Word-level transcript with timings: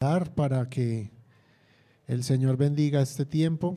para 0.00 0.66
que 0.70 1.10
el 2.06 2.24
Señor 2.24 2.56
bendiga 2.56 3.02
este 3.02 3.26
tiempo 3.26 3.76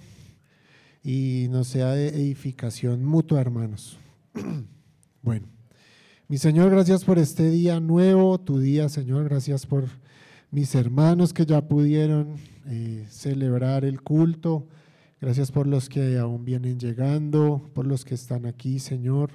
y 1.03 1.47
nos 1.49 1.67
sea 1.67 1.91
de 1.91 2.07
edificación 2.07 3.03
mutua, 3.03 3.41
hermanos. 3.41 3.97
Bueno, 5.21 5.47
mi 6.29 6.37
Señor, 6.37 6.69
gracias 6.69 7.03
por 7.03 7.17
este 7.19 7.49
día 7.49 7.79
nuevo, 7.81 8.39
tu 8.39 8.59
día, 8.59 8.87
Señor, 8.87 9.25
gracias 9.25 9.65
por 9.65 9.85
mis 10.49 10.75
hermanos 10.75 11.33
que 11.33 11.45
ya 11.45 11.65
pudieron 11.65 12.35
eh, 12.67 13.05
celebrar 13.09 13.83
el 13.83 14.01
culto, 14.01 14.67
gracias 15.19 15.51
por 15.51 15.67
los 15.67 15.89
que 15.89 16.17
aún 16.17 16.43
vienen 16.45 16.77
llegando, 16.77 17.69
por 17.73 17.85
los 17.85 18.03
que 18.05 18.15
están 18.15 18.45
aquí, 18.45 18.79
Señor. 18.79 19.31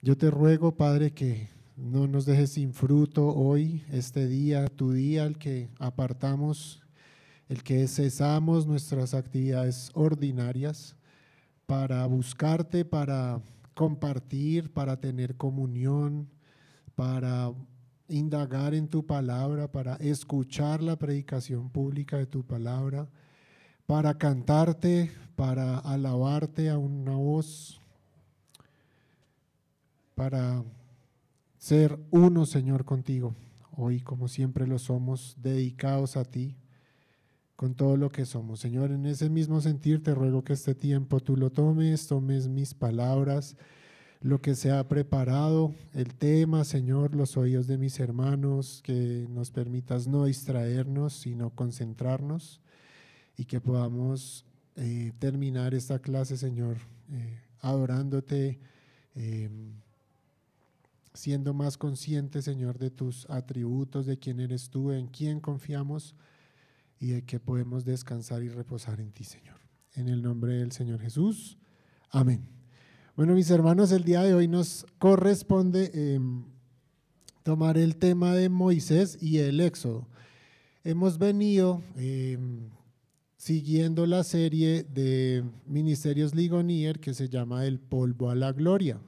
Yo 0.00 0.16
te 0.16 0.30
ruego, 0.30 0.74
Padre, 0.74 1.12
que 1.12 1.48
no 1.76 2.06
nos 2.06 2.24
dejes 2.24 2.52
sin 2.52 2.72
fruto 2.72 3.28
hoy, 3.34 3.84
este 3.92 4.26
día, 4.26 4.66
tu 4.66 4.92
día, 4.92 5.24
el 5.24 5.36
que 5.36 5.68
apartamos, 5.78 6.80
el 7.48 7.62
que 7.62 7.86
cesamos 7.86 8.66
nuestras 8.66 9.12
actividades 9.12 9.90
ordinarias 9.92 10.96
para 11.66 12.06
buscarte, 12.06 12.84
para 12.84 13.42
compartir, 13.74 14.72
para 14.72 14.98
tener 14.98 15.36
comunión, 15.36 16.28
para 16.94 17.52
indagar 18.08 18.72
en 18.72 18.88
tu 18.88 19.04
palabra, 19.04 19.70
para 19.70 19.96
escuchar 19.96 20.82
la 20.82 20.96
predicación 20.96 21.68
pública 21.68 22.16
de 22.16 22.26
tu 22.26 22.42
palabra, 22.42 23.06
para 23.86 24.16
cantarte, 24.16 25.12
para 25.36 25.78
alabarte 25.78 26.70
a 26.70 26.78
una 26.78 27.16
voz, 27.16 27.80
para 30.14 30.64
ser 31.58 31.98
uno, 32.10 32.46
Señor, 32.46 32.84
contigo. 32.84 33.34
Hoy, 33.72 34.00
como 34.00 34.28
siempre 34.28 34.66
lo 34.66 34.78
somos, 34.78 35.36
dedicados 35.40 36.16
a 36.16 36.24
ti 36.24 36.56
con 37.56 37.74
todo 37.74 37.96
lo 37.96 38.10
que 38.10 38.26
somos. 38.26 38.60
Señor, 38.60 38.92
en 38.92 39.06
ese 39.06 39.30
mismo 39.30 39.60
sentir 39.60 40.02
te 40.02 40.14
ruego 40.14 40.44
que 40.44 40.52
este 40.52 40.74
tiempo 40.74 41.20
tú 41.20 41.36
lo 41.36 41.50
tomes, 41.50 42.06
tomes 42.06 42.48
mis 42.48 42.74
palabras, 42.74 43.56
lo 44.20 44.40
que 44.40 44.54
se 44.54 44.70
ha 44.70 44.86
preparado, 44.88 45.74
el 45.94 46.14
tema, 46.14 46.64
Señor, 46.64 47.14
los 47.14 47.36
oídos 47.36 47.66
de 47.66 47.78
mis 47.78 47.98
hermanos, 48.00 48.80
que 48.84 49.26
nos 49.30 49.50
permitas 49.50 50.06
no 50.06 50.24
distraernos, 50.24 51.14
sino 51.14 51.50
concentrarnos 51.50 52.60
y 53.36 53.44
que 53.44 53.60
podamos 53.60 54.44
eh, 54.76 55.12
terminar 55.18 55.74
esta 55.74 55.98
clase, 55.98 56.36
Señor, 56.36 56.76
eh, 57.10 57.40
adorándote. 57.60 58.58
Eh, 59.14 59.48
siendo 61.16 61.54
más 61.54 61.78
consciente, 61.78 62.42
Señor, 62.42 62.78
de 62.78 62.90
tus 62.90 63.28
atributos, 63.30 64.06
de 64.06 64.18
quién 64.18 64.38
eres 64.38 64.70
tú, 64.70 64.92
en 64.92 65.08
quién 65.08 65.40
confiamos 65.40 66.14
y 67.00 67.08
de 67.08 67.22
que 67.24 67.40
podemos 67.40 67.84
descansar 67.84 68.42
y 68.42 68.48
reposar 68.48 69.00
en 69.00 69.12
ti, 69.12 69.24
Señor. 69.24 69.56
En 69.94 70.08
el 70.08 70.22
nombre 70.22 70.54
del 70.54 70.72
Señor 70.72 71.00
Jesús. 71.00 71.58
Amén. 72.10 72.48
Bueno, 73.16 73.34
mis 73.34 73.50
hermanos, 73.50 73.92
el 73.92 74.04
día 74.04 74.22
de 74.22 74.34
hoy 74.34 74.46
nos 74.46 74.86
corresponde 74.98 75.90
em, 75.94 76.44
tomar 77.42 77.78
el 77.78 77.96
tema 77.96 78.34
de 78.34 78.48
Moisés 78.48 79.16
y 79.20 79.38
el 79.38 79.60
Éxodo. 79.60 80.06
Hemos 80.84 81.18
venido 81.18 81.82
em, 81.96 82.68
siguiendo 83.36 84.06
la 84.06 84.22
serie 84.22 84.84
de 84.84 85.44
Ministerios 85.66 86.34
Ligonier 86.34 87.00
que 87.00 87.14
se 87.14 87.28
llama 87.28 87.64
El 87.64 87.80
polvo 87.80 88.28
a 88.28 88.34
la 88.34 88.52
gloria. 88.52 89.00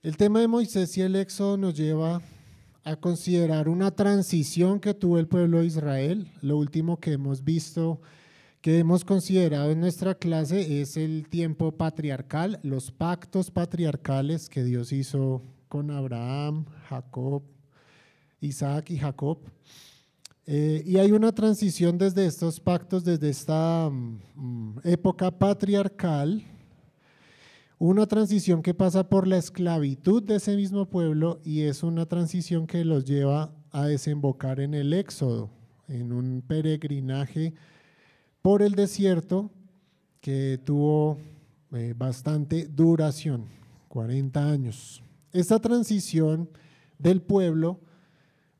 El 0.00 0.16
tema 0.16 0.38
de 0.38 0.46
Moisés 0.46 0.96
y 0.96 1.00
el 1.00 1.16
Éxodo 1.16 1.56
nos 1.56 1.74
lleva 1.74 2.22
a 2.84 2.94
considerar 2.94 3.68
una 3.68 3.90
transición 3.90 4.78
que 4.78 4.94
tuvo 4.94 5.18
el 5.18 5.26
pueblo 5.26 5.58
de 5.58 5.66
Israel. 5.66 6.30
Lo 6.40 6.56
último 6.56 7.00
que 7.00 7.14
hemos 7.14 7.42
visto, 7.42 8.00
que 8.60 8.78
hemos 8.78 9.04
considerado 9.04 9.72
en 9.72 9.80
nuestra 9.80 10.14
clase 10.14 10.80
es 10.80 10.96
el 10.96 11.28
tiempo 11.28 11.72
patriarcal, 11.72 12.60
los 12.62 12.92
pactos 12.92 13.50
patriarcales 13.50 14.48
que 14.48 14.62
Dios 14.62 14.92
hizo 14.92 15.42
con 15.68 15.90
Abraham, 15.90 16.66
Jacob, 16.88 17.42
Isaac 18.40 18.90
y 18.90 18.98
Jacob. 18.98 19.40
Eh, 20.46 20.80
y 20.86 20.98
hay 20.98 21.10
una 21.10 21.32
transición 21.32 21.98
desde 21.98 22.24
estos 22.24 22.60
pactos, 22.60 23.04
desde 23.04 23.30
esta 23.30 23.90
mm, 23.90 24.78
época 24.84 25.36
patriarcal, 25.36 26.44
una 27.78 28.06
transición 28.06 28.62
que 28.62 28.74
pasa 28.74 29.08
por 29.08 29.28
la 29.28 29.36
esclavitud 29.36 30.22
de 30.22 30.36
ese 30.36 30.56
mismo 30.56 30.86
pueblo 30.86 31.40
y 31.44 31.62
es 31.62 31.84
una 31.84 32.06
transición 32.06 32.66
que 32.66 32.84
los 32.84 33.04
lleva 33.04 33.52
a 33.70 33.86
desembocar 33.86 34.58
en 34.58 34.74
el 34.74 34.92
éxodo, 34.92 35.50
en 35.86 36.12
un 36.12 36.42
peregrinaje 36.46 37.54
por 38.42 38.62
el 38.62 38.74
desierto 38.74 39.50
que 40.20 40.58
tuvo 40.64 41.18
eh, 41.72 41.94
bastante 41.96 42.66
duración, 42.66 43.44
40 43.88 44.50
años. 44.50 45.02
Esta 45.32 45.60
transición 45.60 46.50
del 46.98 47.22
pueblo, 47.22 47.78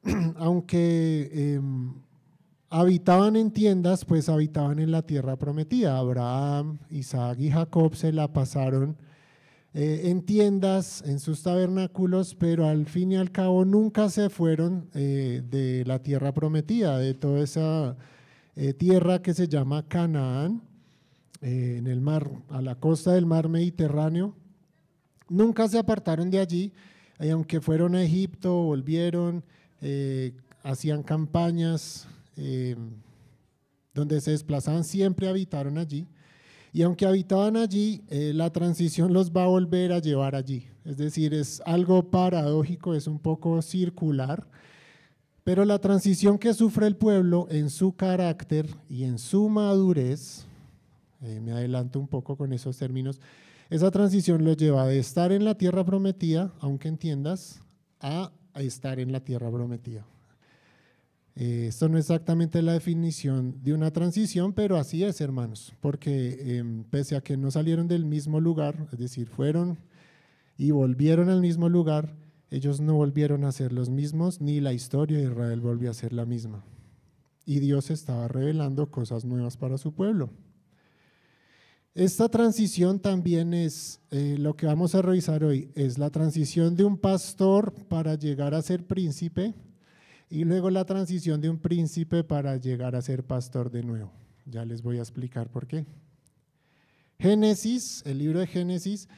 aunque 0.37 1.29
em, 1.33 1.93
habitaban 2.71 3.35
en 3.35 3.51
tiendas, 3.51 4.05
pues 4.05 4.29
habitaban 4.29 4.79
en 4.79 4.93
la 4.93 5.03
tierra 5.03 5.37
prometida. 5.37 5.99
Abraham, 5.99 6.79
Isaac 6.91 7.41
y 7.41 7.51
Jacob 7.51 7.97
se 7.97 8.13
la 8.13 8.33
pasaron 8.33 8.97
eh, 9.75 10.03
en 10.05 10.23
tiendas, 10.23 11.03
en 11.07 11.21
sus 11.21 11.43
tabernáculos, 11.43 12.35
pero 12.35 12.67
al 12.67 12.87
fin 12.87 13.13
y 13.13 13.17
al 13.17 13.31
cabo 13.31 13.67
nunca 13.67 14.09
se 14.09 14.31
fueron 14.31 14.89
eh, 14.95 15.43
de 15.49 15.85
la 15.85 16.03
tierra 16.03 16.33
prometida, 16.33 16.99
de 16.99 17.13
toda 17.13 17.41
esa 17.41 17.97
eh, 18.57 18.73
tierra 18.73 19.21
que 19.21 19.35
se 19.35 19.47
llama 19.47 19.87
Canaán, 19.87 20.63
en 21.41 21.87
el 21.87 22.01
mar, 22.01 22.29
a 22.49 22.61
la 22.61 22.75
costa 22.75 23.13
del 23.13 23.27
mar 23.27 23.49
Mediterráneo. 23.49 24.35
Nunca 25.29 25.69
se 25.69 25.79
apartaron 25.79 26.31
de 26.31 26.41
allí, 26.41 26.73
y 27.21 27.29
aunque 27.29 27.61
fueron 27.61 27.95
a 27.95 28.03
Egipto, 28.03 28.63
volvieron, 28.65 29.45
hacían 30.65 31.05
campañas 31.05 32.09
donde 33.95 34.21
se 34.21 34.33
desplazaban, 34.33 34.83
siempre 34.83 35.29
habitaron 35.29 35.79
allí. 35.79 36.09
Y 36.79 36.83
aunque 36.85 37.07
habitaban 37.07 37.57
allí, 37.57 38.05
eh, 38.09 38.31
la 38.33 38.53
transición 38.53 39.13
los 39.13 39.33
va 39.33 39.43
a 39.43 39.49
volver 39.49 39.91
a 39.91 39.99
llevar 39.99 40.37
allí. 40.37 40.69
Es 40.85 40.97
decir, 40.97 41.35
es 41.35 41.61
algo 41.67 42.09
paradójico, 42.09 42.95
es 42.95 43.09
un 43.09 43.19
poco 43.19 43.61
circular, 43.63 44.47
pero 45.43 45.65
la 45.65 45.81
transición 45.81 46.39
que 46.39 46.55
sufre 46.55 46.87
el 46.87 46.95
pueblo 46.95 47.49
en 47.51 47.69
su 47.69 47.97
carácter 47.97 48.69
y 48.89 49.03
en 49.03 49.19
su 49.19 49.49
madurez, 49.49 50.47
eh, 51.21 51.41
me 51.41 51.51
adelanto 51.51 51.99
un 51.99 52.07
poco 52.07 52.37
con 52.37 52.53
esos 52.53 52.79
términos, 52.79 53.21
esa 53.71 53.91
transición 53.91 54.45
lo 54.45 54.53
lleva 54.53 54.87
de 54.87 55.01
estar 55.01 55.33
en 55.33 55.45
la 55.45 55.57
tierra 55.57 55.85
prometida, 55.85 56.53
aunque 56.61 56.87
entiendas, 56.87 57.61
a 57.99 58.31
estar 58.55 59.01
en 59.01 59.11
la 59.11 59.19
tierra 59.19 59.51
prometida. 59.51 60.07
Eh, 61.41 61.67
esto 61.69 61.89
no 61.89 61.99
es 61.99 62.07
exactamente 62.07 62.61
la 62.63 62.73
definición 62.73 63.63
de 63.63 63.73
una 63.73 63.93
transición, 63.93 64.53
pero 64.53 64.77
así 64.77 65.05
es, 65.05 65.21
hermanos, 65.21 65.73
porque 65.81 66.57
em, 66.59 66.83
pese 66.83 67.15
a 67.15 67.21
que 67.21 67.37
no 67.37 67.53
salieron 67.53 67.87
del 67.87 68.05
mismo 68.05 68.41
lugar, 68.41 68.89
es 68.93 68.99
decir, 68.99 69.29
fueron 69.29 69.79
y 70.57 70.73
volvieron 70.73 71.29
al 71.29 71.41
mismo 71.41 71.69
lugar, 71.69 72.17
ellos 72.51 72.81
no 72.81 72.95
volvieron 72.95 73.45
a 73.45 73.53
ser 73.53 73.73
los 73.73 73.89
mismos, 73.89 74.41
ni 74.41 74.61
la 74.61 74.73
historia 74.73 75.19
de 75.19 75.31
Israel 75.31 75.61
volvió 75.61 75.93
a 75.93 75.95
ser 75.95 76.13
la 76.13 76.27
misma. 76.27 76.65
Y 77.47 77.61
Dios 77.61 77.93
estaba 77.93 78.27
revelando 78.27 78.91
cosas 78.91 79.25
nuevas 79.25 79.57
para 79.57 79.79
su 79.79 79.95
pueblo. 79.95 80.31
Esta 81.95 82.29
transición 82.29 82.99
también 82.99 83.55
es 83.55 84.01
eh, 84.11 84.35
lo 84.41 84.57
que 84.57 84.67
vamos 84.67 84.97
a 84.97 85.03
revisar 85.03 85.45
hoy, 85.45 85.71
es 85.77 85.99
la 85.99 86.11
transición 86.11 86.75
de 86.75 86.83
un 86.83 86.99
pastor 86.99 87.73
para 87.87 88.17
llegar 88.17 88.55
a 88.55 88.63
ser 88.63 88.89
príncipe, 88.89 89.55
y 90.31 90.45
luego 90.45 90.71
la 90.71 90.85
transición 90.85 91.41
de 91.41 91.49
un 91.49 91.59
príncipe 91.59 92.25
para 92.25 92.57
llegar 92.57 92.95
a 92.95 93.03
ser 93.03 93.25
pastor 93.25 93.71
de 93.71 93.83
nuevo. 93.83 94.13
Ya 94.47 94.65
les 94.65 94.83
voy 94.83 94.99
a 94.99 95.01
explicar 95.03 95.51
por 95.51 95.67
qué. 95.67 95.87
Génesis, 97.19 98.03
el 98.07 98.19
libro 98.19 98.39
de 98.39 98.47
Génesis, 98.47 99.09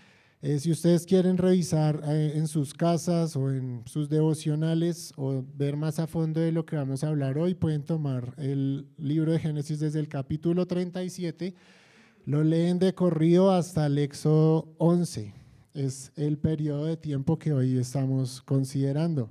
eh, 0.43 0.59
si 0.59 0.71
ustedes 0.71 1.05
quieren 1.05 1.37
revisar 1.37 2.01
eh, 2.07 2.33
en 2.35 2.49
sus 2.49 2.73
casas 2.73 3.37
o 3.37 3.51
en 3.51 3.83
sus 3.85 4.09
devocionales 4.09 5.13
o 5.17 5.45
ver 5.55 5.77
más 5.77 5.99
a 5.99 6.07
fondo 6.07 6.41
de 6.41 6.51
lo 6.51 6.65
que 6.65 6.77
vamos 6.77 7.05
a 7.05 7.09
hablar 7.09 7.37
hoy, 7.37 7.55
pueden 7.55 7.85
tomar 7.85 8.33
el 8.39 8.87
libro 8.97 9.33
de 9.33 9.39
Génesis 9.39 9.81
desde 9.81 10.01
el 10.01 10.09
capítulo 10.09 10.67
37, 10.67 11.55
lo 12.25 12.43
leen 12.43 12.79
de 12.79 12.95
corrido 12.95 13.51
hasta 13.51 13.85
el 13.85 13.99
Éxodo 13.99 14.75
11. 14.79 15.35
Es 15.75 16.11
el 16.17 16.39
periodo 16.39 16.87
de 16.87 16.97
tiempo 16.97 17.39
que 17.39 17.53
hoy 17.53 17.77
estamos 17.77 18.41
considerando. 18.41 19.31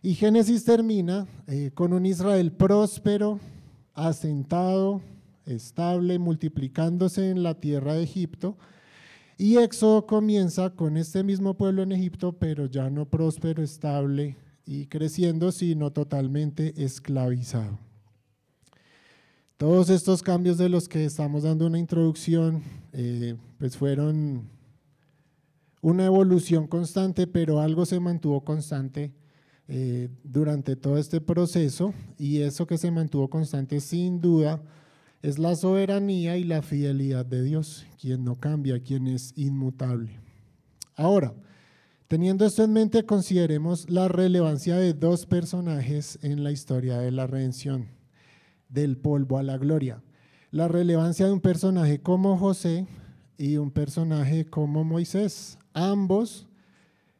Y 0.00 0.14
Génesis 0.14 0.64
termina 0.64 1.26
eh, 1.48 1.72
con 1.74 1.92
un 1.92 2.06
Israel 2.06 2.52
próspero, 2.52 3.40
asentado, 3.94 5.00
estable, 5.44 6.20
multiplicándose 6.20 7.30
en 7.30 7.42
la 7.42 7.54
tierra 7.54 7.94
de 7.94 8.04
Egipto. 8.04 8.56
Y 9.36 9.56
Éxodo 9.56 10.06
comienza 10.06 10.70
con 10.70 10.96
este 10.96 11.24
mismo 11.24 11.54
pueblo 11.54 11.82
en 11.82 11.92
Egipto, 11.92 12.32
pero 12.32 12.66
ya 12.66 12.90
no 12.90 13.06
próspero, 13.06 13.62
estable 13.62 14.36
y 14.66 14.86
creciendo, 14.86 15.50
sino 15.50 15.90
totalmente 15.90 16.74
esclavizado. 16.76 17.78
Todos 19.56 19.90
estos 19.90 20.22
cambios 20.22 20.58
de 20.58 20.68
los 20.68 20.88
que 20.88 21.04
estamos 21.04 21.42
dando 21.42 21.66
una 21.66 21.80
introducción, 21.80 22.62
eh, 22.92 23.34
pues 23.58 23.76
fueron 23.76 24.48
una 25.80 26.04
evolución 26.04 26.68
constante, 26.68 27.26
pero 27.26 27.60
algo 27.60 27.84
se 27.84 27.98
mantuvo 27.98 28.44
constante 28.44 29.17
eh, 29.70 30.08
durante 30.24 30.76
todo 30.76 30.96
este 30.96 31.20
proceso 31.20 31.92
y 32.16 32.40
eso 32.40 32.66
que 32.66 32.78
se 32.78 32.90
mantuvo 32.90 33.28
constante 33.28 33.80
sin 33.80 34.18
duda 34.18 34.62
es 35.20 35.38
la 35.38 35.54
soberanía 35.56 36.38
y 36.38 36.44
la 36.44 36.62
fidelidad 36.62 37.26
de 37.26 37.42
Dios, 37.42 37.86
quien 38.00 38.24
no 38.24 38.36
cambia, 38.36 38.82
quien 38.82 39.06
es 39.06 39.34
inmutable. 39.36 40.20
Ahora, 40.96 41.34
teniendo 42.06 42.46
esto 42.46 42.64
en 42.64 42.72
mente, 42.72 43.04
consideremos 43.04 43.90
la 43.90 44.08
relevancia 44.08 44.76
de 44.76 44.94
dos 44.94 45.26
personajes 45.26 46.18
en 46.22 46.44
la 46.44 46.50
historia 46.50 46.98
de 46.98 47.10
la 47.10 47.26
redención 47.26 47.88
del 48.70 48.96
polvo 48.96 49.36
a 49.36 49.42
la 49.42 49.58
gloria. 49.58 50.02
La 50.50 50.68
relevancia 50.68 51.26
de 51.26 51.32
un 51.32 51.40
personaje 51.40 52.00
como 52.00 52.38
José 52.38 52.86
y 53.36 53.58
un 53.58 53.70
personaje 53.70 54.46
como 54.46 54.82
Moisés, 54.82 55.58
ambos 55.74 56.46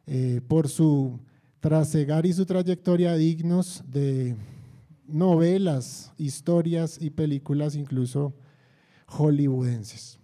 eh, 0.07 0.41
por 0.47 0.67
su 0.67 1.19
trasegar 1.59 2.25
y 2.25 2.33
su 2.33 2.45
trayectoria 2.45 3.15
dignos 3.15 3.83
de 3.87 4.35
novelas, 5.07 6.13
historias 6.17 6.97
y 7.01 7.09
películas 7.09 7.75
incluso 7.75 8.33
hollywoodenses. 9.07 10.19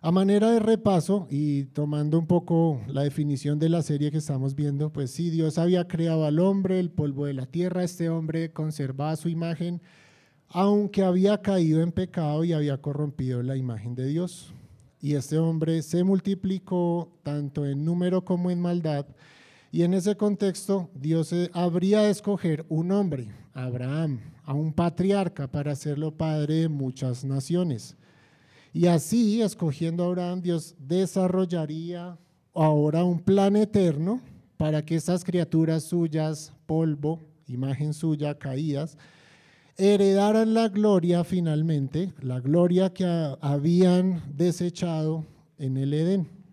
A 0.00 0.10
manera 0.10 0.50
de 0.50 0.58
repaso 0.58 1.26
y 1.30 1.64
tomando 1.64 2.18
un 2.18 2.26
poco 2.26 2.82
la 2.88 3.04
definición 3.04 3.58
de 3.58 3.70
la 3.70 3.82
serie 3.82 4.10
que 4.10 4.18
estamos 4.18 4.54
viendo, 4.54 4.92
pues 4.92 5.10
sí, 5.10 5.30
Dios 5.30 5.56
había 5.56 5.88
creado 5.88 6.26
al 6.26 6.40
hombre, 6.40 6.78
el 6.78 6.90
polvo 6.90 7.24
de 7.24 7.32
la 7.32 7.46
tierra, 7.46 7.82
este 7.82 8.10
hombre 8.10 8.52
conservaba 8.52 9.16
su 9.16 9.30
imagen, 9.30 9.80
aunque 10.48 11.02
había 11.02 11.40
caído 11.40 11.80
en 11.80 11.90
pecado 11.90 12.44
y 12.44 12.52
había 12.52 12.76
corrompido 12.82 13.42
la 13.42 13.56
imagen 13.56 13.94
de 13.94 14.06
Dios. 14.06 14.52
Y 15.00 15.14
este 15.14 15.38
hombre 15.38 15.80
se 15.80 16.04
multiplicó 16.04 17.10
tanto 17.22 17.64
en 17.64 17.82
número 17.82 18.26
como 18.26 18.50
en 18.50 18.60
maldad. 18.60 19.06
Y 19.74 19.82
en 19.82 19.92
ese 19.92 20.16
contexto, 20.16 20.88
Dios 20.94 21.34
habría 21.52 22.02
de 22.02 22.10
escoger 22.10 22.64
un 22.68 22.92
hombre, 22.92 23.32
Abraham, 23.54 24.20
a 24.44 24.54
un 24.54 24.72
patriarca 24.72 25.50
para 25.50 25.72
hacerlo 25.72 26.16
padre 26.16 26.54
de 26.54 26.68
muchas 26.68 27.24
naciones. 27.24 27.96
Y 28.72 28.86
así, 28.86 29.42
escogiendo 29.42 30.04
a 30.04 30.06
Abraham, 30.06 30.42
Dios 30.42 30.76
desarrollaría 30.78 32.16
ahora 32.54 33.02
un 33.02 33.18
plan 33.18 33.56
eterno 33.56 34.20
para 34.58 34.84
que 34.84 34.94
estas 34.94 35.24
criaturas 35.24 35.82
suyas, 35.82 36.52
polvo, 36.66 37.20
imagen 37.48 37.94
suya, 37.94 38.38
caídas, 38.38 38.96
heredaran 39.76 40.54
la 40.54 40.68
gloria 40.68 41.24
finalmente, 41.24 42.12
la 42.20 42.38
gloria 42.38 42.94
que 42.94 43.04
habían 43.40 44.22
desechado 44.36 45.26
en 45.58 45.78
el 45.78 45.94
Edén. 45.94 46.43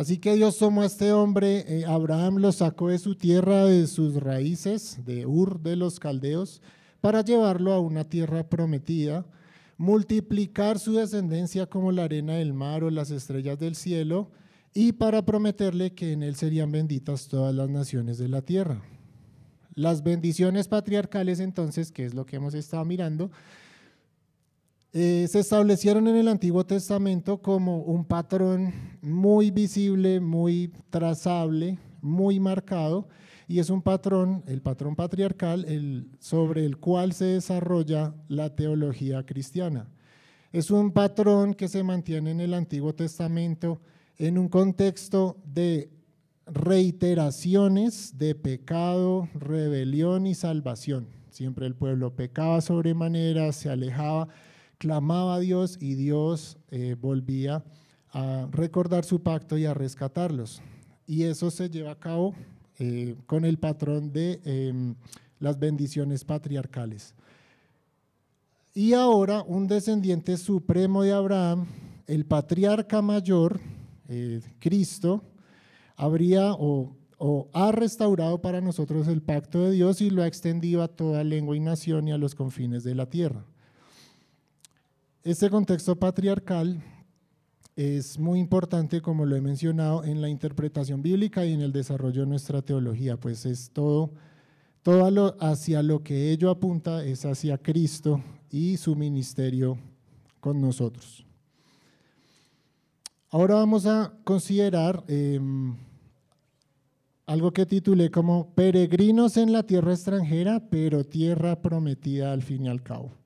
Así 0.00 0.16
que 0.16 0.34
Dios 0.34 0.56
tomó 0.56 0.80
a 0.80 0.86
este 0.86 1.12
hombre, 1.12 1.62
eh, 1.68 1.84
Abraham 1.84 2.36
lo 2.38 2.52
sacó 2.52 2.88
de 2.88 2.98
su 2.98 3.16
tierra, 3.16 3.66
de 3.66 3.86
sus 3.86 4.14
raíces, 4.14 4.98
de 5.04 5.26
Ur 5.26 5.60
de 5.60 5.76
los 5.76 6.00
Caldeos, 6.00 6.62
para 7.02 7.22
llevarlo 7.22 7.74
a 7.74 7.80
una 7.80 8.08
tierra 8.08 8.48
prometida 8.48 9.26
multiplicar 9.76 10.78
su 10.78 10.94
descendencia 10.94 11.66
como 11.66 11.92
la 11.92 12.04
arena 12.04 12.36
del 12.36 12.54
mar 12.54 12.82
o 12.82 12.88
las 12.88 13.10
estrellas 13.10 13.58
del 13.58 13.74
cielo, 13.74 14.30
y 14.72 14.92
para 14.92 15.26
prometerle 15.26 15.92
que 15.92 16.12
en 16.12 16.22
él 16.22 16.34
serían 16.34 16.72
benditas 16.72 17.28
todas 17.28 17.54
las 17.54 17.68
naciones 17.68 18.16
de 18.16 18.28
la 18.28 18.40
tierra. 18.40 18.80
Las 19.74 20.02
bendiciones 20.02 20.66
patriarcales 20.66 21.40
entonces, 21.40 21.92
que 21.92 22.06
es 22.06 22.14
lo 22.14 22.24
que 22.24 22.36
hemos 22.36 22.54
estado 22.54 22.86
mirando, 22.86 23.30
eh, 24.92 25.26
se 25.28 25.38
establecieron 25.38 26.08
en 26.08 26.16
el 26.16 26.28
Antiguo 26.28 26.66
Testamento 26.66 27.40
como 27.40 27.78
un 27.78 28.04
patrón 28.04 28.72
muy 29.00 29.52
visible, 29.52 30.18
muy 30.18 30.72
trazable, 30.90 31.78
muy 32.00 32.40
marcado, 32.40 33.08
y 33.46 33.60
es 33.60 33.70
un 33.70 33.82
patrón, 33.82 34.42
el 34.46 34.62
patrón 34.62 34.96
patriarcal, 34.96 36.06
sobre 36.18 36.64
el 36.64 36.78
cual 36.78 37.12
se 37.12 37.24
desarrolla 37.26 38.14
la 38.28 38.54
teología 38.54 39.24
cristiana. 39.24 39.88
Es 40.52 40.70
un 40.70 40.90
patrón 40.90 41.54
que 41.54 41.68
se 41.68 41.82
mantiene 41.82 42.32
en 42.32 42.40
el 42.40 42.54
Antiguo 42.54 42.92
Testamento 42.92 43.80
en 44.18 44.38
un 44.38 44.48
contexto 44.48 45.36
de 45.44 45.90
reiteraciones 46.46 48.18
de 48.18 48.34
pecado, 48.34 49.28
rebelión 49.34 50.26
y 50.26 50.34
salvación. 50.34 51.06
Siempre 51.30 51.66
el 51.66 51.76
pueblo 51.76 52.14
pecaba 52.16 52.60
sobremanera, 52.60 53.52
se 53.52 53.70
alejaba, 53.70 54.28
clamaba 54.80 55.34
a 55.34 55.40
Dios 55.40 55.76
y 55.78 55.94
Dios 55.94 56.56
eh, 56.70 56.96
volvía 56.98 57.62
a 58.12 58.48
recordar 58.50 59.04
su 59.04 59.22
pacto 59.22 59.58
y 59.58 59.66
a 59.66 59.74
rescatarlos. 59.74 60.62
Y 61.06 61.24
eso 61.24 61.50
se 61.50 61.68
lleva 61.68 61.92
a 61.92 62.00
cabo 62.00 62.34
eh, 62.78 63.14
con 63.26 63.44
el 63.44 63.58
patrón 63.58 64.10
de 64.10 64.40
em, 64.42 64.94
las 65.38 65.58
bendiciones 65.58 66.24
patriarcales. 66.24 67.14
Y 68.72 68.94
ahora 68.94 69.42
un 69.42 69.66
descendiente 69.66 70.38
supremo 70.38 71.02
de 71.02 71.12
Abraham, 71.12 71.66
el 72.06 72.24
patriarca 72.24 73.02
mayor, 73.02 73.60
eh, 74.08 74.40
Cristo, 74.60 75.22
habría 75.94 76.54
o, 76.54 76.96
o, 77.18 77.50
ha 77.52 77.70
restaurado 77.70 78.40
para 78.40 78.62
nosotros 78.62 79.08
el 79.08 79.20
pacto 79.20 79.62
de 79.62 79.72
Dios 79.72 80.00
y 80.00 80.08
lo 80.08 80.22
ha 80.22 80.26
extendido 80.26 80.82
a 80.82 80.88
toda 80.88 81.22
lengua 81.22 81.54
y 81.54 81.60
nación 81.60 82.08
y 82.08 82.12
a 82.12 82.18
los 82.18 82.34
confines 82.34 82.82
de 82.82 82.94
la 82.94 83.04
tierra. 83.04 83.44
Este 85.22 85.50
contexto 85.50 85.96
patriarcal 85.96 86.82
es 87.76 88.18
muy 88.18 88.40
importante, 88.40 89.02
como 89.02 89.26
lo 89.26 89.36
he 89.36 89.42
mencionado, 89.42 90.02
en 90.02 90.22
la 90.22 90.30
interpretación 90.30 91.02
bíblica 91.02 91.44
y 91.44 91.52
en 91.52 91.60
el 91.60 91.72
desarrollo 91.72 92.22
de 92.22 92.26
nuestra 92.26 92.62
teología, 92.62 93.18
pues 93.18 93.44
es 93.44 93.70
todo, 93.70 94.14
todo 94.82 95.36
hacia 95.38 95.82
lo 95.82 96.02
que 96.02 96.30
ello 96.30 96.48
apunta 96.48 97.04
es 97.04 97.26
hacia 97.26 97.58
Cristo 97.58 98.22
y 98.50 98.78
su 98.78 98.96
ministerio 98.96 99.76
con 100.40 100.58
nosotros. 100.58 101.26
Ahora 103.28 103.56
vamos 103.56 103.84
a 103.84 104.14
considerar 104.24 105.04
em, 105.06 105.76
algo 107.26 107.52
que 107.52 107.66
titulé 107.66 108.10
como 108.10 108.54
peregrinos 108.54 109.36
en 109.36 109.52
la 109.52 109.64
tierra 109.64 109.92
extranjera, 109.92 110.70
pero 110.70 111.04
tierra 111.04 111.60
prometida 111.60 112.32
al 112.32 112.40
fin 112.40 112.64
y 112.64 112.68
al 112.68 112.82
cabo. 112.82 113.19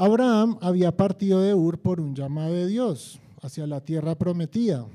Abraham 0.00 0.58
había 0.60 0.96
partido 0.96 1.40
de 1.40 1.56
Ur 1.56 1.80
por 1.80 2.00
un 2.00 2.14
llamado 2.14 2.54
de 2.54 2.68
Dios 2.68 3.18
hacia 3.42 3.66
la 3.66 3.80
tierra 3.80 4.14
prometida. 4.14 4.86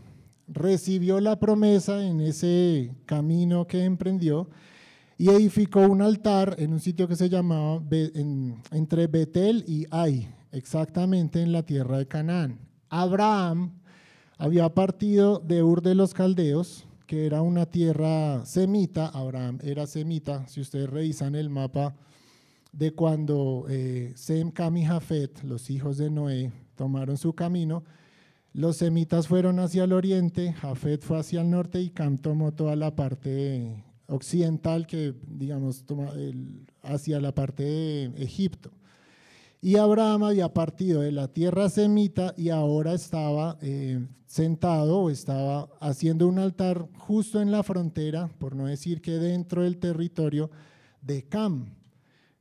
Recibió 0.47 1.19
la 1.19 1.37
promesa 1.37 2.07
en 2.07 2.21
ese 2.21 2.95
camino 3.05 3.67
que 3.67 3.83
emprendió 3.83 4.47
y 5.17 5.27
edificó 5.27 5.81
un 5.81 6.01
altar 6.01 6.55
en 6.57 6.71
un 6.71 6.79
sitio 6.79 7.09
que 7.09 7.17
se 7.17 7.27
llamaba 7.27 7.83
entre 8.71 9.07
Betel 9.07 9.65
y 9.67 9.85
Ai, 9.91 10.33
exactamente 10.53 11.41
en 11.41 11.51
la 11.51 11.63
tierra 11.63 11.97
de 11.97 12.07
Canaán. 12.07 12.59
Abraham 12.87 13.73
había 14.37 14.73
partido 14.73 15.39
de 15.39 15.63
Ur 15.63 15.81
de 15.81 15.95
los 15.95 16.13
Caldeos, 16.13 16.85
que 17.07 17.25
era 17.25 17.41
una 17.41 17.65
tierra 17.65 18.45
semita, 18.45 19.07
Abraham 19.07 19.59
era 19.63 19.85
semita, 19.85 20.47
si 20.47 20.61
ustedes 20.61 20.89
revisan 20.89 21.35
el 21.35 21.49
mapa 21.49 21.93
de 22.73 22.91
cuando 22.91 23.65
eh, 23.69 24.11
Sem, 24.15 24.51
Cam 24.51 24.75
y 24.77 24.85
Jafet, 24.85 25.43
los 25.43 25.69
hijos 25.69 25.97
de 25.97 26.09
Noé, 26.09 26.51
tomaron 26.75 27.17
su 27.17 27.33
camino, 27.33 27.83
los 28.51 28.77
semitas 28.77 29.27
fueron 29.27 29.59
hacia 29.59 29.85
el 29.85 29.93
oriente, 29.93 30.53
Jafet 30.53 31.01
fue 31.03 31.19
hacia 31.19 31.41
el 31.41 31.49
norte 31.49 31.79
y 31.81 31.91
Cam 31.91 32.17
tomó 32.17 32.51
toda 32.51 32.75
la 32.75 32.95
parte 32.95 33.83
occidental, 34.07 34.85
que 34.87 35.13
digamos 35.27 35.85
hacia 36.81 37.19
la 37.19 37.33
parte 37.33 37.63
de 37.63 38.23
Egipto. 38.23 38.71
Y 39.61 39.77
Abraham 39.77 40.23
había 40.23 40.53
partido 40.53 41.01
de 41.01 41.11
la 41.11 41.29
tierra 41.29 41.69
semita 41.69 42.33
y 42.35 42.49
ahora 42.49 42.93
estaba 42.93 43.57
eh, 43.61 44.05
sentado 44.25 44.99
o 44.99 45.09
estaba 45.09 45.69
haciendo 45.79 46.27
un 46.27 46.37
altar 46.37 46.89
justo 46.97 47.39
en 47.39 47.49
la 47.49 47.63
frontera, 47.63 48.29
por 48.39 48.55
no 48.55 48.65
decir 48.65 49.01
que 49.01 49.11
dentro 49.11 49.61
del 49.61 49.77
territorio 49.77 50.49
de 51.01 51.23
Cam. 51.23 51.82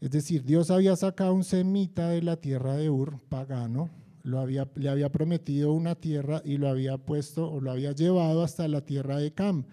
Es 0.02 0.10
decir, 0.10 0.42
Dios 0.42 0.72
había 0.72 0.96
sacado 0.96 1.32
un 1.32 1.44
semita 1.44 2.08
de 2.08 2.22
la 2.22 2.36
tierra 2.36 2.76
de 2.76 2.90
Ur, 2.90 3.20
pagano, 3.28 3.88
le 4.24 4.88
había 4.88 5.12
prometido 5.12 5.72
una 5.72 5.94
tierra 5.94 6.42
y 6.44 6.56
lo 6.56 6.68
había 6.68 6.98
puesto 6.98 7.48
o 7.48 7.60
lo 7.60 7.70
había 7.70 7.92
llevado 7.92 8.42
hasta 8.42 8.66
la 8.66 8.80
tierra 8.80 9.18
de 9.18 9.32
Cam. 9.32 9.64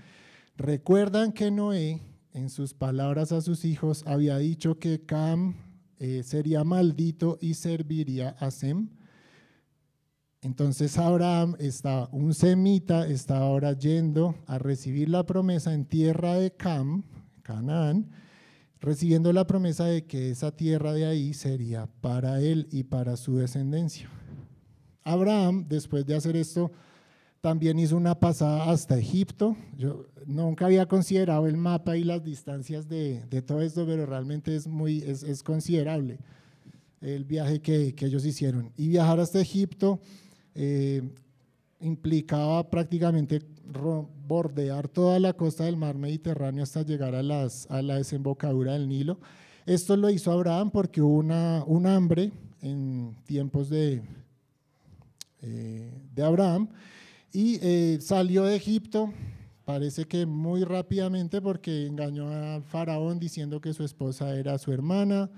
Recuerdan 0.55 1.31
que 1.31 1.49
Noé, 1.49 2.03
en 2.31 2.51
sus 2.51 2.75
palabras 2.75 3.31
a 3.31 3.41
sus 3.41 3.65
hijos, 3.65 4.03
había 4.05 4.37
dicho 4.37 4.77
que 4.77 5.03
Cam 5.03 5.55
eh, 5.97 6.21
sería 6.21 6.63
maldito 6.63 7.39
y 7.41 7.55
serviría 7.55 8.29
a 8.37 8.51
Sem. 8.51 8.89
Entonces 10.41 10.99
Abraham 10.99 11.55
un 12.11 12.35
semita, 12.35 13.07
está 13.07 13.39
ahora 13.39 13.73
yendo 13.73 14.35
a 14.45 14.59
recibir 14.59 15.09
la 15.09 15.25
promesa 15.25 15.73
en 15.73 15.85
tierra 15.85 16.35
de 16.35 16.51
Cam, 16.51 17.01
Canaán, 17.41 18.11
recibiendo 18.81 19.31
la 19.33 19.45
promesa 19.45 19.85
de 19.85 20.05
que 20.05 20.31
esa 20.31 20.51
tierra 20.51 20.93
de 20.93 21.05
ahí 21.05 21.33
sería 21.33 21.87
para 22.01 22.41
él 22.41 22.67
y 22.71 22.83
para 22.83 23.17
su 23.17 23.37
descendencia. 23.37 24.09
Abraham, 25.03 25.65
después 25.67 26.05
de 26.05 26.15
hacer 26.15 26.35
esto, 26.35 26.71
también 27.41 27.79
hizo 27.79 27.95
una 27.95 28.19
pasada 28.19 28.69
hasta 28.69 28.97
Egipto. 28.97 29.55
Yo 29.77 30.05
nunca 30.25 30.65
había 30.65 30.85
considerado 30.87 31.47
el 31.47 31.57
mapa 31.57 31.97
y 31.97 32.03
las 32.03 32.23
distancias 32.23 32.87
de, 32.87 33.23
todo 33.45 33.61
esto, 33.61 33.85
pero 33.85 34.05
realmente 34.05 34.55
es, 34.55 34.67
muy, 34.67 34.99
es, 34.99 35.43
considerable 35.43 36.19
el 37.01 37.23
viaje 37.23 37.61
que, 37.61 37.95
ellos 37.99 38.25
hicieron. 38.25 38.71
Y 38.75 38.89
viajar 38.89 39.19
hasta 39.19 39.39
Egipto 39.39 39.99
eh, 40.53 41.01
implicaba 41.79 42.69
prácticamente 42.69 43.41
bordear 44.27 44.87
toda 44.87 45.19
la 45.19 45.33
costa 45.33 45.65
del 45.65 45.77
mar 45.77 45.97
Mediterráneo 45.97 46.63
hasta 46.63 46.81
llegar 46.81 47.15
a, 47.15 47.23
las, 47.23 47.69
a 47.69 47.81
la 47.81 47.95
desembocadura 47.95 48.73
del 48.73 48.87
Nilo. 48.87 49.19
Esto 49.65 49.95
lo 49.95 50.09
hizo 50.09 50.31
Abraham 50.31 50.71
porque 50.71 51.01
hubo 51.01 51.17
una, 51.17 51.63
un 51.65 51.85
hambre 51.85 52.31
en 52.61 53.15
tiempos 53.25 53.69
de, 53.69 54.01
eh, 55.41 55.93
de 56.13 56.23
Abraham 56.23 56.69
y 57.31 57.59
eh, 57.61 57.99
salió 58.01 58.43
de 58.45 58.55
Egipto, 58.55 59.13
parece 59.65 60.05
que 60.05 60.25
muy 60.25 60.63
rápidamente 60.63 61.41
porque 61.41 61.85
engañó 61.85 62.27
a 62.27 62.61
Faraón 62.61 63.19
diciendo 63.19 63.61
que 63.61 63.73
su 63.73 63.83
esposa 63.83 64.35
era 64.35 64.57
su 64.57 64.71
hermana. 64.71 65.29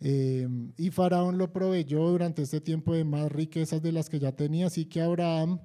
Eh, 0.00 0.46
y 0.76 0.90
Faraón 0.90 1.38
lo 1.38 1.52
proveyó 1.52 2.08
durante 2.08 2.42
este 2.42 2.60
tiempo 2.60 2.94
de 2.94 3.04
más 3.04 3.32
riquezas 3.32 3.82
de 3.82 3.92
las 3.92 4.08
que 4.08 4.18
ya 4.18 4.32
tenía, 4.32 4.66
así 4.66 4.84
que 4.84 5.00
Abraham 5.00 5.58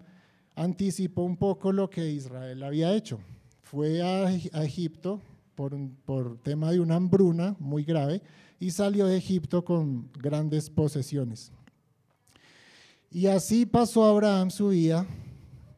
anticipó 0.59 1.23
un 1.23 1.37
poco 1.37 1.71
lo 1.71 1.89
que 1.89 2.11
Israel 2.11 2.63
había 2.63 2.93
hecho. 2.93 3.19
Fue 3.61 4.01
a, 4.01 4.29
Egipto 4.63 5.21
por, 5.55 5.75
por 6.05 6.37
tema 6.39 6.71
de 6.71 6.79
una 6.79 6.95
hambruna 6.95 7.55
muy 7.59 7.83
grave 7.83 8.21
y 8.59 8.71
salió 8.71 9.07
de 9.07 9.17
Egipto 9.17 9.63
con 9.63 10.09
grandes 10.13 10.69
posesiones. 10.69 11.51
Y 13.09 13.27
así 13.27 13.65
pasó 13.65 14.05
Abraham 14.05 14.51
su 14.51 14.69
vida 14.69 15.07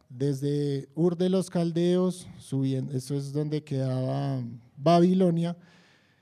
desde 0.10 0.90
Ur 0.96 1.16
de 1.16 1.30
los 1.30 1.50
Caldeos, 1.50 2.28
subiendo, 2.40 2.94
eso 2.94 3.16
es 3.16 3.32
donde 3.32 3.64
quedaba 3.64 4.44
Babilonia, 4.76 5.56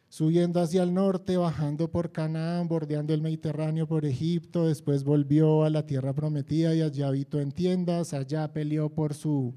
subiendo 0.09 0.59
hacia 0.59 0.81
el 0.81 0.93
norte, 0.93 1.37
bajando 1.37 1.89
por 1.89 2.11
Canaán, 2.11 2.67
bordeando 2.67 3.13
el 3.13 3.21
Mediterráneo 3.21 3.87
por 3.87 4.05
Egipto, 4.05 4.67
después 4.67 5.03
volvió 5.03 5.63
a 5.63 5.69
la 5.69 5.85
tierra 5.85 6.13
prometida 6.13 6.73
y 6.73 6.81
allá 6.81 7.07
habitó 7.07 7.39
en 7.39 7.51
tiendas, 7.51 8.13
allá 8.13 8.51
peleó 8.51 8.89
por 8.89 9.13
su 9.13 9.53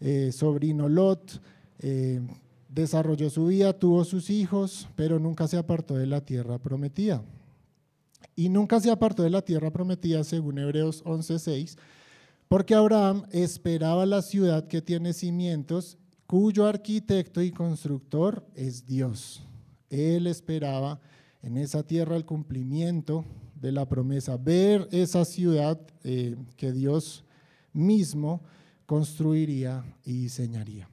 eh, 0.00 0.30
sobrino 0.30 0.88
Lot, 0.88 1.40
eh, 1.80 2.20
desarrolló 2.68 3.30
su 3.30 3.46
vida, 3.46 3.72
tuvo 3.72 4.04
sus 4.04 4.28
hijos, 4.28 4.88
pero 4.94 5.18
nunca 5.18 5.48
se 5.48 5.56
apartó 5.56 5.94
de 5.94 6.06
la 6.06 6.20
tierra 6.20 6.58
prometida. 6.58 7.22
Y 8.36 8.50
nunca 8.50 8.78
se 8.78 8.90
apartó 8.90 9.22
de 9.22 9.30
la 9.30 9.42
tierra 9.42 9.70
prometida, 9.70 10.22
según 10.22 10.58
Hebreos 10.58 11.02
11:6, 11.04 11.76
porque 12.46 12.74
Abraham 12.74 13.24
esperaba 13.30 14.06
la 14.06 14.22
ciudad 14.22 14.68
que 14.68 14.82
tiene 14.82 15.12
cimientos, 15.12 15.96
cuyo 16.26 16.66
arquitecto 16.66 17.40
y 17.42 17.50
constructor 17.50 18.46
es 18.54 18.86
Dios. 18.86 19.47
Él 19.90 20.26
esperaba 20.26 21.00
en 21.42 21.56
esa 21.56 21.82
tierra 21.82 22.16
el 22.16 22.24
cumplimiento 22.24 23.24
de 23.54 23.72
la 23.72 23.88
promesa, 23.88 24.36
ver 24.36 24.88
esa 24.92 25.24
ciudad 25.24 25.80
eh, 26.04 26.36
que 26.56 26.72
Dios 26.72 27.24
mismo 27.72 28.42
construiría 28.86 29.84
y 30.04 30.22
diseñaría. 30.22 30.88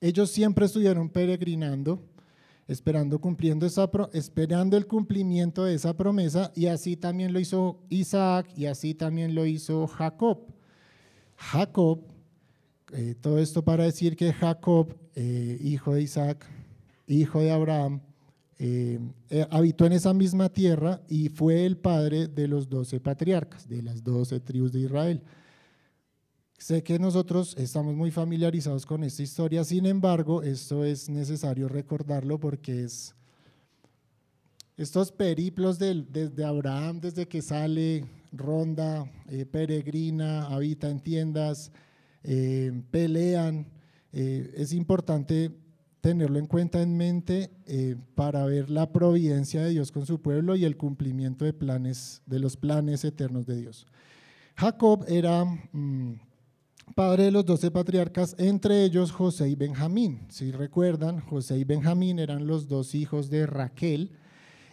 Ellos 0.00 0.30
siempre 0.30 0.66
estuvieron 0.66 1.08
peregrinando, 1.08 2.02
esperando, 2.66 3.20
cumpliendo 3.20 3.66
esa, 3.66 3.90
esperando 4.12 4.76
el 4.76 4.86
cumplimiento 4.86 5.64
de 5.64 5.74
esa 5.74 5.96
promesa, 5.96 6.52
y 6.54 6.66
así 6.66 6.96
también 6.96 7.32
lo 7.32 7.40
hizo 7.40 7.80
Isaac 7.88 8.48
y 8.56 8.66
así 8.66 8.94
también 8.94 9.34
lo 9.34 9.46
hizo 9.46 9.86
Jacob. 9.86 10.38
Jacob, 11.36 12.00
eh, 12.92 13.14
todo 13.20 13.38
esto 13.38 13.64
para 13.64 13.84
decir 13.84 14.16
que 14.16 14.32
Jacob, 14.32 14.94
eh, 15.14 15.58
hijo 15.60 15.94
de 15.94 16.02
Isaac, 16.02 16.44
hijo 17.08 17.40
de 17.40 17.50
Abraham, 17.50 18.00
eh, 18.60 18.98
eh, 19.30 19.46
habitó 19.50 19.86
en 19.86 19.92
esa 19.92 20.12
misma 20.12 20.48
tierra 20.48 21.00
y 21.08 21.28
fue 21.28 21.64
el 21.64 21.76
padre 21.76 22.26
de 22.26 22.48
los 22.48 22.68
doce 22.68 22.98
patriarcas, 22.98 23.68
de 23.68 23.82
las 23.82 24.02
doce 24.02 24.40
tribus 24.40 24.72
de 24.72 24.80
Israel. 24.80 25.22
Sé 26.58 26.82
que 26.82 26.98
nosotros 26.98 27.54
estamos 27.56 27.94
muy 27.94 28.10
familiarizados 28.10 28.84
con 28.84 29.04
esta 29.04 29.22
historia, 29.22 29.62
sin 29.62 29.86
embargo, 29.86 30.42
esto 30.42 30.84
es 30.84 31.08
necesario 31.08 31.68
recordarlo 31.68 32.40
porque 32.40 32.84
es 32.84 33.14
estos 34.76 35.12
periplos 35.12 35.78
desde 35.78 36.44
Abraham, 36.44 37.00
desde 37.00 37.26
que 37.26 37.42
sale, 37.42 38.04
ronda, 38.32 39.10
eh, 39.28 39.44
peregrina, 39.46 40.46
habita 40.46 40.88
en 40.88 41.00
tiendas, 41.00 41.72
pelean. 42.90 43.66
es 44.12 44.72
importante 44.72 45.52
tenerlo 46.08 46.38
en 46.38 46.46
cuenta 46.46 46.80
en 46.80 46.96
mente 46.96 47.50
eh, 47.66 47.94
para 48.14 48.46
ver 48.46 48.70
la 48.70 48.90
providencia 48.92 49.60
de 49.60 49.68
Dios 49.68 49.92
con 49.92 50.06
su 50.06 50.22
pueblo 50.22 50.56
y 50.56 50.64
el 50.64 50.78
cumplimiento 50.78 51.44
de, 51.44 51.52
planes, 51.52 52.22
de 52.24 52.38
los 52.38 52.56
planes 52.56 53.04
eternos 53.04 53.44
de 53.44 53.56
Dios. 53.56 53.86
Jacob 54.56 55.04
era 55.06 55.44
mm, 55.44 56.14
padre 56.94 57.24
de 57.24 57.30
los 57.30 57.44
doce 57.44 57.70
patriarcas, 57.70 58.34
entre 58.38 58.84
ellos 58.84 59.12
José 59.12 59.50
y 59.50 59.54
Benjamín. 59.54 60.20
Si 60.30 60.50
recuerdan, 60.50 61.20
José 61.20 61.58
y 61.58 61.64
Benjamín 61.64 62.18
eran 62.18 62.46
los 62.46 62.68
dos 62.68 62.94
hijos 62.94 63.28
de 63.28 63.44
Raquel. 63.44 64.12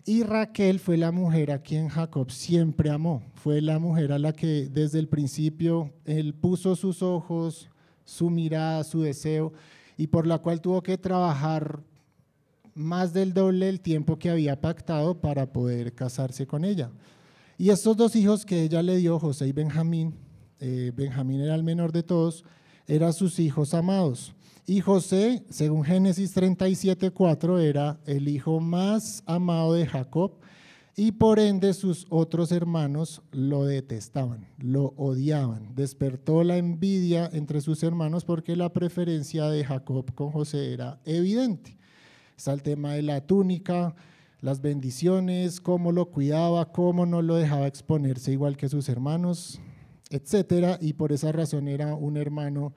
Y 0.05 0.23
Raquel 0.23 0.79
fue 0.79 0.95
la 0.95 1.11
mujer 1.11 1.51
a 1.51 1.61
quien 1.61 1.89
Jacob 1.89 2.31
siempre 2.31 2.91
amó. 2.91 3.23
Fue 3.33 3.59
la 3.59 3.77
mujer 3.77 4.13
a 4.13 4.19
la 4.19 4.31
que 4.31 4.69
desde 4.71 4.99
el 4.99 5.09
principio 5.09 5.91
él 6.05 6.33
puso 6.33 6.77
sus 6.77 7.03
ojos, 7.03 7.69
su 8.05 8.29
mirada, 8.29 8.85
su 8.85 9.01
deseo 9.01 9.51
y 9.97 10.07
por 10.07 10.27
la 10.27 10.39
cual 10.39 10.61
tuvo 10.61 10.81
que 10.81 10.97
trabajar 10.97 11.81
más 12.73 13.13
del 13.13 13.33
doble 13.33 13.67
del 13.67 13.79
tiempo 13.79 14.19
que 14.19 14.29
había 14.29 14.59
pactado 14.59 15.19
para 15.19 15.51
poder 15.51 15.93
casarse 15.93 16.45
con 16.45 16.65
ella. 16.65 16.91
Y 17.57 17.69
estos 17.69 17.95
dos 17.95 18.15
hijos 18.15 18.45
que 18.45 18.63
ella 18.63 18.83
le 18.83 18.97
dio, 18.97 19.17
José 19.17 19.47
y 19.47 19.53
Benjamín, 19.53 20.13
eh, 20.59 20.91
Benjamín 20.95 21.41
era 21.41 21.55
el 21.55 21.63
menor 21.63 21.93
de 21.93 22.03
todos, 22.03 22.43
eran 22.85 23.13
sus 23.13 23.39
hijos 23.39 23.73
amados. 23.73 24.33
Y 24.67 24.81
José, 24.81 25.43
según 25.49 25.83
Génesis 25.83 26.33
37:4, 26.33 27.59
era 27.59 27.97
el 28.05 28.27
hijo 28.27 28.59
más 28.59 29.23
amado 29.25 29.73
de 29.73 29.85
Jacob 29.85 30.33
y 30.97 31.11
por 31.11 31.39
ende 31.39 31.73
sus 31.73 32.05
otros 32.09 32.51
hermanos 32.51 33.21
lo 33.31 33.65
detestaban, 33.65 34.47
lo 34.57 34.93
odiaban. 34.95 35.75
Despertó 35.75 36.43
la 36.43 36.57
envidia 36.57 37.29
entre 37.33 37.59
sus 37.59 37.83
hermanos 37.83 38.23
porque 38.23 38.55
la 38.55 38.71
preferencia 38.71 39.49
de 39.49 39.65
Jacob 39.65 40.13
con 40.13 40.31
José 40.31 40.73
era 40.73 40.99
evidente. 41.03 41.77
Está 42.37 42.53
el 42.53 42.63
tema 42.63 42.93
de 42.93 43.01
la 43.01 43.21
túnica, 43.27 43.95
las 44.39 44.61
bendiciones, 44.61 45.59
cómo 45.59 45.91
lo 45.91 46.11
cuidaba, 46.11 46.71
cómo 46.71 47.05
no 47.05 47.21
lo 47.21 47.35
dejaba 47.35 47.67
exponerse 47.67 48.31
igual 48.31 48.55
que 48.55 48.69
sus 48.69 48.87
hermanos, 48.87 49.59
etcétera, 50.09 50.77
y 50.79 50.93
por 50.93 51.11
esa 51.11 51.31
razón 51.31 51.67
era 51.67 51.95
un 51.95 52.15
hermano 52.15 52.73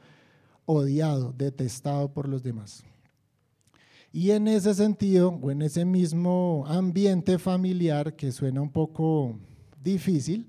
odiado, 0.66 1.32
detestado 1.36 2.12
por 2.12 2.28
los 2.28 2.42
demás. 2.42 2.84
Y 4.12 4.30
en 4.30 4.48
ese 4.48 4.74
sentido, 4.74 5.38
o 5.42 5.50
en 5.50 5.62
ese 5.62 5.84
mismo 5.84 6.64
ambiente 6.66 7.38
familiar 7.38 8.16
que 8.16 8.32
suena 8.32 8.62
un 8.62 8.70
poco 8.70 9.38
difícil, 9.82 10.46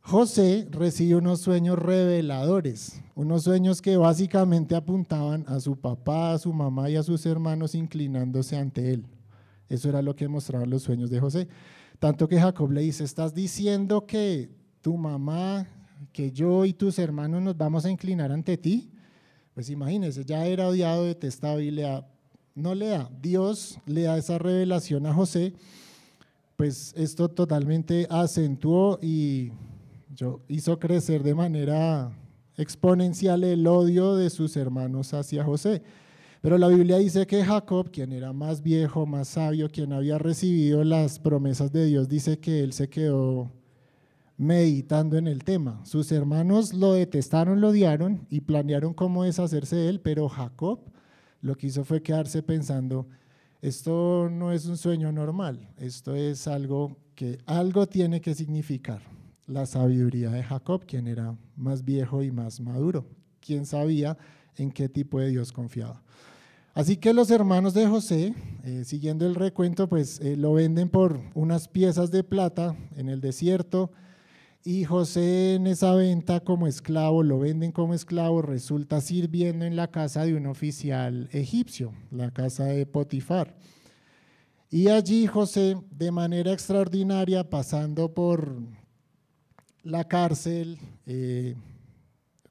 José 0.00 0.68
recibe 0.70 1.16
unos 1.16 1.40
sueños 1.40 1.78
reveladores, 1.78 3.02
unos 3.14 3.44
sueños 3.44 3.80
que 3.80 3.96
básicamente 3.96 4.76
apuntaban 4.76 5.46
a 5.48 5.60
su 5.60 5.76
papá, 5.76 6.34
a 6.34 6.38
su 6.38 6.52
mamá 6.52 6.90
y 6.90 6.96
a 6.96 7.02
sus 7.02 7.24
hermanos 7.24 7.74
inclinándose 7.74 8.58
ante 8.58 8.92
él. 8.92 9.06
Eso 9.70 9.88
era 9.88 10.02
lo 10.02 10.14
que 10.14 10.28
mostraban 10.28 10.68
los 10.68 10.82
sueños 10.82 11.08
de 11.08 11.20
José. 11.20 11.48
Tanto 11.98 12.28
que 12.28 12.38
Jacob 12.38 12.70
le 12.70 12.82
dice, 12.82 13.02
estás 13.02 13.34
diciendo 13.34 14.06
que 14.06 14.50
tu 14.82 14.98
mamá, 14.98 15.66
que 16.12 16.30
yo 16.30 16.66
y 16.66 16.74
tus 16.74 16.98
hermanos 16.98 17.40
nos 17.40 17.56
vamos 17.56 17.86
a 17.86 17.90
inclinar 17.90 18.30
ante 18.30 18.58
ti. 18.58 18.90
Pues 19.54 19.70
imagínese, 19.70 20.22
ya 20.26 20.44
era 20.44 20.68
odiado, 20.68 21.04
detestado 21.04 21.60
y 21.60 21.70
le 21.70 21.86
no 22.54 22.74
le 22.74 22.88
da. 22.88 23.10
Dios 23.20 23.78
le 23.86 24.02
da 24.02 24.16
esa 24.16 24.38
revelación 24.38 25.06
a 25.06 25.14
José, 25.14 25.52
pues 26.56 26.94
esto 26.96 27.28
totalmente 27.28 28.06
acentuó 28.08 28.98
y 29.02 29.50
hizo 30.48 30.78
crecer 30.78 31.22
de 31.22 31.34
manera 31.34 32.16
exponencial 32.56 33.42
el 33.42 33.66
odio 33.66 34.14
de 34.14 34.30
sus 34.30 34.56
hermanos 34.56 35.12
hacia 35.12 35.42
José. 35.42 35.82
Pero 36.40 36.58
la 36.58 36.68
Biblia 36.68 36.98
dice 36.98 37.26
que 37.26 37.42
Jacob, 37.42 37.90
quien 37.90 38.12
era 38.12 38.32
más 38.32 38.62
viejo, 38.62 39.06
más 39.06 39.28
sabio, 39.28 39.70
quien 39.70 39.92
había 39.92 40.18
recibido 40.18 40.84
las 40.84 41.18
promesas 41.18 41.72
de 41.72 41.86
Dios, 41.86 42.08
dice 42.08 42.38
que 42.38 42.60
él 42.60 42.72
se 42.72 42.88
quedó 42.88 43.50
meditando 44.36 45.16
en 45.16 45.26
el 45.26 45.42
tema. 45.42 45.80
Sus 45.84 46.12
hermanos 46.12 46.74
lo 46.74 46.92
detestaron, 46.92 47.60
lo 47.60 47.68
odiaron 47.70 48.26
y 48.30 48.42
planearon 48.42 48.92
cómo 48.92 49.24
deshacerse 49.24 49.74
de 49.74 49.88
él, 49.88 50.00
pero 50.00 50.28
Jacob 50.28 50.80
lo 51.44 51.56
que 51.56 51.66
hizo 51.66 51.84
fue 51.84 52.02
quedarse 52.02 52.42
pensando, 52.42 53.06
esto 53.60 54.30
no 54.30 54.50
es 54.50 54.64
un 54.64 54.78
sueño 54.78 55.12
normal, 55.12 55.68
esto 55.76 56.14
es 56.14 56.48
algo 56.48 56.96
que 57.14 57.38
algo 57.44 57.86
tiene 57.86 58.22
que 58.22 58.34
significar. 58.34 59.02
La 59.46 59.66
sabiduría 59.66 60.30
de 60.30 60.42
Jacob, 60.42 60.86
quien 60.86 61.06
era 61.06 61.36
más 61.54 61.84
viejo 61.84 62.22
y 62.22 62.30
más 62.30 62.60
maduro, 62.60 63.04
quien 63.40 63.66
sabía 63.66 64.16
en 64.56 64.72
qué 64.72 64.88
tipo 64.88 65.20
de 65.20 65.28
Dios 65.28 65.52
confiaba. 65.52 66.02
Así 66.72 66.96
que 66.96 67.12
los 67.12 67.30
hermanos 67.30 67.74
de 67.74 67.86
José, 67.88 68.34
eh, 68.64 68.84
siguiendo 68.86 69.26
el 69.26 69.34
recuento, 69.34 69.86
pues 69.86 70.20
eh, 70.20 70.38
lo 70.38 70.54
venden 70.54 70.88
por 70.88 71.20
unas 71.34 71.68
piezas 71.68 72.10
de 72.10 72.24
plata 72.24 72.74
en 72.96 73.10
el 73.10 73.20
desierto 73.20 73.92
y 74.66 74.84
José 74.84 75.56
en 75.56 75.66
esa 75.66 75.94
venta 75.94 76.40
como 76.40 76.66
esclavo, 76.66 77.22
lo 77.22 77.38
venden 77.38 77.70
como 77.70 77.92
esclavo, 77.92 78.40
resulta 78.40 79.02
sirviendo 79.02 79.66
en 79.66 79.76
la 79.76 79.90
casa 79.90 80.24
de 80.24 80.34
un 80.34 80.46
oficial 80.46 81.28
egipcio, 81.32 81.92
la 82.10 82.30
casa 82.30 82.64
de 82.64 82.86
Potifar. 82.86 83.54
Y 84.70 84.88
allí 84.88 85.26
José, 85.26 85.76
de 85.90 86.10
manera 86.10 86.50
extraordinaria, 86.50 87.48
pasando 87.50 88.14
por 88.14 88.58
la 89.82 90.04
cárcel, 90.04 90.78
eh, 91.04 91.56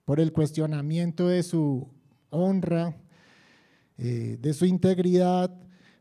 por 0.05 0.19
el 0.19 0.31
cuestionamiento 0.31 1.27
de 1.27 1.41
su 1.41 1.89
honra, 2.29 2.95
eh, 3.97 4.37
de 4.39 4.53
su 4.53 4.65
integridad, 4.65 5.51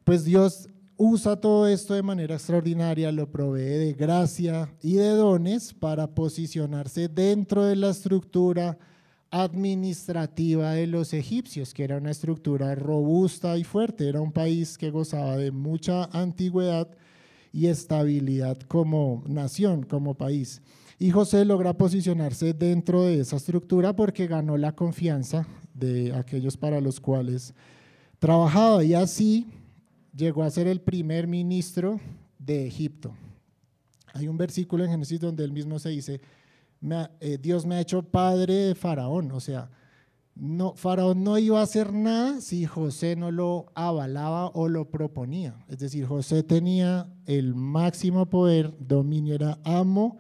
pues 0.04 0.25
Dios 0.25 0.69
usa 1.04 1.35
todo 1.35 1.66
esto 1.66 1.94
de 1.94 2.02
manera 2.04 2.37
extraordinaria, 2.37 3.11
lo 3.11 3.28
provee 3.28 3.76
de 3.76 3.92
gracia 3.92 4.73
y 4.80 4.94
de 4.94 5.09
dones 5.09 5.75
para 5.75 6.06
posicionarse 6.06 7.09
dentro 7.09 7.64
de 7.64 7.75
la 7.75 7.90
estructura 7.90 8.78
administrativa 9.28 10.75
de 10.75 10.87
los 10.87 11.12
egipcios, 11.12 11.75
que 11.75 11.82
era 11.82 11.97
una 11.97 12.12
estructura 12.12 12.76
robusta 12.76 13.59
y 13.59 13.64
fuerte, 13.64 14.09
era 14.09 14.21
un 14.21 14.30
país 14.30 14.78
que 14.78 14.92
gozaba 14.92 15.37
de 15.37 15.50
mucha 15.50 16.04
antigüedad 16.12 16.88
y 17.52 17.66
estabilidad 17.66 18.59
como 18.68 19.25
nación, 19.26 19.82
como 19.82 20.14
país. 20.14 20.62
Y 21.00 21.11
José 21.11 21.44
logra 21.44 21.73
posicionarse 21.73 22.52
dentro 22.52 23.02
de 23.02 23.18
esa 23.18 23.37
estructura 23.37 23.97
porque 23.97 24.28
ganó 24.28 24.56
la 24.56 24.76
confianza 24.76 25.49
de 25.75 26.14
aquellos 26.14 26.56
para 26.56 26.80
los 26.80 27.00
cuales 27.00 27.54
trabajaba 28.21 28.85
y 28.85 28.94
así 28.94 29.49
llegó 30.14 30.42
a 30.42 30.50
ser 30.50 30.66
el 30.66 30.81
primer 30.81 31.26
ministro 31.26 32.00
de 32.38 32.66
Egipto. 32.66 33.14
Hay 34.14 34.28
un 34.28 34.37
versículo 34.37 34.85
en 34.85 34.90
Génesis 34.90 35.21
donde 35.21 35.45
él 35.45 35.52
mismo 35.52 35.78
se 35.78 35.88
dice, 35.90 36.21
eh, 37.21 37.38
Dios 37.40 37.64
me 37.64 37.76
ha 37.76 37.81
hecho 37.81 38.02
padre 38.02 38.54
de 38.54 38.75
Faraón, 38.75 39.31
o 39.33 39.40
sea, 39.40 39.71
no, 40.35 40.75
Faraón 40.75 41.23
no 41.23 41.38
iba 41.38 41.61
a 41.61 41.64
hacer 41.64 41.92
nada 41.92 42.40
si 42.40 42.64
José 42.64 43.16
no 43.16 43.31
lo 43.31 43.66
avalaba 43.75 44.49
o 44.49 44.69
lo 44.69 44.90
proponía. 44.90 45.54
Es 45.69 45.78
decir, 45.78 46.07
José 46.07 46.42
tenía 46.42 47.12
el 47.26 47.54
máximo 47.54 48.26
poder, 48.26 48.75
dominio, 48.78 49.35
era 49.35 49.59
amo 49.62 50.19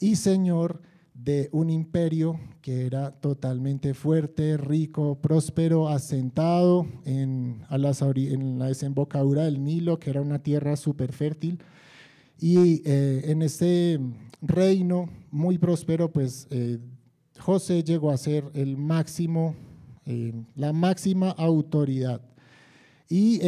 y 0.00 0.16
señor 0.16 0.82
de 1.14 1.48
un 1.52 1.70
imperio 1.70 2.40
que 2.60 2.86
era 2.86 3.12
totalmente 3.12 3.94
fuerte, 3.94 4.56
rico, 4.56 5.16
próspero, 5.20 5.88
asentado 5.88 6.86
en, 7.04 7.62
en 7.70 8.58
la 8.58 8.66
desembocadura 8.66 9.44
del 9.44 9.62
Nilo, 9.62 10.00
que 10.00 10.10
era 10.10 10.20
una 10.20 10.40
tierra 10.40 10.76
súper 10.76 11.12
fértil. 11.12 11.60
Y 12.40 12.82
eh, 12.84 13.22
en 13.26 13.42
este 13.42 14.00
reino 14.42 15.08
muy 15.30 15.56
próspero, 15.56 16.12
pues 16.12 16.48
eh, 16.50 16.78
José 17.38 17.84
llegó 17.84 18.10
a 18.10 18.16
ser 18.16 18.44
el 18.52 18.76
máximo, 18.76 19.54
eh, 20.06 20.32
la 20.56 20.72
máxima 20.72 21.30
autoridad. 21.30 22.20
Y 23.08 23.38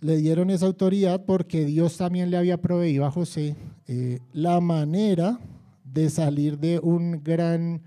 le 0.00 0.16
dieron 0.16 0.48
esa 0.48 0.66
autoridad 0.66 1.24
porque 1.26 1.66
Dios 1.66 1.98
también 1.98 2.30
le 2.30 2.38
había 2.38 2.62
proveído 2.62 3.04
a 3.04 3.10
José 3.10 3.56
la 4.32 4.60
manera 4.60 5.38
de 5.92 6.10
salir 6.10 6.58
de 6.58 6.78
un 6.78 7.22
gran 7.22 7.82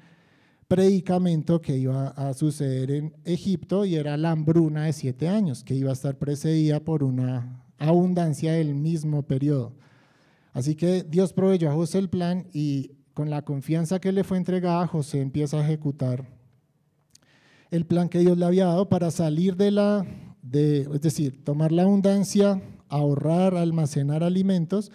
predicamento 0.67 1.61
que 1.61 1.77
iba 1.77 2.07
a 2.07 2.33
suceder 2.33 2.91
en 2.91 3.13
Egipto 3.25 3.85
y 3.85 3.95
era 3.95 4.17
la 4.17 4.31
hambruna 4.31 4.85
de 4.85 4.93
siete 4.93 5.29
años, 5.29 5.63
que 5.63 5.75
iba 5.75 5.89
a 5.89 5.93
estar 5.93 6.17
precedida 6.17 6.79
por 6.79 7.03
una 7.03 7.63
abundancia 7.77 8.53
del 8.53 8.73
mismo 8.73 9.23
periodo. 9.23 9.73
Así 10.51 10.75
que 10.75 11.03
Dios 11.03 11.33
proveyó 11.33 11.69
a 11.69 11.73
José 11.73 11.99
el 11.99 12.09
plan 12.09 12.47
y 12.53 12.91
con 13.13 13.29
la 13.29 13.43
confianza 13.43 13.99
que 13.99 14.11
le 14.11 14.23
fue 14.23 14.37
entregada, 14.37 14.87
José 14.87 15.21
empieza 15.21 15.59
a 15.59 15.63
ejecutar 15.63 16.25
el 17.69 17.85
plan 17.85 18.07
que 18.07 18.19
Dios 18.19 18.37
le 18.37 18.45
había 18.45 18.65
dado 18.65 18.87
para 18.87 19.09
salir 19.09 19.55
de 19.55 19.71
la, 19.71 20.05
de, 20.43 20.81
es 20.81 21.01
decir, 21.01 21.43
tomar 21.43 21.71
la 21.71 21.83
abundancia, 21.83 22.61
ahorrar, 22.87 23.55
almacenar 23.55 24.23
alimentos 24.23 24.91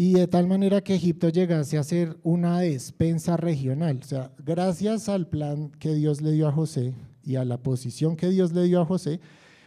y 0.00 0.14
de 0.14 0.26
tal 0.26 0.46
manera 0.46 0.80
que 0.80 0.94
Egipto 0.94 1.28
llegase 1.28 1.76
a 1.76 1.84
ser 1.84 2.16
una 2.22 2.60
despensa 2.60 3.36
regional. 3.36 3.98
O 4.00 4.06
sea, 4.06 4.32
gracias 4.42 5.10
al 5.10 5.28
plan 5.28 5.72
que 5.78 5.92
Dios 5.92 6.22
le 6.22 6.32
dio 6.32 6.48
a 6.48 6.52
José 6.52 6.94
y 7.22 7.36
a 7.36 7.44
la 7.44 7.58
posición 7.58 8.16
que 8.16 8.30
Dios 8.30 8.54
le 8.54 8.62
dio 8.62 8.80
a 8.80 8.86
José, 8.86 9.20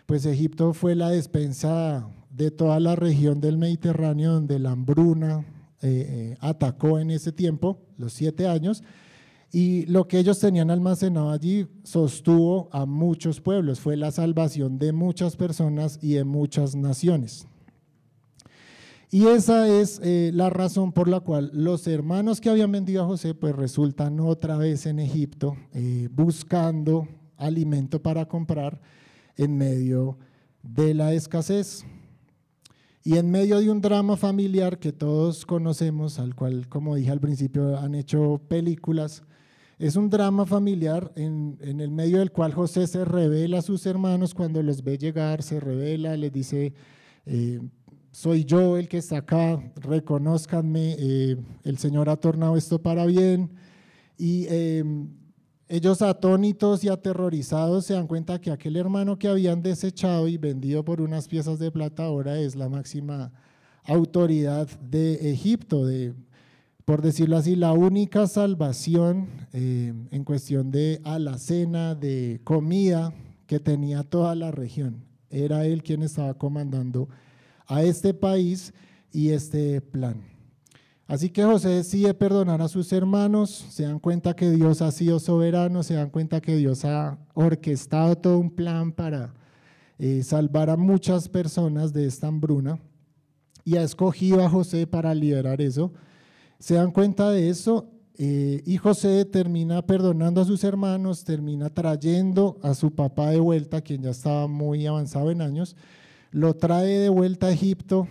pues 0.08 0.26
Egipto 0.26 0.74
fue 0.74 0.96
la 0.96 1.12
despensa 1.12 2.10
de 2.32 2.50
toda 2.50 2.80
la 2.80 2.96
región 2.96 3.42
del 3.42 3.60
Mediterráneo 3.60 4.34
donde 4.34 4.58
la 4.58 4.72
hambruna 4.72 5.46
eh, 5.84 6.08
eh, 6.34 6.38
atacó 6.40 6.98
en 6.98 7.12
ese 7.12 7.32
tiempo, 7.32 7.78
los 8.00 8.14
siete 8.14 8.48
años, 8.48 8.82
y 9.52 9.86
lo 9.86 10.08
que 10.08 10.18
ellos 10.18 10.40
tenían 10.40 10.72
almacenado 10.72 11.30
allí 11.30 11.68
sostuvo 11.84 12.70
a 12.72 12.88
muchos 12.88 13.40
pueblos, 13.40 13.80
fue 13.80 13.98
la 13.98 14.10
salvación 14.10 14.80
de 14.80 14.94
muchas 14.94 15.36
personas 15.36 16.00
y 16.02 16.14
de 16.14 16.24
muchas 16.24 16.76
naciones. 16.76 17.48
Y 19.14 19.28
esa 19.28 19.68
es 19.68 20.02
eh, 20.04 20.32
la 20.34 20.50
razón 20.50 20.92
por 20.92 21.08
la 21.08 21.20
cual 21.20 21.52
los 21.54 21.86
hermanos 21.86 22.42
que 22.42 22.50
habían 22.50 22.72
vendido 22.72 23.04
a 23.04 23.06
José, 23.06 23.36
pues 23.36 23.56
resultan 23.56 24.20
otra 24.20 24.58
vez 24.58 24.88
en 24.88 24.98
Egipto 24.98 25.56
eh, 25.72 26.10
buscando 26.12 27.08
alimento 27.38 28.02
para 28.02 28.28
comprar 28.28 28.82
en 29.38 29.56
medio 29.56 30.18
de 30.64 30.96
la 30.96 31.14
escasez. 31.14 31.86
Y 33.04 33.18
en 33.18 33.30
medio 33.30 33.60
de 33.60 33.70
un 33.70 33.82
drama 33.82 34.18
familiar 34.18 34.80
que 34.80 34.92
todos 34.92 35.46
conocemos, 35.46 36.18
al 36.18 36.34
cual, 36.34 36.68
como 36.68 36.96
dije 36.96 37.12
al 37.12 37.22
principio, 37.22 37.78
han 37.78 37.94
hecho 37.94 38.42
películas, 38.48 39.22
es 39.78 39.96
un 39.96 40.10
drama 40.10 40.48
familiar 40.48 41.12
en, 41.16 41.60
el 41.62 41.92
medio 41.92 42.18
del 42.18 42.32
cual 42.32 42.56
José 42.56 42.88
se 42.88 43.06
revela 43.06 43.60
a 43.60 43.62
sus 43.62 43.86
hermanos 43.86 44.34
cuando 44.34 44.64
los 44.64 44.84
ve 44.84 44.98
llegar, 44.98 45.44
se 45.44 45.60
revela, 45.60 46.18
les 46.18 46.34
dice, 46.34 46.74
eh, 47.28 47.60
soy 48.14 48.46
yo 48.46 48.78
el 48.78 48.88
que 48.88 49.00
está 49.00 49.18
acá, 49.18 49.60
reconozcanme, 49.76 50.96
eh, 51.00 51.36
el 51.64 51.78
Señor 51.80 52.10
ha 52.10 52.16
tornado 52.16 52.56
esto 52.56 52.80
para 52.80 53.08
bien. 53.08 53.50
Y 54.20 54.46
em, 54.50 55.10
ellos 55.68 56.04
atónitos 56.04 56.84
y 56.84 56.90
aterrorizados 56.90 57.88
se 57.88 57.96
dan 57.96 58.06
cuenta 58.06 58.40
que 58.40 58.52
aquel 58.52 58.76
hermano 58.76 59.18
que 59.18 59.28
habían 59.28 59.64
desechado 59.64 60.28
y 60.28 60.38
vendido 60.38 60.86
por 60.86 61.02
unas 61.02 61.28
piezas 61.28 61.58
de 61.58 61.72
plata 61.72 62.06
ahora 62.06 62.38
es 62.38 62.56
la 62.56 62.70
máxima 62.70 63.32
autoridad 63.84 64.68
de 64.80 65.32
Egipto, 65.32 65.84
de, 65.84 66.14
por 66.86 67.02
decirlo 67.02 67.38
así, 67.38 67.56
la 67.56 67.74
única 67.74 68.28
salvación 68.28 69.28
em, 69.54 70.08
en 70.12 70.24
cuestión 70.24 70.70
de 70.70 71.02
alacena, 71.04 71.96
de 71.96 72.42
comida 72.44 73.12
que 73.48 73.60
tenía 73.60 74.04
toda 74.04 74.36
la 74.36 74.52
región. 74.52 75.04
Era 75.32 75.66
él 75.66 75.82
quien 75.82 76.04
estaba 76.04 76.36
comandando 76.36 77.10
a 77.68 77.84
este 77.84 78.14
país 78.14 78.74
y 79.12 79.30
este 79.30 79.82
plan. 79.82 80.34
Así 81.06 81.30
que 81.30 81.44
José 81.44 81.70
decide 81.70 82.14
perdonar 82.14 82.62
a 82.62 82.68
sus 82.68 82.92
hermanos, 82.94 83.66
se 83.70 83.84
dan 83.84 84.00
cuenta 84.00 84.36
que 84.36 84.50
Dios 84.50 84.82
ha 84.82 84.92
sido 84.92 85.20
soberano, 85.20 85.84
se 85.84 85.96
dan 85.96 86.10
cuenta 86.10 86.42
que 86.42 86.56
Dios 86.56 86.86
ha 86.86 87.20
orquestado 87.34 88.16
todo 88.16 88.40
un 88.40 88.50
plan 88.50 88.92
para 88.92 89.34
eh, 90.00 90.24
salvar 90.24 90.70
a 90.70 90.78
muchas 90.78 91.30
personas 91.30 91.94
de 91.94 92.08
esta 92.08 92.28
hambruna 92.28 92.80
y 93.66 93.76
ha 93.76 93.84
escogido 93.84 94.44
a 94.44 94.50
José 94.50 94.88
para 94.88 95.14
liberar 95.14 95.62
eso. 95.62 95.94
Se 96.58 96.76
dan 96.76 96.92
cuenta 96.92 97.30
de 97.30 97.50
eso 97.50 97.90
eh, 98.18 98.62
y 98.66 98.78
José 98.78 99.26
termina 99.26 99.82
perdonando 99.82 100.42
a 100.42 100.46
sus 100.46 100.64
hermanos, 100.64 101.24
termina 101.24 101.70
trayendo 101.70 102.60
a 102.62 102.74
su 102.74 102.92
papá 102.92 103.32
de 103.32 103.40
vuelta, 103.40 103.82
quien 103.82 104.04
ya 104.04 104.12
estaba 104.12 104.48
muy 104.48 104.86
avanzado 104.86 105.32
en 105.32 105.42
años, 105.42 105.76
lo 106.34 106.56
trae 106.56 107.00
de 107.00 107.10
vuelta 107.10 107.48
a 107.48 107.52
Egipto 107.52 108.08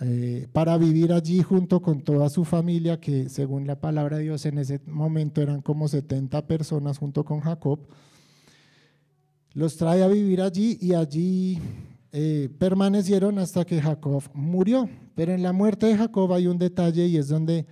eh, 0.00 0.46
para 0.52 0.78
vivir 0.78 1.12
allí 1.12 1.42
junto 1.42 1.82
con 1.82 2.00
toda 2.00 2.30
su 2.30 2.44
familia, 2.44 2.98
que 2.98 3.28
según 3.28 3.66
la 3.66 3.80
palabra 3.80 4.16
de 4.16 4.22
Dios 4.22 4.46
en 4.46 4.58
ese 4.58 4.80
momento 4.86 5.42
eran 5.42 5.60
como 5.60 5.88
70 5.88 6.46
personas 6.46 6.96
junto 6.96 7.24
con 7.24 7.40
Jacob. 7.40 7.80
Los 9.52 9.76
trae 9.76 10.02
a 10.02 10.08
vivir 10.08 10.40
allí 10.40 10.78
y 10.80 10.94
allí 10.94 11.58
eh, 12.12 12.48
permanecieron 12.58 13.38
hasta 13.38 13.64
que 13.64 13.82
Jacob 13.82 14.22
murió. 14.32 14.88
Pero 15.14 15.32
en 15.32 15.42
la 15.42 15.52
muerte 15.52 15.86
de 15.86 15.96
Jacob 15.96 16.32
hay 16.32 16.46
un 16.46 16.58
detalle 16.58 17.06
y 17.06 17.16
es 17.18 17.28
donde 17.28 17.66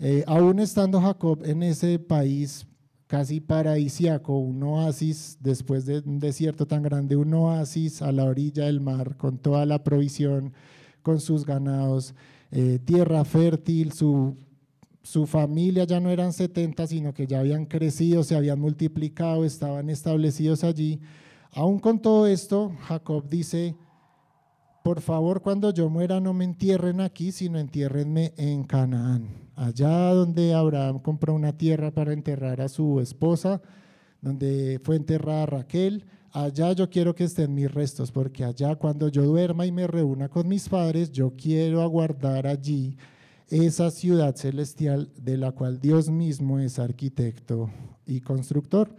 Eh, 0.00 0.22
aún 0.28 0.60
estando 0.60 1.00
Jacob 1.00 1.42
en 1.44 1.60
ese 1.64 1.98
país 1.98 2.64
casi 3.08 3.40
paradisiaco, 3.40 4.38
un 4.38 4.62
oasis 4.62 5.38
después 5.40 5.86
de 5.86 6.00
un 6.00 6.18
desierto 6.18 6.66
tan 6.66 6.82
grande, 6.82 7.16
un 7.16 7.32
oasis 7.32 8.02
a 8.02 8.12
la 8.12 8.24
orilla 8.24 8.66
del 8.66 8.80
mar 8.80 9.16
con 9.16 9.38
toda 9.38 9.64
la 9.64 9.82
provisión, 9.82 10.52
con 11.02 11.18
sus 11.18 11.46
ganados, 11.46 12.14
eh, 12.50 12.78
tierra 12.84 13.24
fértil, 13.24 13.92
su, 13.92 14.36
su 15.02 15.26
familia 15.26 15.84
ya 15.84 16.00
no 16.00 16.10
eran 16.10 16.34
70, 16.34 16.86
sino 16.86 17.14
que 17.14 17.26
ya 17.26 17.40
habían 17.40 17.64
crecido, 17.64 18.22
se 18.22 18.36
habían 18.36 18.60
multiplicado, 18.60 19.46
estaban 19.46 19.88
establecidos 19.88 20.62
allí. 20.62 21.00
Aún 21.52 21.78
con 21.78 22.00
todo 22.02 22.26
esto, 22.26 22.72
Jacob 22.82 23.26
dice, 23.30 23.74
por 24.84 25.00
favor, 25.00 25.40
cuando 25.40 25.72
yo 25.72 25.88
muera 25.88 26.20
no 26.20 26.34
me 26.34 26.44
entierren 26.44 27.00
aquí, 27.00 27.32
sino 27.32 27.58
entiérrenme 27.58 28.34
en 28.36 28.64
Canaán 28.64 29.47
allá 29.58 30.14
donde 30.14 30.54
Abraham 30.54 31.00
compró 31.00 31.34
una 31.34 31.52
tierra 31.52 31.90
para 31.90 32.12
enterrar 32.12 32.60
a 32.60 32.68
su 32.68 33.00
esposa, 33.00 33.60
donde 34.22 34.80
fue 34.84 34.96
enterrada 34.96 35.46
Raquel, 35.46 36.04
allá 36.32 36.72
yo 36.72 36.88
quiero 36.88 37.14
que 37.14 37.24
estén 37.24 37.54
mis 37.54 37.72
restos, 37.72 38.12
porque 38.12 38.44
allá 38.44 38.76
cuando 38.76 39.08
yo 39.08 39.24
duerma 39.24 39.66
y 39.66 39.72
me 39.72 39.86
reúna 39.86 40.28
con 40.28 40.46
mis 40.46 40.68
padres, 40.68 41.10
yo 41.10 41.32
quiero 41.36 41.82
aguardar 41.82 42.46
allí 42.46 42.96
esa 43.48 43.90
ciudad 43.90 44.36
celestial 44.36 45.10
de 45.16 45.36
la 45.36 45.52
cual 45.52 45.80
Dios 45.80 46.08
mismo 46.08 46.60
es 46.60 46.78
arquitecto 46.78 47.68
y 48.06 48.20
constructor. 48.20 48.94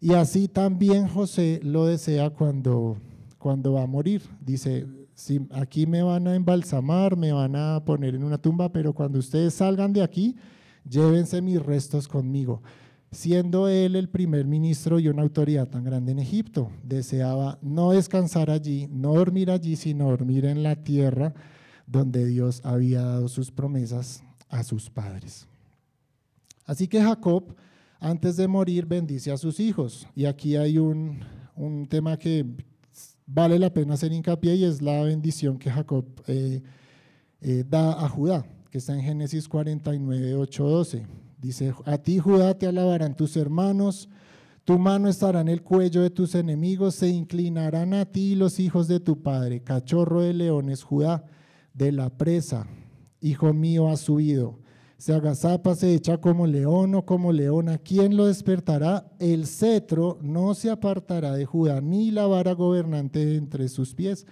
Y 0.00 0.14
así 0.14 0.48
también 0.48 1.06
José 1.06 1.60
lo 1.62 1.86
desea 1.86 2.30
cuando, 2.30 2.96
cuando 3.38 3.74
va 3.74 3.82
a 3.82 3.86
morir. 3.86 4.22
Dice, 4.40 4.86
si 5.20 5.46
aquí 5.50 5.86
me 5.86 6.02
van 6.02 6.26
a 6.26 6.34
embalsamar, 6.34 7.14
me 7.14 7.30
van 7.30 7.54
a 7.54 7.84
poner 7.84 8.14
en 8.14 8.24
una 8.24 8.38
tumba, 8.38 8.72
pero 8.72 8.94
cuando 8.94 9.18
ustedes 9.18 9.52
salgan 9.52 9.92
de 9.92 10.02
aquí, 10.02 10.34
llévense 10.88 11.42
mis 11.42 11.60
restos 11.62 12.08
conmigo. 12.08 12.62
Siendo 13.12 13.68
él 13.68 13.96
el 13.96 14.08
primer 14.08 14.46
ministro 14.46 14.98
y 14.98 15.08
una 15.08 15.20
autoridad 15.20 15.68
tan 15.68 15.84
grande 15.84 16.12
en 16.12 16.20
Egipto, 16.20 16.70
deseaba 16.82 17.58
no 17.60 17.90
descansar 17.90 18.50
allí, 18.50 18.88
no 18.90 19.12
dormir 19.12 19.50
allí, 19.50 19.76
sino 19.76 20.08
dormir 20.08 20.46
en 20.46 20.62
la 20.62 20.76
tierra 20.76 21.34
donde 21.86 22.24
Dios 22.24 22.62
había 22.64 23.02
dado 23.02 23.28
sus 23.28 23.50
promesas 23.50 24.24
a 24.48 24.62
sus 24.62 24.88
padres. 24.88 25.46
Así 26.64 26.88
que 26.88 27.02
Jacob, 27.02 27.56
antes 27.98 28.38
de 28.38 28.48
morir, 28.48 28.86
bendice 28.86 29.32
a 29.32 29.36
sus 29.36 29.60
hijos. 29.60 30.06
Y 30.14 30.24
aquí 30.24 30.56
hay 30.56 30.78
un, 30.78 31.20
un 31.56 31.86
tema 31.88 32.16
que, 32.16 32.46
vale 33.32 33.58
la 33.58 33.72
pena 33.72 33.94
hacer 33.94 34.12
hincapié 34.12 34.56
y 34.56 34.64
es 34.64 34.82
la 34.82 35.02
bendición 35.02 35.58
que 35.58 35.70
Jacob 35.70 36.04
eh, 36.26 36.62
eh, 37.40 37.64
da 37.68 38.04
a 38.04 38.08
Judá, 38.08 38.44
que 38.70 38.78
está 38.78 38.94
en 38.94 39.02
Génesis 39.02 39.48
49, 39.48 40.34
8, 40.34 40.64
12. 40.64 41.06
Dice, 41.40 41.72
a 41.86 41.98
ti 41.98 42.18
Judá 42.18 42.58
te 42.58 42.66
alabarán 42.66 43.14
tus 43.14 43.36
hermanos, 43.36 44.08
tu 44.64 44.78
mano 44.78 45.08
estará 45.08 45.40
en 45.40 45.48
el 45.48 45.62
cuello 45.62 46.02
de 46.02 46.10
tus 46.10 46.34
enemigos, 46.34 46.96
se 46.96 47.08
inclinarán 47.08 47.94
a 47.94 48.04
ti 48.04 48.34
los 48.34 48.60
hijos 48.60 48.88
de 48.88 49.00
tu 49.00 49.22
padre, 49.22 49.62
cachorro 49.62 50.20
de 50.20 50.34
leones, 50.34 50.82
Judá, 50.82 51.24
de 51.72 51.92
la 51.92 52.10
presa, 52.10 52.66
hijo 53.20 53.54
mío 53.54 53.88
ha 53.88 53.96
subido 53.96 54.58
se 55.00 55.14
agazapa, 55.14 55.74
se 55.74 55.94
echa 55.94 56.18
como 56.18 56.46
león 56.46 56.94
o 56.94 57.06
como 57.06 57.32
leona. 57.32 57.78
¿Quién 57.78 58.18
lo 58.18 58.26
despertará? 58.26 59.10
El 59.18 59.46
cetro 59.46 60.18
no 60.20 60.52
se 60.52 60.68
apartará 60.68 61.32
de 61.32 61.46
Judá, 61.46 61.80
ni 61.80 62.10
la 62.10 62.26
vara 62.26 62.52
gobernante 62.52 63.36
entre 63.36 63.70
sus 63.70 63.94
pies, 63.94 64.26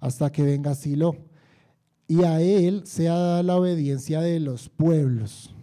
hasta 0.00 0.32
que 0.32 0.42
venga 0.42 0.74
Silo. 0.74 1.14
Y 2.08 2.24
a 2.24 2.40
él 2.40 2.82
se 2.84 3.08
ha 3.08 3.14
dado 3.14 3.42
la 3.44 3.56
obediencia 3.58 4.20
de 4.20 4.40
los 4.40 4.68
pueblos. 4.68 5.54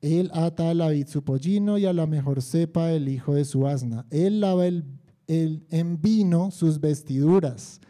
Él 0.00 0.30
ata 0.32 0.70
a 0.70 0.74
la 0.74 0.90
vid 0.90 1.08
su 1.08 1.24
pollino 1.24 1.76
y 1.76 1.86
a 1.86 1.92
la 1.92 2.06
mejor 2.06 2.40
cepa 2.40 2.92
el 2.92 3.08
hijo 3.08 3.34
de 3.34 3.44
su 3.44 3.66
asna. 3.66 4.06
Él 4.10 4.38
lava 4.38 4.68
el, 4.68 4.84
en 5.26 6.00
vino 6.00 6.52
sus 6.52 6.78
vestiduras 6.78 7.80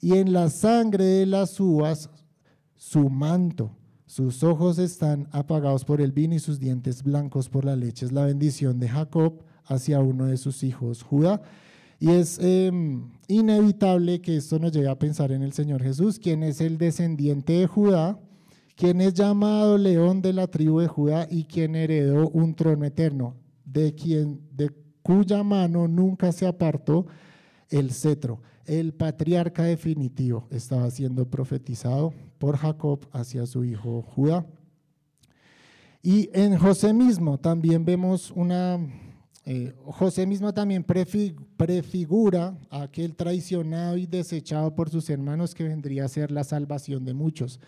y 0.00 0.14
en 0.14 0.32
la 0.32 0.48
sangre 0.48 1.04
de 1.04 1.26
las 1.26 1.60
uvas 1.60 2.08
su 2.76 3.10
manto 3.10 3.76
sus 4.10 4.42
ojos 4.42 4.80
están 4.80 5.28
apagados 5.30 5.84
por 5.84 6.00
el 6.00 6.10
vino 6.10 6.34
y 6.34 6.40
sus 6.40 6.58
dientes 6.58 7.04
blancos 7.04 7.48
por 7.48 7.64
la 7.64 7.76
leche. 7.76 8.06
Es 8.06 8.10
la 8.10 8.24
bendición 8.24 8.80
de 8.80 8.88
Jacob 8.88 9.44
hacia 9.66 10.00
uno 10.00 10.26
de 10.26 10.36
sus 10.36 10.64
hijos, 10.64 11.04
Judá. 11.04 11.40
Y 12.00 12.10
es 12.10 12.40
em, 12.40 13.08
inevitable 13.28 14.20
que 14.20 14.38
esto 14.38 14.58
nos 14.58 14.72
llegue 14.72 14.88
a 14.88 14.98
pensar 14.98 15.30
en 15.30 15.42
el 15.42 15.52
Señor 15.52 15.80
Jesús, 15.80 16.18
quien 16.18 16.42
es 16.42 16.60
el 16.60 16.76
descendiente 16.76 17.52
de 17.52 17.68
Judá, 17.68 18.18
quien 18.74 19.00
es 19.00 19.14
llamado 19.14 19.78
león 19.78 20.22
de 20.22 20.32
la 20.32 20.48
tribu 20.48 20.80
de 20.80 20.88
Judá 20.88 21.28
y 21.30 21.44
quien 21.44 21.76
heredó 21.76 22.30
un 22.30 22.56
trono 22.56 22.84
eterno, 22.84 23.36
de, 23.64 23.94
quien, 23.94 24.40
de 24.50 24.72
cuya 25.04 25.44
mano 25.44 25.86
nunca 25.86 26.32
se 26.32 26.48
apartó 26.48 27.06
el 27.68 27.92
cetro. 27.92 28.42
El 28.66 28.92
patriarca 28.92 29.62
definitivo 29.62 30.48
estaba 30.50 30.90
siendo 30.90 31.30
profetizado 31.30 32.12
por 32.40 32.56
Jacob 32.56 33.06
hacia 33.12 33.44
su 33.44 33.64
hijo 33.64 34.00
Judá. 34.00 34.46
Y 36.02 36.30
en 36.32 36.56
José 36.56 36.94
mismo 36.94 37.38
también 37.38 37.84
vemos 37.84 38.32
una, 38.34 38.80
eh, 39.44 39.74
José 39.84 40.26
mismo 40.26 40.54
también 40.54 40.82
prefigura 40.82 42.58
a 42.70 42.84
aquel 42.84 43.14
traicionado 43.14 43.98
y 43.98 44.06
desechado 44.06 44.74
por 44.74 44.88
sus 44.88 45.10
hermanos 45.10 45.54
que 45.54 45.64
vendría 45.64 46.06
a 46.06 46.08
ser 46.08 46.30
la 46.30 46.42
salvación 46.42 47.04
de 47.04 47.12
muchos. 47.12 47.60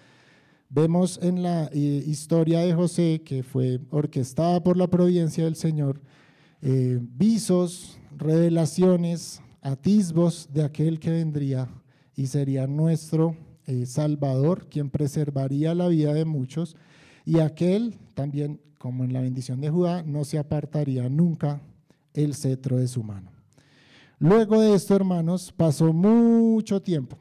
Vemos 0.71 1.21
en 1.23 1.43
la 1.43 1.69
eh, 1.75 2.03
historia 2.07 2.61
de 2.61 2.73
José, 2.73 3.21
que 3.23 3.43
fue 3.43 3.79
orquestada 3.91 4.63
por 4.63 4.79
la 4.79 4.87
providencia 4.87 5.45
del 5.45 5.57
Señor, 5.57 6.01
eh, 6.63 6.99
visos, 6.99 7.99
revelaciones, 8.17 9.43
atisbos 9.61 10.49
de 10.51 10.65
aquel 10.65 10.99
que 10.99 11.11
vendría 11.11 11.69
y 12.17 12.27
sería 12.27 12.67
nuestro 12.67 13.37
eh, 13.67 13.87
Salvador, 13.87 14.69
quien 14.69 14.91
preservaría 14.91 15.75
la 15.75 15.89
vida 15.89 16.13
de 16.15 16.25
muchos, 16.25 16.77
y 17.25 17.39
aquel 17.39 17.97
también, 18.15 18.61
como 18.79 19.05
en 19.05 19.13
la 19.13 19.21
bendición 19.21 19.61
de 19.61 19.71
Judá, 19.71 20.03
no 20.03 20.25
se 20.25 20.39
apartaría 20.39 21.09
nunca 21.09 21.61
el 22.15 22.35
cetro 22.35 22.79
de 22.79 22.89
su 22.89 23.03
mano. 23.03 23.31
Luego 24.19 24.61
de 24.61 24.75
esto, 24.75 24.95
hermanos, 24.95 25.53
pasó 25.53 25.93
mucho 25.93 26.81
tiempo. 26.81 27.17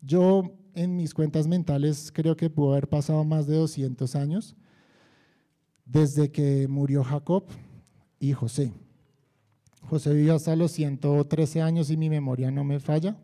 Yo 0.00 0.52
en 0.74 0.96
mis 0.96 1.14
cuentas 1.14 1.46
mentales 1.46 2.12
creo 2.12 2.36
que 2.36 2.50
pudo 2.50 2.72
haber 2.72 2.88
pasado 2.88 3.24
más 3.24 3.46
de 3.46 3.56
200 3.56 4.14
años 4.16 4.56
desde 5.84 6.30
que 6.30 6.66
murió 6.68 7.04
Jacob 7.04 7.44
y 8.18 8.32
José. 8.32 8.72
José 9.82 10.14
vivió 10.14 10.34
hasta 10.34 10.56
los 10.56 10.72
113 10.72 11.62
años 11.62 11.90
y 11.90 11.96
mi 11.96 12.08
memoria 12.08 12.50
no 12.50 12.64
me 12.64 12.80
falla. 12.80 13.16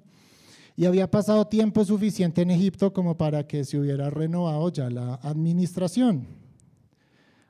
Y 0.80 0.86
había 0.86 1.10
pasado 1.10 1.46
tiempo 1.46 1.84
suficiente 1.84 2.40
en 2.40 2.50
Egipto 2.50 2.94
como 2.94 3.18
para 3.18 3.46
que 3.46 3.66
se 3.66 3.76
hubiera 3.76 4.08
renovado 4.08 4.72
ya 4.72 4.88
la 4.88 5.16
administración. 5.16 6.26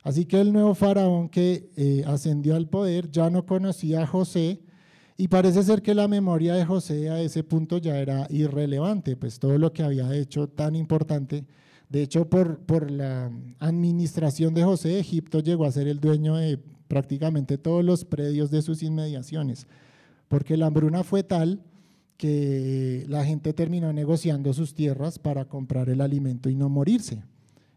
Así 0.03 0.25
que 0.25 0.41
el 0.41 0.53
nuevo 0.53 0.75
faraón 0.75 1.29
que 1.29 1.71
eh, 1.77 2.03
ascendió 2.09 2.57
al 2.57 2.69
poder 2.69 3.09
ya 3.09 3.31
no 3.31 3.47
conocía 3.47 4.03
a 4.03 4.07
José 4.09 4.59
y 5.17 5.29
parece 5.29 5.63
ser 5.63 5.81
que 5.81 5.95
la 5.95 6.09
memoria 6.09 6.55
de 6.55 6.65
José 6.65 7.09
a 7.09 7.21
ese 7.21 7.45
punto 7.45 7.79
ya 7.79 7.99
era 8.01 8.27
irrelevante, 8.31 9.15
pues 9.15 9.39
todo 9.39 9.59
lo 9.59 9.73
que 9.73 9.85
había 9.85 10.13
hecho 10.13 10.49
tan 10.49 10.75
importante. 10.75 11.45
De 11.89 12.03
hecho, 12.03 12.29
por, 12.29 12.59
por 12.59 12.91
la 12.91 13.31
administración 13.61 14.55
de 14.55 14.65
José, 14.65 14.99
Egipto 14.99 15.39
llegó 15.39 15.67
a 15.67 15.71
ser 15.71 15.87
el 15.87 16.01
dueño 16.01 16.35
de 16.35 16.59
prácticamente 16.89 17.59
todos 17.59 17.85
los 17.85 18.05
predios 18.05 18.51
de 18.51 18.61
sus 18.61 18.83
inmediaciones, 18.83 19.69
porque 20.27 20.57
la 20.57 20.67
hambruna 20.67 21.05
fue 21.05 21.23
tal 21.23 21.63
que 22.21 23.07
la 23.09 23.25
gente 23.25 23.55
terminó 23.55 23.95
negociando 23.95 24.53
sus 24.53 24.75
tierras 24.75 25.19
para 25.19 25.47
comprar 25.47 25.89
el 25.89 26.03
alimento 26.03 26.51
y 26.51 26.55
no 26.55 26.69
morirse. 26.69 27.23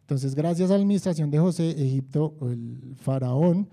Entonces, 0.02 0.36
gracias 0.36 0.70
a 0.70 0.74
la 0.74 0.82
administración 0.82 1.32
de 1.32 1.40
José, 1.40 1.70
Egipto, 1.70 2.36
el 2.42 2.94
faraón 2.98 3.70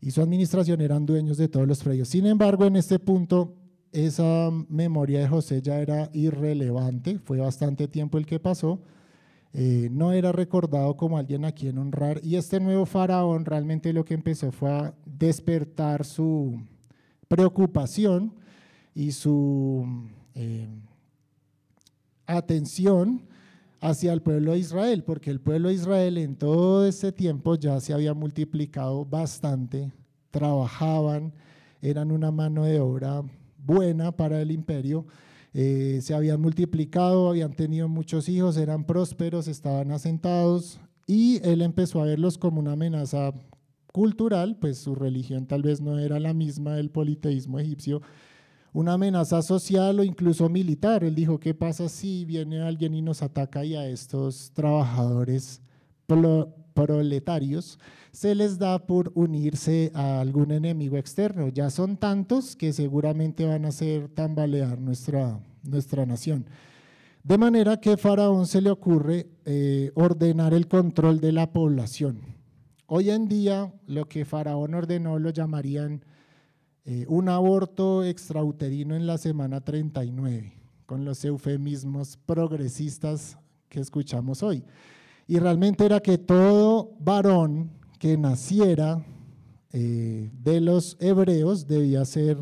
y 0.00 0.12
su 0.12 0.22
administración 0.22 0.80
eran 0.80 1.06
dueños 1.06 1.38
de 1.38 1.48
todos 1.48 1.66
los 1.66 1.82
predios. 1.82 2.06
Sin 2.06 2.24
embargo, 2.24 2.66
en 2.66 2.76
este 2.76 3.00
punto, 3.00 3.56
esa 3.90 4.52
memoria 4.68 5.18
de 5.18 5.26
José 5.26 5.60
ya 5.60 5.80
era 5.80 6.08
irrelevante, 6.12 7.18
fue 7.18 7.38
bastante 7.38 7.88
tiempo 7.88 8.16
el 8.16 8.26
que 8.26 8.38
pasó, 8.38 8.80
eh, 9.52 9.88
no 9.90 10.12
era 10.12 10.30
recordado 10.30 10.96
como 10.96 11.18
alguien 11.18 11.44
a 11.44 11.50
quien 11.50 11.78
honrar 11.78 12.20
y 12.22 12.36
este 12.36 12.60
nuevo 12.60 12.86
faraón 12.86 13.44
realmente 13.44 13.92
lo 13.92 14.04
que 14.04 14.14
empezó 14.14 14.52
fue 14.52 14.70
a 14.70 14.94
despertar 15.04 16.04
su 16.04 16.60
preocupación 17.26 18.34
y 18.96 19.12
su 19.12 19.86
eh, 20.34 20.66
atención 22.26 23.20
hacia 23.78 24.14
el 24.14 24.22
pueblo 24.22 24.52
de 24.52 24.58
Israel, 24.58 25.04
porque 25.04 25.30
el 25.30 25.38
pueblo 25.38 25.68
de 25.68 25.74
Israel 25.74 26.16
en 26.16 26.34
todo 26.34 26.86
ese 26.86 27.12
tiempo 27.12 27.56
ya 27.56 27.78
se 27.78 27.92
había 27.92 28.14
multiplicado 28.14 29.04
bastante, 29.04 29.92
trabajaban, 30.30 31.34
eran 31.82 32.10
una 32.10 32.30
mano 32.30 32.64
de 32.64 32.80
obra 32.80 33.22
buena 33.58 34.12
para 34.12 34.40
el 34.40 34.50
imperio, 34.50 35.04
eh, 35.52 36.00
se 36.00 36.14
habían 36.14 36.40
multiplicado, 36.40 37.28
habían 37.28 37.52
tenido 37.52 37.88
muchos 37.88 38.30
hijos, 38.30 38.56
eran 38.56 38.84
prósperos, 38.84 39.46
estaban 39.46 39.90
asentados 39.90 40.80
y 41.06 41.38
él 41.46 41.60
empezó 41.60 42.00
a 42.00 42.06
verlos 42.06 42.38
como 42.38 42.60
una 42.60 42.72
amenaza 42.72 43.34
cultural, 43.92 44.56
pues 44.58 44.78
su 44.78 44.94
religión 44.94 45.46
tal 45.46 45.60
vez 45.60 45.82
no 45.82 45.98
era 45.98 46.18
la 46.18 46.32
misma 46.32 46.76
del 46.76 46.90
politeísmo 46.90 47.58
egipcio, 47.58 48.00
una 48.76 48.92
amenaza 48.92 49.40
social 49.40 50.00
o 50.00 50.04
incluso 50.04 50.50
militar. 50.50 51.02
Él 51.02 51.14
dijo, 51.14 51.40
¿qué 51.40 51.54
pasa 51.54 51.88
si 51.88 52.26
viene 52.26 52.60
alguien 52.60 52.92
y 52.92 53.00
nos 53.00 53.22
ataca 53.22 53.64
y 53.64 53.74
a 53.74 53.88
estos 53.88 54.52
trabajadores 54.52 55.62
proletarios 56.74 57.78
se 58.12 58.34
les 58.34 58.58
da 58.58 58.86
por 58.86 59.12
unirse 59.14 59.90
a 59.94 60.20
algún 60.20 60.52
enemigo 60.52 60.98
externo? 60.98 61.48
Ya 61.48 61.70
son 61.70 61.96
tantos 61.96 62.54
que 62.54 62.74
seguramente 62.74 63.46
van 63.46 63.64
a 63.64 63.68
hacer 63.68 64.08
tambalear 64.08 64.78
nuestra, 64.78 65.40
nuestra 65.62 66.04
nación. 66.04 66.44
De 67.22 67.38
manera 67.38 67.80
que 67.80 67.92
a 67.92 67.96
Faraón 67.96 68.46
se 68.46 68.60
le 68.60 68.68
ocurre 68.68 69.26
eh, 69.46 69.90
ordenar 69.94 70.52
el 70.52 70.68
control 70.68 71.18
de 71.18 71.32
la 71.32 71.50
población. 71.50 72.20
Hoy 72.88 73.08
en 73.08 73.26
día 73.26 73.72
lo 73.86 74.06
que 74.06 74.26
Faraón 74.26 74.74
ordenó 74.74 75.18
lo 75.18 75.30
llamarían 75.30 76.04
eh, 76.88 77.04
un 77.08 77.28
aborto 77.28 78.04
extrauterino 78.04 78.94
en 78.94 79.08
la 79.08 79.18
semana 79.18 79.60
39, 79.60 80.52
con 80.86 81.04
los 81.04 81.24
eufemismos 81.24 82.16
progresistas 82.16 83.36
que 83.68 83.80
escuchamos 83.80 84.44
hoy. 84.44 84.62
Y 85.26 85.40
realmente 85.40 85.84
era 85.84 85.98
que 85.98 86.16
todo 86.16 86.92
varón 87.00 87.72
que 87.98 88.16
naciera 88.16 89.04
eh, 89.72 90.30
de 90.44 90.60
los 90.60 90.96
hebreos 91.00 91.66
debía 91.66 92.04
ser 92.04 92.38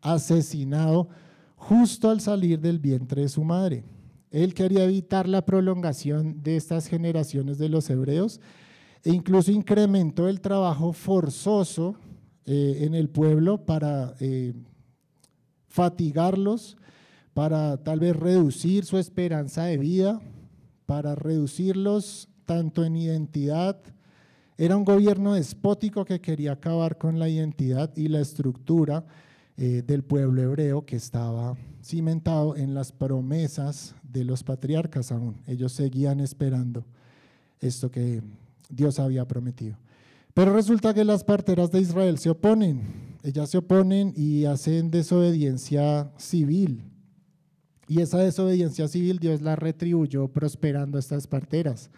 asesinado 0.00 1.08
justo 1.56 2.08
al 2.08 2.20
salir 2.20 2.60
del 2.60 2.78
vientre 2.78 3.22
de 3.22 3.28
su 3.28 3.42
madre. 3.42 3.82
Él 4.30 4.54
quería 4.54 4.84
evitar 4.84 5.28
la 5.28 5.44
prolongación 5.44 6.40
de 6.44 6.56
estas 6.56 6.86
generaciones 6.86 7.58
de 7.58 7.68
los 7.68 7.90
hebreos 7.90 8.40
e 9.02 9.10
incluso 9.10 9.50
incrementó 9.50 10.28
el 10.28 10.40
trabajo 10.40 10.92
forzoso 10.92 11.96
eh, 12.50 12.86
en 12.86 12.94
el 12.94 13.10
pueblo 13.10 13.66
para 13.66 14.14
eh, 14.20 14.54
fatigarlos, 15.66 16.78
para 17.34 17.76
tal 17.76 18.00
vez 18.00 18.16
reducir 18.16 18.86
su 18.86 18.96
esperanza 18.96 19.64
de 19.64 19.76
vida, 19.76 20.18
para 20.86 21.14
reducirlos 21.14 22.30
tanto 22.46 22.86
en 22.86 22.96
identidad. 22.96 23.78
Era 24.56 24.78
un 24.78 24.86
gobierno 24.86 25.34
despótico 25.34 26.06
que 26.06 26.22
quería 26.22 26.52
acabar 26.52 26.96
con 26.96 27.18
la 27.18 27.28
identidad 27.28 27.94
y 27.94 28.08
la 28.08 28.20
estructura 28.20 29.04
eh, 29.58 29.82
del 29.86 30.02
pueblo 30.02 30.40
hebreo 30.40 30.86
que 30.86 30.96
estaba 30.96 31.54
cimentado 31.84 32.56
en 32.56 32.72
las 32.72 32.92
promesas 32.92 33.94
de 34.02 34.24
los 34.24 34.42
patriarcas 34.42 35.12
aún. 35.12 35.42
Ellos 35.46 35.72
seguían 35.72 36.20
esperando 36.20 36.86
esto 37.60 37.90
que 37.90 38.22
Dios 38.70 38.98
había 38.98 39.28
prometido. 39.28 39.76
Pero 40.38 40.52
resulta 40.52 40.94
que 40.94 41.04
las 41.04 41.24
parteras 41.24 41.72
de 41.72 41.80
Israel 41.80 42.16
se 42.16 42.30
oponen. 42.30 43.16
Ellas 43.24 43.50
se 43.50 43.58
oponen 43.58 44.12
y 44.14 44.44
hacen 44.44 44.88
desobediencia 44.88 46.12
civil. 46.16 46.84
Y 47.88 48.02
esa 48.02 48.18
desobediencia 48.18 48.86
civil 48.86 49.18
Dios 49.18 49.42
la 49.42 49.56
retribuyó 49.56 50.28
prosperando 50.28 50.96
a 50.96 51.00
estas 51.00 51.26
parteras. 51.26 51.90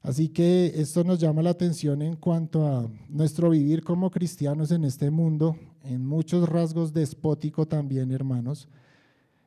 Así 0.00 0.30
que 0.30 0.72
esto 0.76 1.04
nos 1.04 1.18
llama 1.18 1.42
la 1.42 1.50
atención 1.50 2.00
en 2.00 2.16
cuanto 2.16 2.66
a 2.66 2.88
nuestro 3.10 3.50
vivir 3.50 3.84
como 3.84 4.10
cristianos 4.10 4.70
en 4.70 4.82
este 4.84 5.10
mundo, 5.10 5.58
en 5.84 6.06
muchos 6.06 6.48
rasgos 6.48 6.94
despótico 6.94 7.66
también, 7.66 8.10
hermanos, 8.10 8.68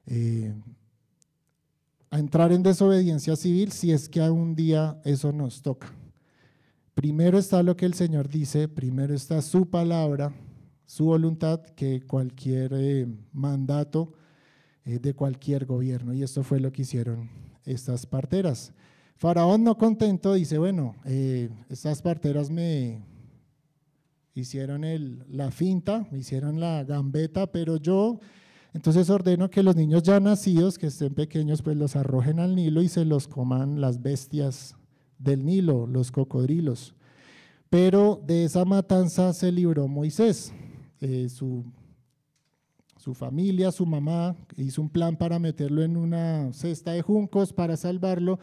eh, 0.06 0.54
a 2.12 2.20
entrar 2.20 2.52
en 2.52 2.62
desobediencia 2.62 3.36
civil 3.36 3.72
si 3.72 3.92
es 3.92 4.08
que 4.08 4.22
algún 4.22 4.54
día 4.54 5.02
eso 5.04 5.32
nos 5.32 5.64
toca. 5.64 5.92
Primero 6.96 7.38
está 7.38 7.62
lo 7.62 7.76
que 7.76 7.86
el 7.86 7.94
Señor 7.94 8.30
dice, 8.30 8.70
primero 8.70 9.14
está 9.14 9.42
su 9.42 9.70
palabra, 9.70 10.34
su 10.86 11.04
voluntad, 11.04 11.60
que 11.60 12.02
cualquier 12.08 12.72
eh, 12.74 13.06
mandato 13.34 14.14
eh, 14.86 15.00
de 15.00 15.14
cualquier 15.14 15.66
gobierno. 15.66 16.14
Y 16.14 16.24
esto 16.24 16.42
fue 16.42 16.62
lo 16.62 16.72
que 16.72 16.84
hicieron 16.84 17.30
estas 17.66 18.06
parteras. 18.06 18.72
Faraón 19.18 19.66
no 19.66 19.78
contento 19.78 20.34
dice, 20.36 20.58
bueno, 20.58 20.96
eh, 21.04 21.50
estas 21.70 22.02
parteras 22.02 22.50
me 22.50 23.04
hicieron 24.34 24.86
la 25.28 25.52
finta, 25.52 26.08
me 26.12 26.20
hicieron 26.20 26.62
la 26.62 26.86
gambeta, 26.86 27.52
pero 27.52 27.76
yo 27.76 28.22
entonces 28.74 29.10
ordeno 29.10 29.50
que 29.50 29.64
los 29.64 29.76
niños 29.76 30.02
ya 30.04 30.22
nacidos, 30.22 30.78
que 30.78 30.88
estén 30.88 31.14
pequeños, 31.14 31.62
pues 31.62 31.76
los 31.76 31.98
arrojen 31.98 32.40
al 32.40 32.56
Nilo 32.56 32.82
y 32.82 32.88
se 32.88 33.04
los 33.04 33.28
coman 33.28 33.82
las 33.82 34.02
bestias 34.02 34.78
del 35.18 35.46
Nilo, 35.46 35.88
los 35.88 36.12
cocodrilos. 36.12 36.96
Pero 37.70 38.22
de 38.26 38.46
esa 38.46 38.66
matanza 38.66 39.34
se 39.34 39.52
libró 39.52 39.88
Moisés, 39.88 40.54
eh, 41.02 41.28
su 41.30 41.66
su 43.06 43.14
familia, 43.14 43.72
su 43.72 43.86
mamá, 43.86 44.36
hizo 44.58 44.82
un 44.82 44.90
plan 44.90 45.16
para 45.16 45.38
meterlo 45.38 45.84
en 45.84 45.96
una 45.96 46.52
cesta 46.54 46.94
de 46.94 47.04
juncos 47.04 47.54
para 47.54 47.78
salvarlo, 47.78 48.40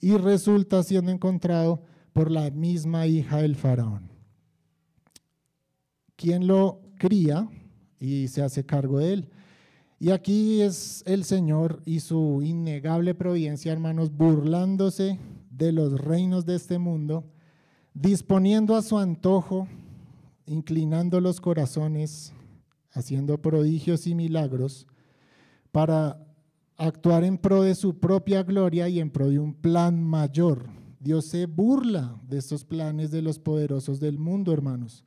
y 0.00 0.16
resulta 0.16 0.84
siendo 0.84 1.10
encontrado 1.10 1.82
por 2.12 2.30
la 2.30 2.48
misma 2.52 3.08
hija 3.08 3.38
del 3.38 3.56
faraón, 3.56 4.08
quien 6.14 6.46
lo 6.46 6.80
cría 6.96 7.48
y 7.98 8.28
se 8.28 8.40
hace 8.40 8.64
cargo 8.64 8.98
de 8.98 9.14
él. 9.14 9.30
Y 9.98 10.10
aquí 10.10 10.60
es 10.60 11.02
el 11.04 11.24
Señor 11.24 11.82
y 11.84 11.98
su 11.98 12.40
innegable 12.44 13.16
providencia, 13.16 13.72
hermanos, 13.72 14.16
burlándose 14.16 15.18
de 15.58 15.72
los 15.72 16.00
reinos 16.00 16.46
de 16.46 16.54
este 16.54 16.78
mundo, 16.78 17.24
disponiendo 17.92 18.76
a 18.76 18.82
su 18.82 18.96
antojo, 18.96 19.66
inclinando 20.46 21.20
los 21.20 21.40
corazones, 21.40 22.32
haciendo 22.92 23.42
prodigios 23.42 24.06
y 24.06 24.14
milagros 24.14 24.86
para 25.72 26.24
actuar 26.76 27.24
en 27.24 27.36
pro 27.36 27.62
de 27.62 27.74
su 27.74 27.98
propia 27.98 28.44
gloria 28.44 28.88
y 28.88 29.00
en 29.00 29.10
pro 29.10 29.28
de 29.28 29.40
un 29.40 29.52
plan 29.52 30.02
mayor. 30.02 30.66
Dios 31.00 31.26
se 31.26 31.46
burla 31.46 32.20
de 32.26 32.38
estos 32.38 32.64
planes 32.64 33.10
de 33.10 33.22
los 33.22 33.38
poderosos 33.38 33.98
del 33.98 34.18
mundo, 34.18 34.52
hermanos. 34.52 35.04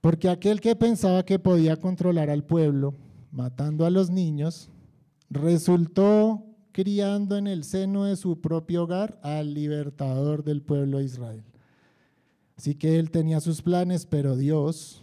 Porque 0.00 0.28
aquel 0.28 0.60
que 0.60 0.74
pensaba 0.74 1.24
que 1.24 1.38
podía 1.38 1.76
controlar 1.76 2.30
al 2.30 2.44
pueblo, 2.44 2.94
matando 3.30 3.86
a 3.86 3.90
los 3.90 4.10
niños, 4.10 4.70
resultó 5.30 6.53
criando 6.74 7.36
en 7.36 7.46
el 7.46 7.62
seno 7.62 8.04
de 8.04 8.16
su 8.16 8.40
propio 8.40 8.82
hogar 8.82 9.20
al 9.22 9.54
libertador 9.54 10.42
del 10.42 10.60
pueblo 10.60 10.98
de 10.98 11.04
Israel. 11.04 11.44
Así 12.56 12.74
que 12.74 12.98
él 12.98 13.12
tenía 13.12 13.40
sus 13.40 13.62
planes, 13.62 14.06
pero 14.06 14.34
Dios 14.36 15.00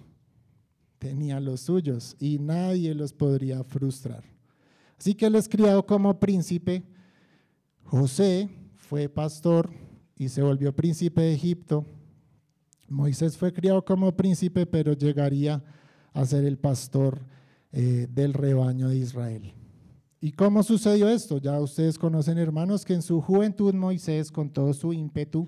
tenía 0.99 1.39
los 1.39 1.61
suyos 1.61 2.17
y 2.19 2.39
nadie 2.39 2.93
los 2.93 3.13
podría 3.13 3.63
frustrar. 3.63 4.25
Así 4.99 5.15
que 5.15 5.27
él 5.27 5.35
es 5.35 5.47
criado 5.47 5.85
como 5.85 6.19
príncipe. 6.19 6.83
José 7.85 8.49
fue 8.75 9.07
pastor 9.07 9.71
y 10.17 10.27
se 10.27 10.41
volvió 10.41 10.75
príncipe 10.75 11.21
de 11.21 11.33
Egipto. 11.35 11.85
Moisés 12.89 13.37
fue 13.37 13.53
criado 13.53 13.85
como 13.85 14.13
príncipe, 14.17 14.65
pero 14.65 14.91
llegaría 14.91 15.63
a 16.11 16.25
ser 16.25 16.43
el 16.43 16.57
pastor 16.57 17.21
eh, 17.71 18.07
del 18.11 18.33
rebaño 18.33 18.89
de 18.89 18.97
Israel. 18.97 19.53
¿Y 20.23 20.33
cómo 20.33 20.61
sucedió 20.61 21.09
esto? 21.09 21.39
Ya 21.39 21.59
ustedes 21.59 21.97
conocen, 21.97 22.37
hermanos, 22.37 22.85
que 22.85 22.93
en 22.93 23.01
su 23.01 23.21
juventud 23.21 23.73
Moisés, 23.73 24.31
con 24.31 24.51
todo 24.51 24.71
su 24.71 24.93
ímpetu, 24.93 25.47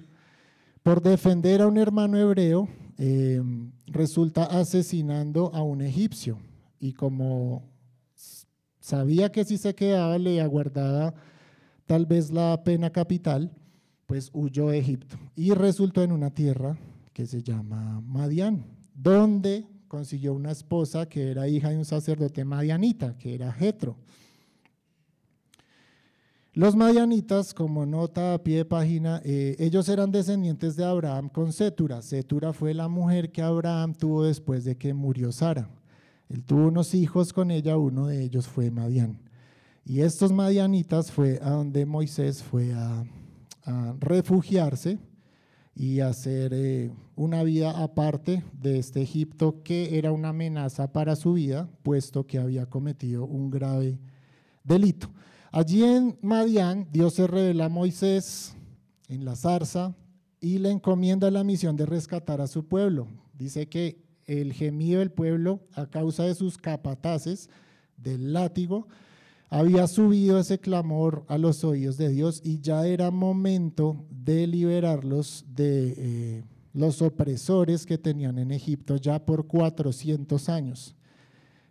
por 0.82 1.00
defender 1.00 1.62
a 1.62 1.68
un 1.68 1.78
hermano 1.78 2.18
hebreo, 2.18 2.68
eh, 2.98 3.40
resulta 3.86 4.46
asesinando 4.46 5.54
a 5.54 5.62
un 5.62 5.84
egipcio. 5.84 6.40
Y 6.80 6.94
como 6.94 7.70
sabía 8.80 9.32
que 9.32 9.46
si 9.46 9.60
se 9.60 9.76
quedaba 9.76 10.18
le 10.18 10.42
aguardaba 10.42 11.14
tal 11.86 12.08
vez 12.08 12.32
la 12.32 12.64
pena 12.64 12.90
capital, 12.90 13.52
pues 14.08 14.32
huyó 14.34 14.70
a 14.70 14.76
Egipto 14.76 15.18
y 15.36 15.52
resultó 15.52 16.02
en 16.02 16.12
una 16.12 16.32
tierra 16.32 16.78
que 17.14 17.28
se 17.28 17.44
llama 17.44 18.02
Madián, 18.02 18.66
donde 18.96 19.68
consiguió 19.88 20.34
una 20.34 20.52
esposa 20.52 21.08
que 21.08 21.30
era 21.30 21.48
hija 21.48 21.70
de 21.70 21.78
un 21.78 21.86
sacerdote 21.86 22.44
madianita, 22.44 23.16
que 23.20 23.36
era 23.36 23.54
Jetro. 23.54 23.98
Los 26.56 26.76
madianitas, 26.76 27.52
como 27.52 27.84
nota 27.88 28.36
a 28.36 28.44
pie 28.44 28.58
de 28.58 28.66
página, 28.66 29.20
eh, 29.26 29.56
ellos 29.58 29.90
eran 29.90 30.12
descendientes 30.12 30.76
de 30.76 30.86
Abraham 30.86 31.28
con 31.28 31.52
Setura. 31.52 32.04
Setura 32.04 32.54
fue 32.54 32.76
la 32.76 32.88
mujer 32.88 33.32
que 33.32 33.42
Abraham 33.42 33.96
tuvo 33.96 34.24
después 34.24 34.64
de 34.64 34.78
que 34.78 34.94
murió 34.94 35.32
Sara. 35.32 35.68
Él 36.30 36.44
tuvo 36.44 36.68
unos 36.68 36.94
hijos 36.94 37.34
con 37.34 37.50
ella, 37.50 37.76
uno 37.78 38.06
de 38.06 38.22
ellos 38.22 38.48
fue 38.48 38.70
Madián. 38.70 39.18
Y 39.84 40.02
estos 40.02 40.32
madianitas 40.32 41.12
fue 41.12 41.40
a 41.42 41.50
donde 41.50 41.88
Moisés 41.88 42.44
fue 42.44 42.72
a, 42.72 43.04
refugiarse 44.00 45.00
y 45.74 46.02
hacer 46.02 46.52
eh, 46.54 46.92
una 47.16 47.42
vida 47.42 47.82
aparte 47.82 48.44
de 48.62 48.78
este 48.78 49.02
Egipto 49.02 49.64
que 49.64 49.98
era 49.98 50.12
una 50.12 50.30
amenaza 50.30 50.94
para 50.94 51.16
su 51.16 51.34
vida, 51.34 51.68
puesto 51.82 52.28
que 52.28 52.38
había 52.38 52.68
cometido 52.68 53.26
un 53.26 53.50
grave 53.50 53.98
delito. 54.64 55.10
Allí 55.56 55.84
en 55.84 56.18
Madián, 56.24 56.88
Dios 56.92 57.14
se 57.14 57.28
revela 57.28 57.66
a 57.66 57.70
Moisés, 57.70 58.56
en 59.08 59.24
la 59.24 59.36
zarza 59.36 59.96
y 60.42 60.58
le 60.58 60.72
encomienda 60.72 61.30
la 61.30 61.44
misión 61.44 61.78
de 61.78 61.86
rescatar 61.86 62.42
a 62.42 62.48
su 62.48 62.66
pueblo. 62.68 63.08
Dice 63.38 63.70
que 63.70 64.04
el 64.26 64.54
gemido 64.54 64.98
del 64.98 65.12
pueblo, 65.12 65.60
a 65.76 65.86
causa 65.86 66.24
de 66.24 66.34
sus 66.34 66.58
capataces 66.58 67.52
del 67.98 68.34
látigo, 68.34 68.88
había 69.48 69.86
subido 69.86 70.40
ese 70.40 70.60
clamor 70.60 71.24
a 71.28 71.38
los 71.38 71.64
oídos 71.64 71.98
de 71.98 72.10
Dios 72.10 72.42
y 72.44 72.60
ya 72.60 72.88
era 72.88 73.12
momento 73.12 74.08
de 74.10 74.48
liberarlos 74.48 75.46
de 75.48 75.94
eh, 75.96 76.44
los 76.74 77.04
opresores 77.04 77.86
que 77.86 78.00
tenían 78.00 78.40
en 78.40 78.50
Egipto 78.50 78.96
ya 78.96 79.24
por 79.24 79.46
400 79.46 80.50
años. 80.50 80.96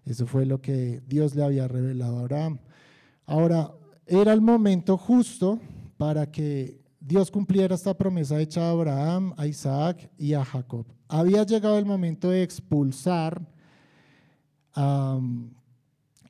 Eso 0.04 0.28
fue 0.28 0.46
lo 0.46 0.62
que 0.62 1.02
Dios 1.08 1.34
le 1.34 1.42
había 1.42 1.66
revelado 1.66 2.18
a 2.18 2.20
Abraham. 2.20 2.60
Ahora, 3.26 3.70
era 4.06 4.32
el 4.32 4.40
momento 4.40 4.96
justo 4.96 5.61
para 5.96 6.30
que 6.30 6.80
Dios 7.00 7.30
cumpliera 7.30 7.74
esta 7.74 7.96
promesa 7.96 8.40
hecha 8.40 8.68
a 8.68 8.70
Abraham, 8.70 9.35
a 9.37 9.46
Isaac 9.46 10.11
y 10.18 10.35
a 10.35 10.44
Jacob. 10.44 10.87
Había 11.08 11.44
llegado 11.44 11.78
el 11.78 11.85
momento 11.85 12.30
de 12.30 12.42
expulsar 12.42 13.46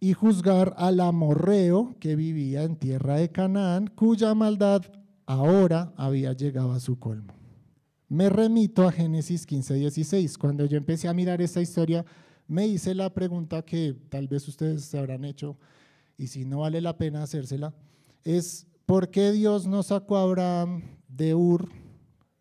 y 0.01 0.13
juzgar 0.15 0.75
al 0.77 1.01
amorreo 1.01 1.95
que 2.01 2.17
vivía 2.17 2.65
en 2.65 2.77
tierra 2.77 3.17
de 3.17 3.31
Canaán, 3.31 3.87
cuya 3.87 4.35
maldad 4.35 4.83
ahora 5.27 5.93
había 5.97 6.33
llegado 6.33 6.73
a 6.73 6.81
su 6.81 6.99
colmo. 6.99 7.33
Me 8.09 8.29
remito 8.29 8.87
a 8.87 8.93
Génesis 8.93 9.47
15, 9.47 9.75
16. 9.75 10.37
Cuando 10.37 10.67
yo 10.67 10.77
empecé 10.77 11.09
a 11.09 11.15
mirar 11.15 11.41
esta 11.41 11.61
historia, 11.61 12.05
me 12.49 12.67
hice 12.67 12.95
la 12.95 13.13
pregunta 13.15 13.63
que 13.63 13.95
tal 14.09 14.29
vez 14.29 14.47
ustedes 14.49 14.85
se 14.85 14.99
habrán 14.99 15.25
hecho, 15.25 15.57
y 16.23 16.29
si 16.29 16.45
no 16.45 16.61
vale 16.61 16.81
la 16.81 16.97
pena 16.97 17.25
hacérsela, 17.25 17.75
es 18.23 18.69
¿por 18.87 19.11
qué 19.11 19.33
Dios 19.33 19.67
no 19.67 19.83
sacó 19.83 20.19
a 20.19 20.23
Abraham 20.23 20.83
de 21.09 21.35
Ur? 21.35 21.69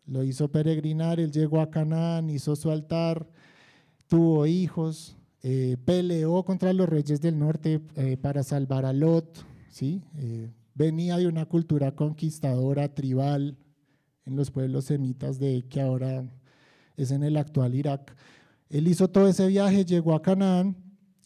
Lo 0.06 0.22
hizo 0.22 0.52
peregrinar, 0.52 1.18
él 1.18 1.32
llegó 1.32 1.60
a 1.60 1.68
Canaán, 1.68 2.30
hizo 2.30 2.54
su 2.54 2.70
altar, 2.70 3.28
tuvo 4.06 4.46
hijos, 4.46 5.16
eh, 5.42 5.76
peleó 5.84 6.44
contra 6.44 6.72
los 6.72 6.88
reyes 6.88 7.20
del 7.20 7.36
norte 7.40 7.80
eh, 7.96 8.16
para 8.16 8.44
salvar 8.44 8.84
a 8.84 8.92
Lot, 8.92 9.44
¿sí? 9.68 10.04
Eh, 10.16 10.52
venía 10.76 11.16
de 11.16 11.26
una 11.26 11.46
cultura 11.46 11.96
conquistadora, 11.96 12.94
tribal, 12.94 13.58
en 14.24 14.36
los 14.36 14.52
pueblos 14.52 14.84
semitas 14.84 15.40
de 15.40 15.66
que 15.68 15.80
ahora 15.80 16.24
es 16.96 17.10
en 17.10 17.24
el 17.24 17.36
actual 17.36 17.74
Irak. 17.74 18.14
Él 18.70 18.86
hizo 18.86 19.08
todo 19.08 19.26
ese 19.26 19.48
viaje, 19.48 19.84
llegó 19.84 20.14
a 20.14 20.22
Canaán. 20.22 20.81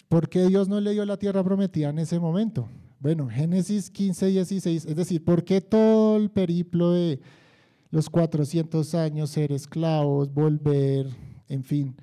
¿Por 0.08 0.28
qué 0.28 0.46
Dios 0.46 0.68
no 0.68 0.80
le 0.80 0.92
dio 0.92 1.04
la 1.04 1.16
tierra 1.16 1.42
prometida 1.42 1.90
en 1.90 1.98
ese 1.98 2.18
momento? 2.18 2.68
Bueno, 3.00 3.28
Génesis 3.28 3.90
15, 3.90 4.26
16, 4.26 4.86
es 4.86 4.96
decir, 4.96 5.24
¿por 5.24 5.44
qué 5.44 5.60
todo 5.60 6.16
el 6.16 6.30
periplo 6.30 6.92
de 6.92 7.20
los 7.90 8.08
400 8.08 8.94
años, 8.94 9.30
ser 9.30 9.52
esclavos, 9.52 10.32
volver, 10.32 11.08
en 11.48 11.64
fin? 11.64 11.96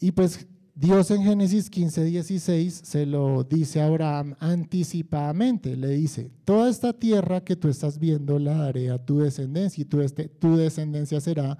Y 0.00 0.12
pues 0.12 0.46
Dios 0.74 1.10
en 1.10 1.22
Génesis 1.24 1.68
15, 1.68 2.04
16 2.04 2.80
se 2.84 3.04
lo 3.04 3.44
dice 3.44 3.80
a 3.80 3.86
Abraham 3.86 4.34
anticipadamente, 4.38 5.76
le 5.76 5.88
dice, 5.88 6.30
toda 6.44 6.70
esta 6.70 6.92
tierra 6.92 7.42
que 7.42 7.56
tú 7.56 7.68
estás 7.68 7.98
viendo 7.98 8.38
la 8.38 8.54
daré 8.54 8.90
a 8.90 8.98
tu 8.98 9.18
descendencia 9.18 9.82
y 9.82 9.84
tu, 9.84 10.00
este, 10.00 10.28
tu 10.28 10.56
descendencia 10.56 11.20
será 11.20 11.58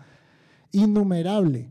innumerable. 0.73 1.71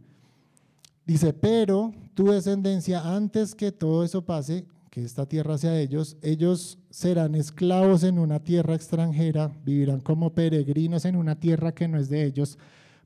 Dice, 1.10 1.34
pero 1.34 1.91
tu 2.13 2.28
descendencia, 2.28 3.02
antes 3.15 3.56
que 3.56 3.72
todo 3.72 4.04
eso 4.04 4.24
pase, 4.24 4.67
que 4.91 5.04
esta 5.04 5.26
tierra 5.26 5.58
sea 5.58 5.72
de 5.72 5.82
ellos, 5.82 6.17
ellos 6.22 6.78
serán 6.91 7.34
esclavos 7.34 8.04
en 8.04 8.19
una 8.19 8.43
tierra 8.43 8.76
extranjera, 8.76 9.52
vivirán 9.65 10.02
como 10.02 10.36
peregrinos 10.36 11.06
en 11.06 11.15
una 11.15 11.39
tierra 11.39 11.74
que 11.74 11.88
no 11.88 11.98
es 11.98 12.10
de 12.10 12.26
ellos, 12.26 12.60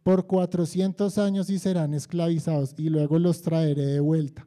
por 0.04 0.28
400 0.28 1.18
años 1.18 1.50
y 1.50 1.60
serán 1.60 1.94
esclavizados 1.94 2.76
y 2.78 2.90
luego 2.90 3.20
los 3.20 3.42
traeré 3.42 3.86
de 3.86 4.02
vuelta. 4.02 4.46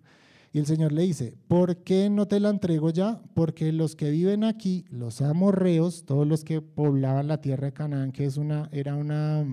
Y 0.52 0.58
el 0.58 0.66
Señor 0.66 0.92
le 0.92 1.04
dice, 1.04 1.32
¿por 1.48 1.78
qué 1.78 2.10
no 2.10 2.28
te 2.28 2.40
la 2.40 2.50
entrego 2.50 2.90
ya? 2.90 3.22
Porque 3.32 3.72
los 3.72 3.96
que 3.96 4.10
viven 4.10 4.44
aquí, 4.44 4.84
los 4.90 5.22
amorreos, 5.22 6.04
todos 6.04 6.26
los 6.26 6.44
que 6.44 6.60
poblaban 6.60 7.26
la 7.26 7.40
tierra 7.40 7.68
de 7.68 7.72
Canaán, 7.72 8.12
que 8.12 8.26
es 8.26 8.36
una, 8.36 8.68
era 8.70 8.96
una 8.96 9.46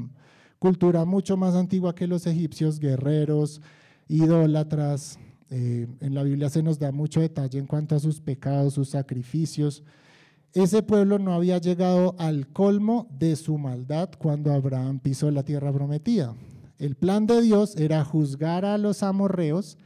cultura 0.59 1.05
mucho 1.05 1.37
más 1.37 1.55
antigua 1.55 1.95
que 1.95 2.05
los 2.05 2.27
egipcios, 2.27 2.79
guerreros, 2.79 3.61
idólatras. 4.07 5.19
Eh, 5.49 5.87
en 5.99 6.13
la 6.13 6.23
Biblia 6.23 6.49
se 6.49 6.63
nos 6.63 6.79
da 6.79 6.91
mucho 6.91 7.21
detalle 7.21 7.59
en 7.59 7.67
cuanto 7.67 7.95
a 7.95 7.99
sus 7.99 8.19
pecados, 8.19 8.73
sus 8.73 8.89
sacrificios. 8.89 9.83
Ese 10.53 10.83
pueblo 10.83 11.19
no 11.19 11.33
había 11.33 11.57
llegado 11.57 12.15
al 12.19 12.47
colmo 12.47 13.07
de 13.17 13.35
su 13.35 13.57
maldad 13.57 14.09
cuando 14.17 14.53
Abraham 14.53 14.99
pisó 14.99 15.31
la 15.31 15.43
tierra 15.43 15.71
prometida. 15.71 16.35
El 16.77 16.95
plan 16.95 17.25
de 17.25 17.41
Dios 17.41 17.75
era 17.75 18.03
juzgar 18.03 18.65
a 18.65 18.77
los 18.77 19.03
amorreos 19.03 19.77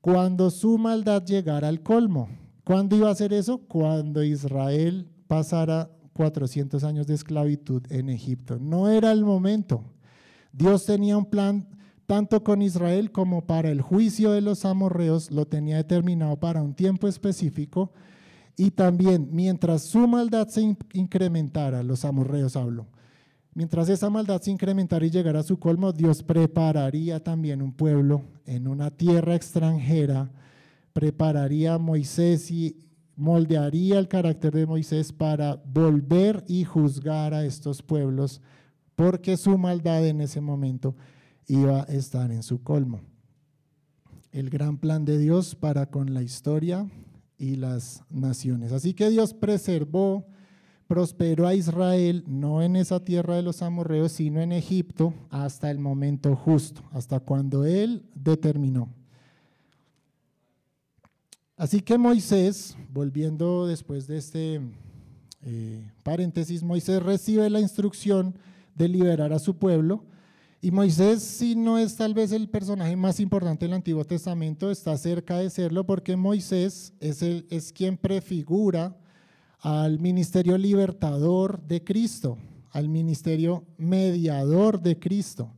cuando 0.00 0.50
su 0.50 0.78
maldad 0.78 1.24
llegara 1.24 1.68
al 1.68 1.82
colmo. 1.82 2.28
¿Cuándo 2.64 2.96
iba 2.96 3.08
a 3.08 3.12
hacer 3.12 3.32
eso? 3.32 3.58
Cuando 3.58 4.22
Israel 4.22 5.08
pasara 5.26 5.90
400 6.12 6.82
años 6.84 7.06
de 7.06 7.14
esclavitud 7.14 7.82
en 7.90 8.10
Egipto. 8.10 8.58
No 8.58 8.88
era 8.88 9.12
el 9.12 9.24
momento. 9.24 9.84
Dios 10.52 10.84
tenía 10.84 11.16
un 11.16 11.26
plan 11.26 11.66
tanto 12.08 12.42
con 12.42 12.62
Israel 12.62 13.12
como 13.12 13.44
para 13.44 13.70
el 13.70 13.82
juicio 13.82 14.32
de 14.32 14.40
los 14.40 14.64
amorreos, 14.64 15.30
lo 15.30 15.46
tenía 15.46 15.76
determinado 15.76 16.40
para 16.40 16.62
un 16.62 16.72
tiempo 16.72 17.06
específico 17.06 17.92
y 18.56 18.70
también, 18.70 19.28
mientras 19.30 19.82
su 19.82 20.08
maldad 20.08 20.48
se 20.48 20.74
incrementara, 20.94 21.82
los 21.82 22.06
amorreos 22.06 22.56
hablo, 22.56 22.86
mientras 23.52 23.90
esa 23.90 24.08
maldad 24.08 24.40
se 24.40 24.50
incrementara 24.50 25.04
y 25.04 25.10
llegara 25.10 25.40
a 25.40 25.42
su 25.42 25.58
colmo, 25.58 25.92
Dios 25.92 26.22
prepararía 26.22 27.22
también 27.22 27.60
un 27.60 27.74
pueblo 27.74 28.22
en 28.46 28.68
una 28.68 28.90
tierra 28.90 29.34
extranjera, 29.34 30.30
prepararía 30.94 31.74
a 31.74 31.78
Moisés 31.78 32.50
y 32.50 32.74
moldearía 33.16 33.98
el 33.98 34.08
carácter 34.08 34.54
de 34.54 34.64
Moisés 34.64 35.12
para 35.12 35.56
volver 35.56 36.42
y 36.48 36.64
juzgar 36.64 37.34
a 37.34 37.44
estos 37.44 37.82
pueblos, 37.82 38.40
porque 38.96 39.36
su 39.36 39.58
maldad 39.58 40.06
en 40.06 40.22
ese 40.22 40.40
momento 40.40 40.96
iba 41.48 41.80
a 41.80 41.84
estar 41.84 42.30
en 42.30 42.42
su 42.42 42.62
colmo. 42.62 43.00
El 44.30 44.50
gran 44.50 44.76
plan 44.78 45.04
de 45.04 45.18
Dios 45.18 45.54
para 45.54 45.86
con 45.86 46.12
la 46.14 46.22
historia 46.22 46.86
y 47.38 47.56
las 47.56 48.04
naciones. 48.10 48.72
Así 48.72 48.92
que 48.92 49.08
Dios 49.08 49.32
preservó, 49.32 50.26
prosperó 50.86 51.46
a 51.46 51.54
Israel, 51.54 52.22
no 52.26 52.62
en 52.62 52.76
esa 52.76 53.02
tierra 53.02 53.36
de 53.36 53.42
los 53.42 53.62
amorreos, 53.62 54.12
sino 54.12 54.40
en 54.40 54.52
Egipto, 54.52 55.14
hasta 55.30 55.70
el 55.70 55.78
momento 55.78 56.36
justo, 56.36 56.82
hasta 56.92 57.20
cuando 57.20 57.64
Él 57.64 58.04
determinó. 58.14 58.92
Así 61.56 61.80
que 61.80 61.98
Moisés, 61.98 62.76
volviendo 62.92 63.66
después 63.66 64.06
de 64.06 64.18
este 64.18 64.60
eh, 65.42 65.90
paréntesis, 66.04 66.62
Moisés 66.62 67.02
recibe 67.02 67.48
la 67.50 67.60
instrucción 67.60 68.34
de 68.74 68.88
liberar 68.88 69.32
a 69.32 69.38
su 69.38 69.56
pueblo 69.56 70.04
y 70.60 70.72
Moisés, 70.72 71.22
si 71.22 71.54
no 71.54 71.78
es 71.78 71.94
tal 71.94 72.14
vez 72.14 72.32
el 72.32 72.48
personaje 72.48 72.96
más 72.96 73.20
importante 73.20 73.64
del 73.64 73.74
Antiguo 73.74 74.04
Testamento, 74.04 74.70
está 74.72 74.96
cerca 74.98 75.38
de 75.38 75.50
serlo 75.50 75.86
porque 75.86 76.16
Moisés 76.16 76.92
es, 76.98 77.22
el, 77.22 77.46
es 77.48 77.72
quien 77.72 77.96
prefigura 77.96 78.96
al 79.60 80.00
ministerio 80.00 80.58
libertador 80.58 81.62
de 81.62 81.84
Cristo, 81.84 82.38
al 82.72 82.88
ministerio 82.88 83.64
mediador 83.76 84.80
de 84.80 84.98
Cristo, 84.98 85.52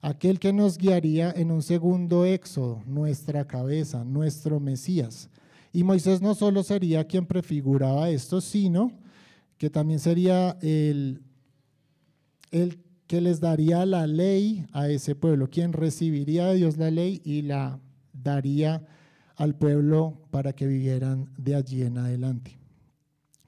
aquel 0.00 0.40
que 0.40 0.52
nos 0.52 0.78
guiaría 0.78 1.30
en 1.30 1.52
un 1.52 1.62
segundo 1.62 2.24
éxodo, 2.24 2.82
nuestra 2.86 3.46
cabeza, 3.46 4.04
nuestro 4.04 4.58
Mesías. 4.58 5.28
Y 5.72 5.84
Moisés 5.84 6.20
no 6.20 6.34
solo 6.34 6.64
sería 6.64 7.06
quien 7.06 7.24
prefiguraba 7.24 8.10
esto, 8.10 8.40
sino 8.40 8.90
que 9.58 9.70
también 9.70 10.00
sería 10.00 10.56
el, 10.60 11.22
el 12.50 12.78
que 13.10 13.20
les 13.20 13.40
daría 13.40 13.84
la 13.86 14.06
ley 14.06 14.68
a 14.70 14.88
ese 14.88 15.16
pueblo, 15.16 15.50
quien 15.50 15.72
recibiría 15.72 16.46
de 16.46 16.54
Dios 16.54 16.76
la 16.76 16.92
ley 16.92 17.20
y 17.24 17.42
la 17.42 17.80
daría 18.12 18.86
al 19.34 19.56
pueblo 19.56 20.28
para 20.30 20.52
que 20.52 20.68
vivieran 20.68 21.28
de 21.36 21.56
allí 21.56 21.82
en 21.82 21.98
adelante. 21.98 22.56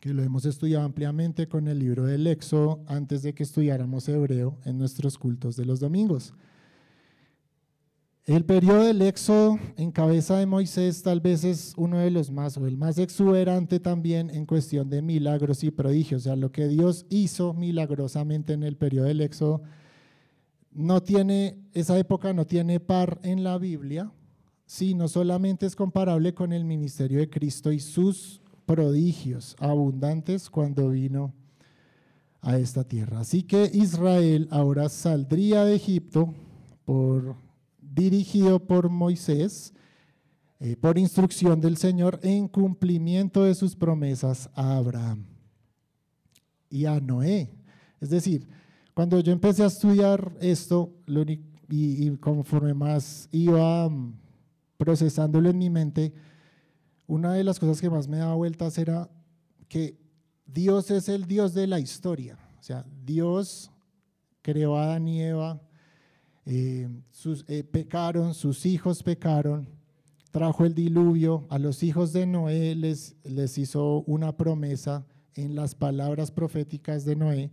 Que 0.01 0.15
lo 0.15 0.25
hemos 0.25 0.47
estudiado 0.47 0.85
ampliamente 0.85 1.47
con 1.47 1.69
el 1.69 1.79
libro 1.79 2.07
del 2.07 2.27
Éxodo 2.27 2.83
antes 2.89 3.23
de 3.23 3.35
que 3.35 3.45
estudiáramos 3.45 4.09
hebreo 4.09 4.59
en 4.65 4.79
nuestros 4.79 5.17
cultos 5.17 5.55
de 5.55 5.65
los 5.65 5.79
domingos. 5.79 6.35
El 8.25 8.45
periodo 8.45 8.85
del 8.85 9.03
Éxodo 9.03 9.59
en 9.77 9.91
cabeza 9.91 10.37
de 10.39 10.47
Moisés 10.47 11.03
tal 11.03 11.21
vez 11.21 11.43
es 11.43 11.75
uno 11.77 11.99
de 11.99 12.13
los 12.13 12.31
más 12.31 12.57
o 12.57 12.69
el 12.69 12.77
más 12.77 12.99
exuberante 12.99 13.81
también 13.81 14.31
en 14.31 14.47
cuestión 14.47 14.89
de 14.89 15.03
milagros 15.03 15.65
y 15.65 15.73
prodigios. 15.73 16.23
O 16.23 16.25
sea, 16.25 16.37
lo 16.37 16.53
que 16.53 16.69
Dios 16.69 17.05
hizo 17.11 17.53
milagrosamente 17.53 18.53
en 18.53 18.63
el 18.63 18.77
periodo 18.77 19.07
del 19.07 19.23
Éxodo 19.23 19.63
no 20.71 21.03
tiene, 21.03 21.59
esa 21.75 21.99
época 21.99 22.33
no 22.33 22.47
tiene 22.47 22.79
par 22.79 23.19
en 23.25 23.43
la 23.43 23.59
Biblia, 23.59 24.13
sino 24.67 25.09
solamente 25.09 25.67
es 25.67 25.75
comparable 25.75 26.33
con 26.33 26.53
el 26.53 26.65
ministerio 26.65 27.19
de 27.19 27.29
Cristo 27.29 27.73
y 27.73 27.81
sus 27.81 28.41
prodigios 28.67 29.57
abundantes 29.59 30.49
cuando 30.49 30.91
vino 30.91 31.35
a 32.41 32.57
esta 32.57 32.85
tierra. 32.85 33.19
Así 33.19 33.43
que 33.43 33.69
Israel 33.75 34.47
ahora 34.53 34.89
saldría 34.89 35.65
de 35.65 35.75
Egipto 35.75 36.33
por, 36.85 37.35
dirigido 37.95 38.67
por 38.67 38.89
Moisés, 38.89 39.73
eh, 40.61 40.77
por 40.77 40.99
instrucción 40.99 41.61
del 41.61 41.77
Señor, 41.77 42.21
en 42.23 42.49
cumplimiento 42.49 43.45
de 43.45 43.55
sus 43.55 43.77
promesas 43.77 44.49
a 44.55 44.77
Abraham 44.77 45.27
y 46.71 46.87
a 46.87 47.01
Noé. 47.01 47.51
Es 48.01 48.11
decir, 48.11 48.49
cuando 48.95 49.21
yo 49.21 49.33
empecé 49.33 49.63
a 49.63 49.67
estudiar 49.67 50.33
esto, 50.41 50.93
y, 51.07 51.41
y 51.69 52.17
conforme 52.19 52.75
más 52.75 53.29
iba 53.33 53.91
procesándolo 54.77 55.51
en 55.51 55.59
mi 55.59 55.71
mente, 55.71 56.13
una 57.07 57.35
de 57.35 57.45
las 57.45 57.59
cosas 57.59 57.81
que 57.81 57.91
más 57.91 58.09
me 58.09 58.19
daba 58.19 58.35
vueltas 58.35 58.79
era 58.79 59.11
que 59.69 59.99
Dios 60.47 60.91
es 60.91 61.09
el 61.09 61.27
Dios 61.27 61.55
de 61.55 61.67
la 61.67 61.81
historia. 61.81 62.39
O 62.59 62.63
sea, 62.63 62.85
Dios 63.05 63.71
creó 64.43 64.77
a 64.77 64.85
Adán 64.85 65.09
y 65.09 65.23
Eva, 65.23 65.61
eh, 66.45 66.89
sus, 67.11 67.45
eh, 67.49 67.63
pecaron, 67.63 68.35
sus 68.35 68.67
hijos 68.67 69.03
pecaron, 69.03 69.69
trajo 70.33 70.65
el 70.65 70.75
diluvio, 70.75 71.47
a 71.51 71.59
los 71.59 71.83
hijos 71.83 72.13
de 72.13 72.27
Noé 72.27 72.75
les, 72.75 73.15
les 73.23 73.59
hizo 73.59 74.03
una 74.07 74.37
promesa 74.37 75.07
en 75.35 75.55
las 75.55 75.75
palabras 75.75 76.33
proféticas 76.33 77.05
de 77.05 77.17
Noé. 77.17 77.51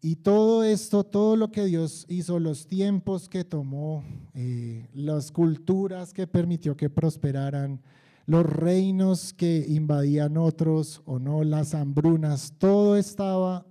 Y 0.00 0.16
todo 0.16 0.64
esto, 0.64 1.04
todo 1.04 1.36
lo 1.36 1.50
que 1.50 1.64
Dios 1.64 2.06
hizo, 2.08 2.38
los 2.38 2.66
tiempos 2.66 3.28
que 3.28 3.44
tomó, 3.44 4.04
eh, 4.34 4.88
las 4.94 5.30
culturas 5.30 6.12
que 6.12 6.26
permitió 6.26 6.76
que 6.76 6.90
prosperaran, 6.90 7.80
los 8.26 8.46
reinos 8.46 9.32
que 9.32 9.64
invadían 9.68 10.36
otros 10.36 11.02
o 11.06 11.18
no, 11.18 11.42
las 11.42 11.74
hambrunas, 11.74 12.54
todo 12.58 12.96
estaba 12.96 13.66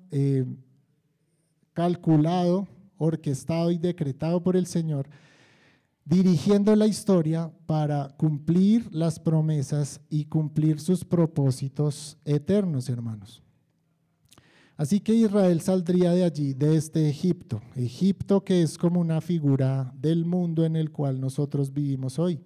calculado, 1.74 2.68
orquestado 3.02 3.72
y 3.72 3.78
decretado 3.78 4.44
por 4.44 4.56
el 4.56 4.68
Señor, 4.68 5.10
dirigiendo 6.06 6.76
la 6.76 6.88
historia 6.88 7.52
para 7.66 8.10
cumplir 8.18 8.88
las 8.94 9.20
promesas 9.20 10.02
y 10.10 10.26
cumplir 10.26 10.80
sus 10.80 11.04
propósitos 11.04 12.18
eternos, 12.26 12.90
hermanos. 12.90 13.42
Así 14.78 15.00
que 15.00 15.14
Israel 15.14 15.62
saldría 15.62 16.12
de 16.12 16.24
allí, 16.24 16.54
de 16.54 16.76
este 16.76 17.10
Egipto, 17.10 17.62
Egipto 17.76 18.44
que 18.44 18.62
es 18.62 18.78
como 18.78 19.00
una 19.00 19.22
figura 19.22 19.94
del 19.96 20.26
mundo 20.26 20.66
en 20.66 20.76
el 20.76 20.92
cual 20.92 21.20
nosotros 21.20 21.72
vivimos 21.74 22.18
hoy. 22.18 22.42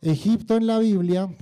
Egipto 0.00 0.56
en 0.56 0.66
la 0.66 0.78
Biblia 0.78 1.34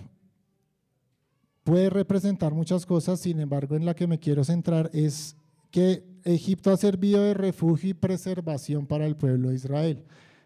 puede 1.65 1.91
representar 1.91 2.55
muchas 2.55 2.87
cosas, 2.87 3.21
sin 3.21 3.41
embargo 3.41 3.77
en 3.77 3.85
la 3.85 3.95
que 3.95 4.07
me 4.07 4.19
quiero 4.19 4.45
centrar 4.45 4.91
es 4.93 5.37
que 5.71 6.12
Egipto 6.25 6.71
ha 6.71 6.77
servido 6.77 7.23
de 7.23 7.35
refugio 7.35 7.91
y 7.91 7.95
preservación 7.95 8.87
para 8.87 9.07
el 9.07 9.17
pueblo 9.17 9.51
de 9.51 9.57
Israel. 9.57 10.05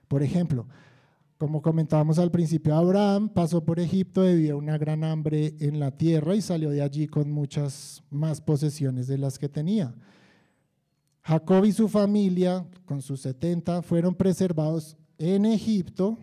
Por 0.09 0.23
ejemplo, 0.23 0.67
como 1.39 1.61
comentábamos 1.61 2.19
al 2.19 2.31
principio, 2.31 2.75
Abraham 2.75 3.29
pasó 3.29 3.63
por 3.63 3.79
Egipto 3.79 4.23
debido 4.23 4.55
a 4.55 4.59
una 4.59 4.79
gran 4.79 5.05
hambre 5.05 5.55
en 5.61 5.79
la 5.79 5.91
tierra 5.91 6.35
y 6.35 6.41
salió 6.41 6.71
de 6.71 6.81
allí 6.81 7.07
con 7.07 7.31
muchas 7.31 8.03
más 8.11 8.41
posesiones 8.41 9.07
de 9.07 9.19
las 9.19 9.39
que 9.39 9.49
tenía. 9.49 9.95
Jacob 11.23 11.65
y 11.65 11.73
su 11.73 11.89
familia, 11.89 12.65
con 12.85 13.03
sus 13.03 13.21
70, 13.21 13.83
fueron 13.83 14.15
preservados 14.15 14.97
en 15.19 15.45
Egipto. 15.45 16.17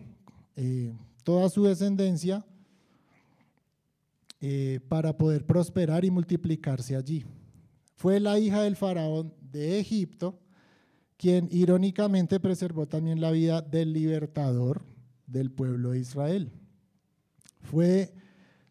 Eh, 0.56 0.92
toda 1.24 1.48
su 1.48 1.64
descendencia 1.64 2.44
eh, 4.40 4.80
para 4.88 5.16
poder 5.16 5.46
prosperar 5.46 6.04
y 6.04 6.10
multiplicarse 6.10 6.96
allí. 6.96 7.24
Fue 7.96 8.20
la 8.20 8.38
hija 8.38 8.62
del 8.62 8.76
faraón 8.76 9.32
de 9.58 9.78
Egipto 9.78 10.40
quien 11.16 11.48
irónicamente 11.50 12.40
preservó 12.40 12.86
también 12.86 13.20
la 13.20 13.30
vida 13.30 13.62
del 13.62 13.92
libertador 13.92 14.82
del 15.26 15.50
pueblo 15.50 15.92
de 15.92 16.00
Israel. 16.00 16.52
Fue 17.62 18.12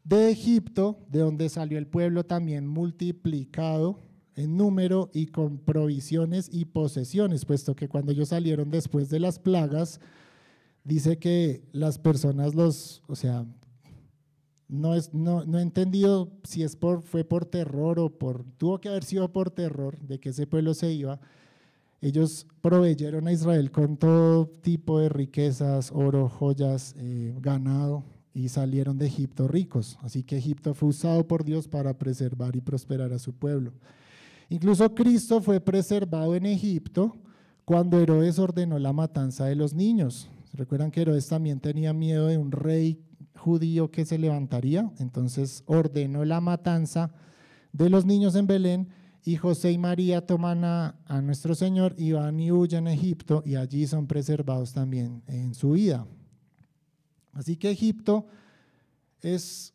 de 0.04 0.30
Egipto, 0.30 1.00
de 1.10 1.20
donde 1.20 1.50
salió 1.50 1.78
el 1.78 1.88
pueblo 1.88 2.26
también 2.26 2.68
multiplicado 2.68 4.02
en 4.36 4.58
número 4.58 5.10
y 5.14 5.28
con 5.28 5.58
provisiones 5.58 6.50
y 6.52 6.66
posesiones, 6.66 7.46
puesto 7.46 7.76
que 7.76 7.88
cuando 7.88 8.12
ellos 8.12 8.30
salieron 8.30 8.70
después 8.70 9.10
de 9.10 9.20
las 9.20 9.40
plagas, 9.40 10.00
dice 10.84 11.18
que 11.18 11.64
las 11.72 11.98
personas 11.98 12.56
los, 12.56 13.04
o 13.08 13.16
sea, 13.16 13.46
no, 14.74 14.96
es, 14.96 15.12
he 15.14 15.62
entendido 15.62 16.32
si 16.44 16.64
es 16.64 16.78
fue 17.04 17.24
por 17.24 17.46
terror 17.46 18.00
o 18.00 18.10
por, 18.10 18.44
tuvo 18.58 18.82
que 18.82 18.90
haber 18.90 19.04
sido 19.04 19.32
por 19.32 19.52
terror 19.52 20.00
de 20.00 20.20
que 20.20 20.30
ese 20.30 20.48
pueblo 20.48 20.74
se 20.74 20.92
iba. 20.92 21.20
Ellos 22.02 22.48
proveyeron 22.60 23.28
a 23.28 23.32
Israel 23.32 23.72
con 23.72 23.98
todo 23.98 24.48
tipo 24.48 25.00
de 25.00 25.10
riquezas, 25.10 25.92
oro, 25.94 26.28
joyas, 26.28 26.96
eh, 26.98 27.36
ganado, 27.40 28.04
y 28.34 28.50
salieron 28.50 28.98
de 28.98 29.06
Egipto 29.06 29.48
ricos. 29.48 29.98
Así 30.02 30.24
que 30.24 30.38
Egipto 30.38 30.74
fue 30.74 30.90
usado 30.90 31.28
por 31.28 31.44
Dios 31.44 31.68
para 31.68 31.98
preservar 31.98 32.56
y 32.56 32.62
prosperar 32.62 33.14
a 33.14 33.20
su 33.20 33.34
pueblo. 33.34 33.74
Incluso 34.50 34.94
Cristo 34.94 35.40
fue 35.40 35.60
preservado 35.62 36.36
en 36.36 36.46
Egipto 36.46 37.16
cuando 37.64 38.00
Herodes 38.00 38.40
ordenó 38.40 38.80
la 38.80 38.92
matanza 38.92 39.46
de 39.46 39.56
los 39.56 39.74
niños. 39.74 40.30
Recuerdan 40.54 40.92
que 40.92 41.02
Herodes 41.02 41.28
también 41.28 41.60
tenía 41.60 41.94
miedo 41.94 42.28
de 42.28 42.38
un 42.38 42.52
rey 42.52 43.00
judío 43.44 43.92
que 43.92 44.06
se 44.06 44.18
levantaría, 44.18 44.90
entonces 45.00 45.64
ordenó 45.68 46.24
la 46.24 46.40
matanza 46.40 47.12
de 47.74 47.90
los 47.90 48.06
niños 48.06 48.36
en 48.36 48.48
Belén 48.48 48.88
y 49.26 49.36
José 49.36 49.72
y 49.72 49.78
María 49.78 50.26
toman 50.26 50.64
a, 50.64 50.96
nuestro 51.22 51.54
Señor 51.54 51.94
y 51.98 52.14
van 52.14 52.40
y 52.40 52.52
huyen 52.52 52.88
a 52.88 52.94
Egipto 52.94 53.44
y 53.46 53.56
allí 53.56 53.86
son 53.86 54.08
preservados 54.08 54.74
también 54.74 55.24
en 55.28 55.54
su 55.54 55.72
vida. 55.72 56.08
Así 57.34 57.58
que 57.58 57.70
Egipto 57.70 58.26
es 59.22 59.74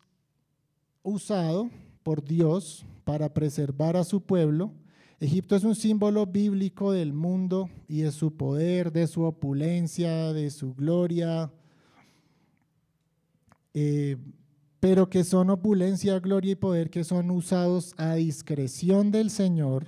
usado 1.03 1.71
por 2.03 2.25
Dios 2.25 2.87
para 3.05 3.33
preservar 3.35 3.97
a 3.97 4.05
su 4.05 4.23
pueblo. 4.23 4.73
Egipto 5.21 5.57
es 5.57 5.65
un 5.65 5.75
símbolo 5.75 6.25
bíblico 6.27 6.93
del 6.93 7.13
mundo 7.13 7.69
y 7.87 8.03
de 8.03 8.13
su 8.13 8.37
poder, 8.37 8.93
de 8.93 9.07
su 9.07 9.23
opulencia, 9.23 10.33
de 10.33 10.51
su 10.51 10.75
gloria, 10.75 11.51
eh, 13.75 14.17
pero 14.81 15.11
que 15.11 15.25
son 15.25 15.51
opulencia, 15.51 16.19
gloria 16.21 16.53
y 16.53 16.57
poder 16.57 16.91
que 16.91 17.05
son 17.05 17.31
usados 17.31 17.95
a 17.97 18.15
discreción 18.15 19.11
del 19.11 19.31
Señor 19.31 19.87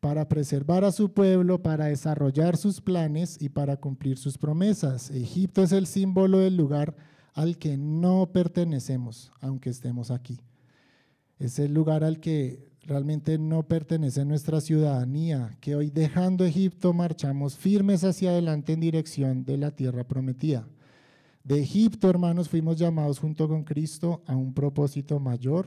para 0.00 0.28
preservar 0.28 0.84
a 0.84 0.92
su 0.92 1.12
pueblo, 1.12 1.62
para 1.62 1.86
desarrollar 1.86 2.56
sus 2.56 2.80
planes 2.80 3.40
y 3.40 3.48
para 3.48 3.76
cumplir 3.76 4.18
sus 4.18 4.36
promesas. 4.36 5.10
Egipto 5.10 5.62
es 5.62 5.72
el 5.72 5.86
símbolo 5.86 6.38
del 6.38 6.56
lugar 6.56 6.94
al 7.32 7.58
que 7.58 7.76
no 7.76 8.30
pertenecemos, 8.32 9.32
aunque 9.40 9.70
estemos 9.70 10.10
aquí. 10.10 10.40
Es 11.38 11.58
el 11.58 11.74
lugar 11.74 12.04
al 12.04 12.20
que 12.20 12.70
realmente 12.82 13.38
no 13.38 13.66
pertenece 13.66 14.24
nuestra 14.24 14.60
ciudadanía, 14.60 15.56
que 15.60 15.74
hoy 15.74 15.90
dejando 15.90 16.44
Egipto 16.44 16.92
marchamos 16.92 17.56
firmes 17.56 18.04
hacia 18.04 18.30
adelante 18.30 18.74
en 18.74 18.80
dirección 18.80 19.44
de 19.44 19.56
la 19.56 19.70
tierra 19.70 20.04
prometida. 20.04 20.68
De 21.44 21.60
Egipto, 21.60 22.08
hermanos, 22.08 22.48
fuimos 22.48 22.78
llamados 22.78 23.18
junto 23.18 23.46
con 23.46 23.64
Cristo 23.64 24.22
a 24.26 24.34
un 24.34 24.54
propósito 24.54 25.20
mayor 25.20 25.66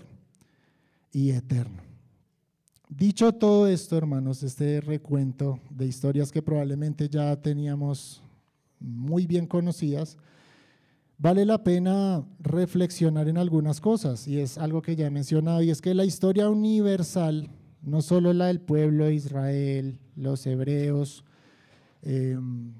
y 1.13 1.29
eterno. 1.29 1.83
Dicho 2.89 3.31
todo 3.31 3.67
esto, 3.67 3.95
hermanos, 3.95 4.41
este 4.41 4.81
recuento 4.81 5.59
de 5.69 5.85
historias 5.85 6.31
que 6.31 6.41
probablemente 6.41 7.07
ya 7.09 7.35
teníamos 7.35 8.23
muy 8.79 9.27
bien 9.27 9.45
conocidas, 9.45 10.17
vale 11.19 11.45
la 11.45 11.63
pena 11.63 12.25
reflexionar 12.39 13.29
en 13.29 13.37
algunas 13.37 13.79
cosas, 13.79 14.27
y 14.27 14.39
es 14.39 14.57
algo 14.57 14.81
que 14.81 14.95
ya 14.95 15.05
he 15.05 15.11
mencionado, 15.11 15.61
y 15.61 15.69
es 15.69 15.79
que 15.79 15.93
la 15.93 16.05
historia 16.05 16.49
universal, 16.49 17.51
no 17.83 18.01
solo 18.01 18.33
la 18.33 18.47
del 18.47 18.61
pueblo 18.61 19.05
de 19.05 19.13
Israel, 19.13 19.99
los 20.15 20.47
hebreos, 20.47 21.23
em, 22.01 22.73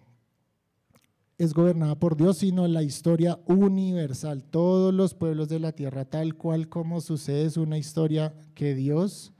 es 1.37 1.53
gobernada 1.53 1.95
por 1.95 2.17
Dios, 2.17 2.39
sino 2.39 2.67
la 2.67 2.81
historia 2.81 3.39
universal. 3.45 4.43
Todos 4.43 4.93
los 4.93 5.13
pueblos 5.13 5.49
de 5.49 5.59
la 5.59 5.71
tierra, 5.71 6.05
tal 6.05 6.35
cual 6.35 6.67
como 6.67 6.99
sucede, 6.99 7.45
es 7.45 7.57
una 7.57 7.77
historia 7.77 8.33
que 8.55 8.73
Dios 8.73 9.33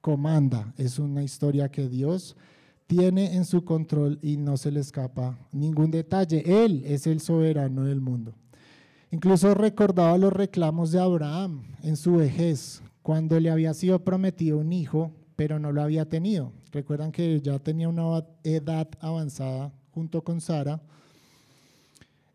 comanda, 0.00 0.72
es 0.76 0.98
una 0.98 1.22
historia 1.24 1.68
que 1.68 1.88
Dios 1.88 2.36
tiene 2.86 3.34
en 3.34 3.44
su 3.44 3.64
control 3.64 4.18
y 4.22 4.36
no 4.36 4.56
se 4.56 4.70
le 4.70 4.80
escapa 4.80 5.38
ningún 5.52 5.90
detalle. 5.90 6.64
Él 6.64 6.82
es 6.86 7.06
el 7.06 7.20
soberano 7.20 7.84
del 7.84 8.00
mundo. 8.00 8.34
Incluso 9.10 9.54
recordaba 9.54 10.16
los 10.18 10.32
reclamos 10.32 10.92
de 10.92 11.00
Abraham 11.00 11.64
en 11.82 11.96
su 11.96 12.16
vejez, 12.16 12.80
cuando 13.02 13.40
le 13.40 13.50
había 13.50 13.74
sido 13.74 14.04
prometido 14.04 14.58
un 14.58 14.72
hijo, 14.72 15.12
pero 15.34 15.58
no 15.58 15.72
lo 15.72 15.82
había 15.82 16.08
tenido. 16.08 16.52
Recuerdan 16.70 17.10
que 17.10 17.40
ya 17.40 17.58
tenía 17.58 17.88
una 17.88 18.24
edad 18.44 18.88
avanzada 19.00 19.72
junto 19.92 20.22
con 20.22 20.40
Sara 20.40 20.80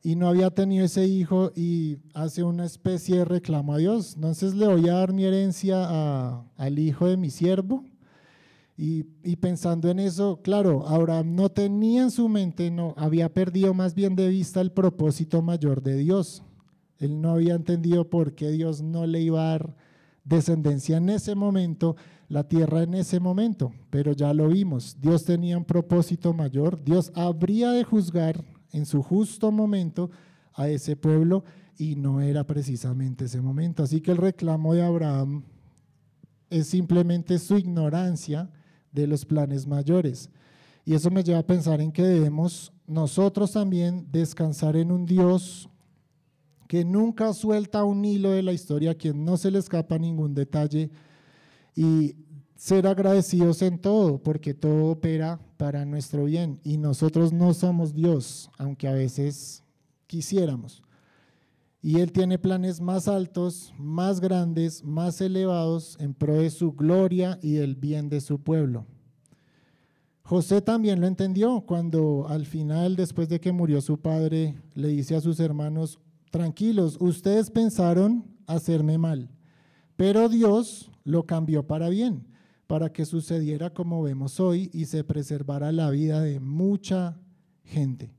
y 0.06 0.16
no 0.16 0.28
había 0.28 0.52
tenido 0.52 0.86
ese 0.86 1.08
hijo 1.08 1.52
y 1.56 1.98
hace 2.14 2.44
una 2.44 2.64
especie 2.64 3.18
de 3.18 3.26
reclamo 3.26 3.74
a 3.74 3.80
Dios. 3.80 4.14
Entonces 4.14 4.54
le 4.54 4.68
voy 4.68 4.88
a 4.88 4.94
dar 4.94 5.14
mi 5.14 5.24
herencia 5.24 6.44
al 6.58 6.78
hijo 6.78 7.08
de 7.08 7.18
mi 7.18 7.32
siervo 7.32 7.84
Y, 8.78 9.04
pensando 9.38 9.90
en 9.90 9.98
eso, 9.98 10.42
claro, 10.44 10.88
Abraham 10.88 11.34
no 11.34 11.50
tenía 11.50 12.04
en 12.04 12.12
su 12.12 12.30
mente, 12.30 12.70
no, 12.70 12.94
había 12.98 13.34
perdido 13.34 13.74
más 13.74 13.96
bien 13.96 14.16
de 14.16 14.30
vista 14.30 14.62
el 14.62 14.72
propósito 14.72 15.42
mayor 15.42 15.82
de 15.82 15.98
Dios. 15.98 16.44
Él 17.00 17.20
no 17.20 17.32
había 17.32 17.56
entendido 17.56 18.08
por 18.08 18.36
qué 18.36 18.52
Dios 18.52 18.84
no 18.84 19.08
le 19.08 19.22
iba 19.22 19.42
a 19.42 19.52
dar 19.54 19.76
descendencia 20.24 20.98
en 20.98 21.10
ese 21.10 21.34
momento, 21.34 21.96
la 22.28 22.48
tierra 22.48 22.84
en 22.84 22.94
ese 22.94 23.20
momento, 23.20 23.74
pero 23.90 24.12
ya 24.12 24.36
lo 24.36 24.50
vimos, 24.50 24.98
Dios 25.02 25.26
tenía 25.26 25.58
un 25.58 25.66
propósito 25.66 26.32
mayor, 26.32 26.84
Dios 26.84 27.12
habría 27.16 27.72
de 27.72 27.84
juzgar 27.84 28.55
en 28.76 28.86
su 28.86 29.02
justo 29.02 29.52
momento 29.52 30.12
a 30.54 30.68
ese 30.68 30.96
pueblo 30.96 31.44
y 31.78 31.96
no 31.96 32.22
era 32.22 32.46
precisamente 32.46 33.26
ese 33.26 33.42
momento. 33.42 33.84
Así 33.84 34.02
que 34.02 34.12
el 34.12 34.18
reclamo 34.18 34.74
de 34.74 34.84
Abraham 34.84 35.44
es 36.50 36.68
simplemente 36.68 37.40
su 37.40 37.58
ignorancia 37.58 38.50
de 38.92 39.08
los 39.08 39.26
planes 39.26 39.66
mayores. 39.66 40.30
Y 40.84 40.94
eso 40.94 41.10
me 41.10 41.24
lleva 41.24 41.40
a 41.40 41.48
pensar 41.48 41.80
en 41.80 41.92
que 41.92 42.04
debemos 42.04 42.74
nosotros 42.86 43.54
también 43.54 44.08
descansar 44.12 44.76
en 44.76 44.92
un 44.92 45.06
Dios 45.06 45.70
que 46.68 46.84
nunca 46.84 47.34
suelta 47.34 47.84
un 47.84 48.04
hilo 48.04 48.32
de 48.32 48.44
la 48.44 48.52
historia, 48.52 48.92
a 48.92 48.96
quien 48.96 49.24
no 49.24 49.38
se 49.38 49.52
le 49.52 49.60
escapa 49.60 49.98
ningún 49.98 50.34
detalle 50.34 50.92
y 51.76 52.16
ser 52.56 52.88
agradecidos 52.88 53.62
en 53.62 53.80
todo, 53.80 54.18
porque 54.18 54.54
todo 54.54 54.92
opera 54.92 55.40
para 55.58 55.86
nuestro 55.86 56.26
bien 56.26 56.60
y 56.64 56.78
nosotros 56.78 57.34
no 57.34 57.54
somos 57.54 57.94
Dios, 57.94 58.50
aunque 58.58 58.88
a 58.88 58.94
veces 58.94 59.64
quisiéramos. 60.08 60.82
Y 61.82 62.00
Él 62.00 62.12
tiene 62.12 62.40
planes 62.40 62.82
más 62.82 63.08
altos, 63.08 63.74
más 63.78 64.20
grandes, 64.20 64.84
más 64.84 65.22
elevados 65.22 65.98
en 66.00 66.14
pro 66.16 66.40
de 66.40 66.50
su 66.50 66.72
gloria 66.72 67.38
y 67.44 67.54
del 67.54 67.76
bien 67.76 68.10
de 68.10 68.22
su 68.22 68.40
pueblo. 68.40 68.88
José 70.24 70.62
también 70.62 71.00
lo 71.00 71.06
entendió 71.06 71.62
cuando 71.62 72.26
al 72.28 72.48
final, 72.48 72.96
después 72.96 73.30
de 73.30 73.40
que 73.40 73.52
murió 73.52 73.82
su 73.82 74.00
padre, 74.00 74.56
le 74.74 74.88
dice 74.88 75.16
a 75.16 75.22
sus 75.22 75.40
hermanos, 75.40 76.00
tranquilos, 76.32 76.98
ustedes 77.00 77.52
pensaron 77.52 78.26
hacerme 78.48 78.98
mal, 78.98 79.30
pero 79.96 80.28
Dios 80.28 80.90
lo 81.04 81.28
cambió 81.28 81.68
para 81.68 81.90
bien, 81.90 82.26
para 82.68 82.92
que 82.92 83.06
sucediera 83.06 83.74
como 83.74 84.02
vemos 84.02 84.40
hoy 84.40 84.70
y 84.74 84.86
se 84.86 85.04
preservara 85.04 85.72
la 85.72 85.90
vida 85.90 86.22
de 86.22 86.40
mucha 86.40 87.18
gente. 87.64 88.12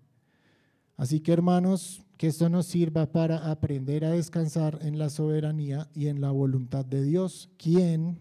Así 0.97 1.21
que 1.21 1.33
hermanos, 1.33 2.03
que 2.17 2.29
esto 2.29 2.49
nos 2.49 2.67
sirva 2.67 3.13
para 3.13 3.51
aprender 3.51 4.05
a 4.05 4.13
descansar 4.13 4.79
en 4.83 4.99
la 4.99 5.11
soberanía 5.11 5.89
y 5.95 6.07
en 6.07 6.21
la 6.21 6.31
voluntad 6.31 6.85
de 6.85 7.03
Dios, 7.03 7.51
quien 7.59 8.19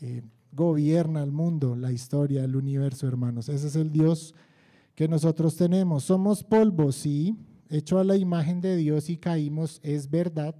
eh, 0.00 0.22
gobierna 0.52 1.22
el 1.22 1.30
mundo, 1.30 1.76
la 1.76 1.92
historia, 1.92 2.42
el 2.42 2.56
universo, 2.56 3.06
hermanos. 3.06 3.48
Ese 3.48 3.68
es 3.68 3.76
el 3.76 3.92
Dios 3.92 4.34
que 4.94 5.06
nosotros 5.06 5.54
tenemos. 5.54 6.04
Somos 6.04 6.42
polvo, 6.42 6.90
sí, 6.90 7.36
hecho 7.68 7.98
a 7.98 8.04
la 8.04 8.16
imagen 8.16 8.60
de 8.60 8.76
Dios 8.76 9.10
y 9.10 9.18
caímos, 9.18 9.78
es 9.82 10.10
verdad, 10.10 10.56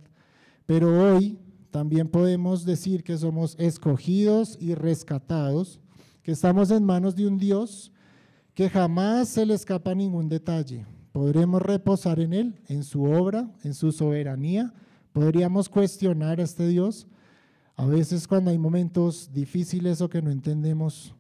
pero 0.67 1.15
hoy 1.15 1.39
también 1.77 2.09
podemos 2.09 2.65
decir 2.65 3.05
que 3.05 3.19
somos 3.19 3.55
escogidos 3.59 4.57
y 4.59 4.75
rescatados, 4.75 5.79
que 6.23 6.33
estamos 6.33 6.71
en 6.71 6.83
manos 6.83 7.15
de 7.17 7.27
un 7.27 7.37
Dios 7.37 7.93
que 8.55 8.71
jamás 8.71 9.29
se 9.29 9.45
le 9.45 9.53
escapa 9.53 9.95
ningún 9.95 10.31
detalle. 10.31 10.87
Podremos 11.13 11.61
reposar 11.61 12.19
en 12.19 12.33
Él, 12.33 12.59
en 12.69 12.83
su 12.83 13.05
obra, 13.05 13.51
en 13.63 13.75
su 13.75 13.93
soberanía. 13.93 14.73
Podríamos 15.13 15.69
cuestionar 15.69 16.41
a 16.41 16.45
este 16.45 16.67
Dios. 16.67 17.09
A 17.75 17.85
veces 17.85 18.27
cuando 18.27 18.51
hay 18.51 18.57
momentos 18.57 19.31
difíciles 19.35 20.01
o 20.01 20.09
que 20.09 20.23
no 20.23 20.31
entendemos, 20.31 21.15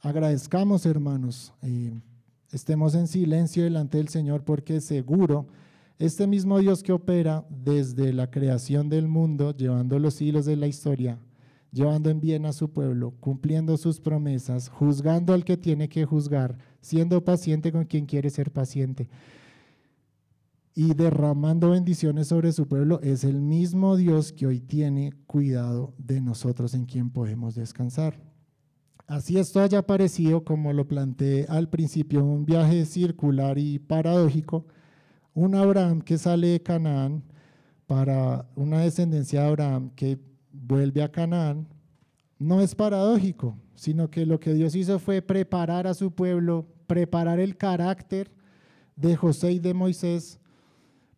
agradezcamos 0.00 0.86
hermanos, 0.86 1.52
y 1.62 1.90
estemos 2.50 2.94
en 2.94 3.06
silencio 3.06 3.64
delante 3.64 3.98
del 3.98 4.08
Señor 4.08 4.44
porque 4.44 4.80
seguro 4.80 5.46
este 5.98 6.26
mismo 6.26 6.58
Dios 6.58 6.82
que 6.82 6.92
opera 6.92 7.46
desde 7.48 8.12
la 8.12 8.30
creación 8.30 8.88
del 8.88 9.08
mundo, 9.08 9.56
llevando 9.56 9.98
los 9.98 10.20
hilos 10.20 10.44
de 10.44 10.56
la 10.56 10.66
historia, 10.66 11.18
llevando 11.72 12.10
en 12.10 12.20
bien 12.20 12.46
a 12.46 12.52
su 12.52 12.70
pueblo, 12.72 13.14
cumpliendo 13.20 13.76
sus 13.76 14.00
promesas, 14.00 14.68
juzgando 14.68 15.32
al 15.32 15.44
que 15.44 15.56
tiene 15.56 15.88
que 15.88 16.04
juzgar, 16.04 16.58
siendo 16.80 17.24
paciente 17.24 17.72
con 17.72 17.84
quien 17.84 18.06
quiere 18.06 18.30
ser 18.30 18.50
paciente 18.50 19.08
y 20.74 20.94
derramando 20.94 21.70
bendiciones 21.70 22.28
sobre 22.28 22.52
su 22.52 22.66
pueblo, 22.66 23.00
es 23.02 23.22
el 23.22 23.40
mismo 23.40 23.96
Dios 23.96 24.32
que 24.32 24.46
hoy 24.46 24.60
tiene 24.60 25.12
cuidado 25.26 25.94
de 25.98 26.20
nosotros 26.20 26.74
en 26.74 26.84
quien 26.84 27.10
podemos 27.10 27.54
descansar. 27.54 28.20
Así 29.06 29.38
esto 29.38 29.60
haya 29.60 29.86
parecido, 29.86 30.44
como 30.44 30.72
lo 30.72 30.88
planteé 30.88 31.46
al 31.48 31.68
principio, 31.68 32.24
un 32.24 32.44
viaje 32.44 32.86
circular 32.86 33.58
y 33.58 33.78
paradójico, 33.78 34.66
un 35.34 35.54
Abraham 35.54 36.00
que 36.00 36.16
sale 36.16 36.48
de 36.48 36.62
Canaán 36.62 37.22
para 37.86 38.48
una 38.54 38.80
descendencia 38.80 39.42
de 39.42 39.48
Abraham 39.48 39.90
que 39.94 40.18
vuelve 40.52 41.02
a 41.02 41.10
Canaán, 41.10 41.66
no 42.38 42.60
es 42.60 42.74
paradójico, 42.74 43.58
sino 43.74 44.10
que 44.10 44.24
lo 44.24 44.40
que 44.40 44.54
Dios 44.54 44.74
hizo 44.74 44.98
fue 44.98 45.20
preparar 45.22 45.86
a 45.86 45.94
su 45.94 46.12
pueblo, 46.12 46.66
preparar 46.86 47.40
el 47.40 47.56
carácter 47.56 48.30
de 48.96 49.16
José 49.16 49.52
y 49.52 49.58
de 49.58 49.74
Moisés, 49.74 50.38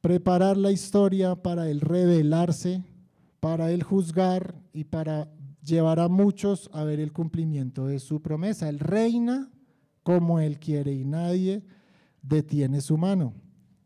preparar 0.01 0.57
la 0.57 0.73
historia 0.73 1.37
para 1.37 1.69
él 1.69 1.81
revelarse, 1.81 2.83
para 3.41 3.71
él 3.71 3.83
juzgar 3.83 4.55
y 4.73 4.85
para 4.85 5.29
llevar 5.63 6.01
a 6.01 6.09
muchos 6.09 6.71
a 6.73 6.85
ver 6.85 7.01
el 7.01 7.13
cumplimiento 7.13 7.87
de 7.87 7.99
su 7.99 8.23
promesa. 8.23 8.69
Él 8.69 8.79
reina 8.79 9.51
como 10.03 10.41
él 10.41 10.59
quiere 10.59 10.93
y 10.93 11.05
nadie 11.05 11.65
detiene 12.23 12.81
su 12.81 12.97
mano. 12.97 13.35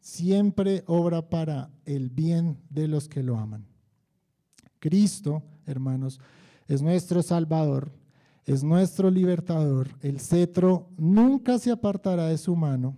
Siempre 0.00 0.82
obra 0.86 1.28
para 1.28 1.70
el 1.84 2.10
bien 2.10 2.58
de 2.70 2.88
los 2.88 3.08
que 3.08 3.22
lo 3.22 3.36
aman. 3.36 3.66
Cristo, 4.78 5.42
hermanos, 5.66 6.20
es 6.66 6.82
nuestro 6.82 7.22
Salvador, 7.22 7.92
es 8.46 8.64
nuestro 8.64 9.10
libertador. 9.10 9.90
El 10.00 10.20
cetro 10.20 10.88
nunca 10.96 11.58
se 11.58 11.70
apartará 11.70 12.26
de 12.28 12.38
su 12.38 12.56
mano 12.56 12.96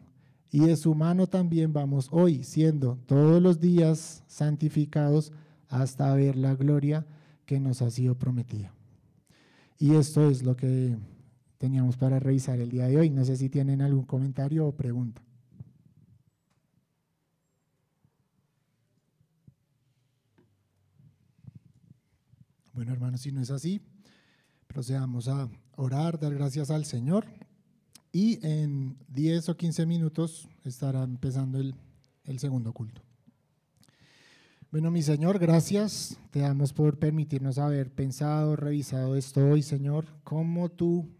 y 0.50 0.60
de 0.60 0.76
su 0.76 0.94
mano 0.94 1.26
también 1.26 1.72
vamos 1.72 2.08
hoy, 2.10 2.44
siendo 2.44 2.98
todos 3.06 3.42
los 3.42 3.58
días 3.58 4.22
santificados 4.26 5.32
hasta 5.68 6.14
ver 6.14 6.36
la 6.36 6.54
gloria 6.54 7.06
que 7.46 7.58
nos 7.58 7.82
ha 7.82 7.90
sido 7.90 8.14
prometida. 8.14 8.72
Y 9.78 9.94
esto 9.94 10.30
es 10.30 10.42
lo 10.42 10.54
que 10.54 10.96
teníamos 11.58 11.96
para 11.96 12.20
revisar 12.20 12.60
el 12.60 12.70
día 12.70 12.86
de 12.86 12.98
hoy. 12.98 13.10
No 13.10 13.24
sé 13.24 13.36
si 13.36 13.48
tienen 13.48 13.80
algún 13.80 14.04
comentario 14.04 14.66
o 14.66 14.76
pregunta. 14.76 15.22
Bueno, 22.74 22.92
hermanos, 22.92 23.20
si 23.20 23.32
no 23.32 23.42
es 23.42 23.50
así, 23.50 23.82
procedamos 24.66 25.28
a 25.28 25.50
orar, 25.76 26.18
dar 26.18 26.32
gracias 26.32 26.70
al 26.70 26.86
Señor 26.86 27.26
y 28.12 28.38
en 28.46 28.96
10 29.08 29.50
o 29.50 29.56
15 29.58 29.84
minutos 29.84 30.48
estará 30.64 31.02
empezando 31.02 31.58
el, 31.58 31.74
segundo 32.38 32.72
culto. 32.72 33.02
Bueno, 34.70 34.90
mi 34.90 35.02
Señor, 35.02 35.38
gracias. 35.38 36.16
Te 36.30 36.40
damos 36.40 36.72
por 36.72 36.98
permitirnos 36.98 37.58
haber 37.58 37.92
pensado, 37.92 38.56
revisado 38.56 39.16
esto 39.16 39.46
hoy, 39.46 39.62
Señor, 39.62 40.06
cómo 40.24 40.70
tú 40.70 41.10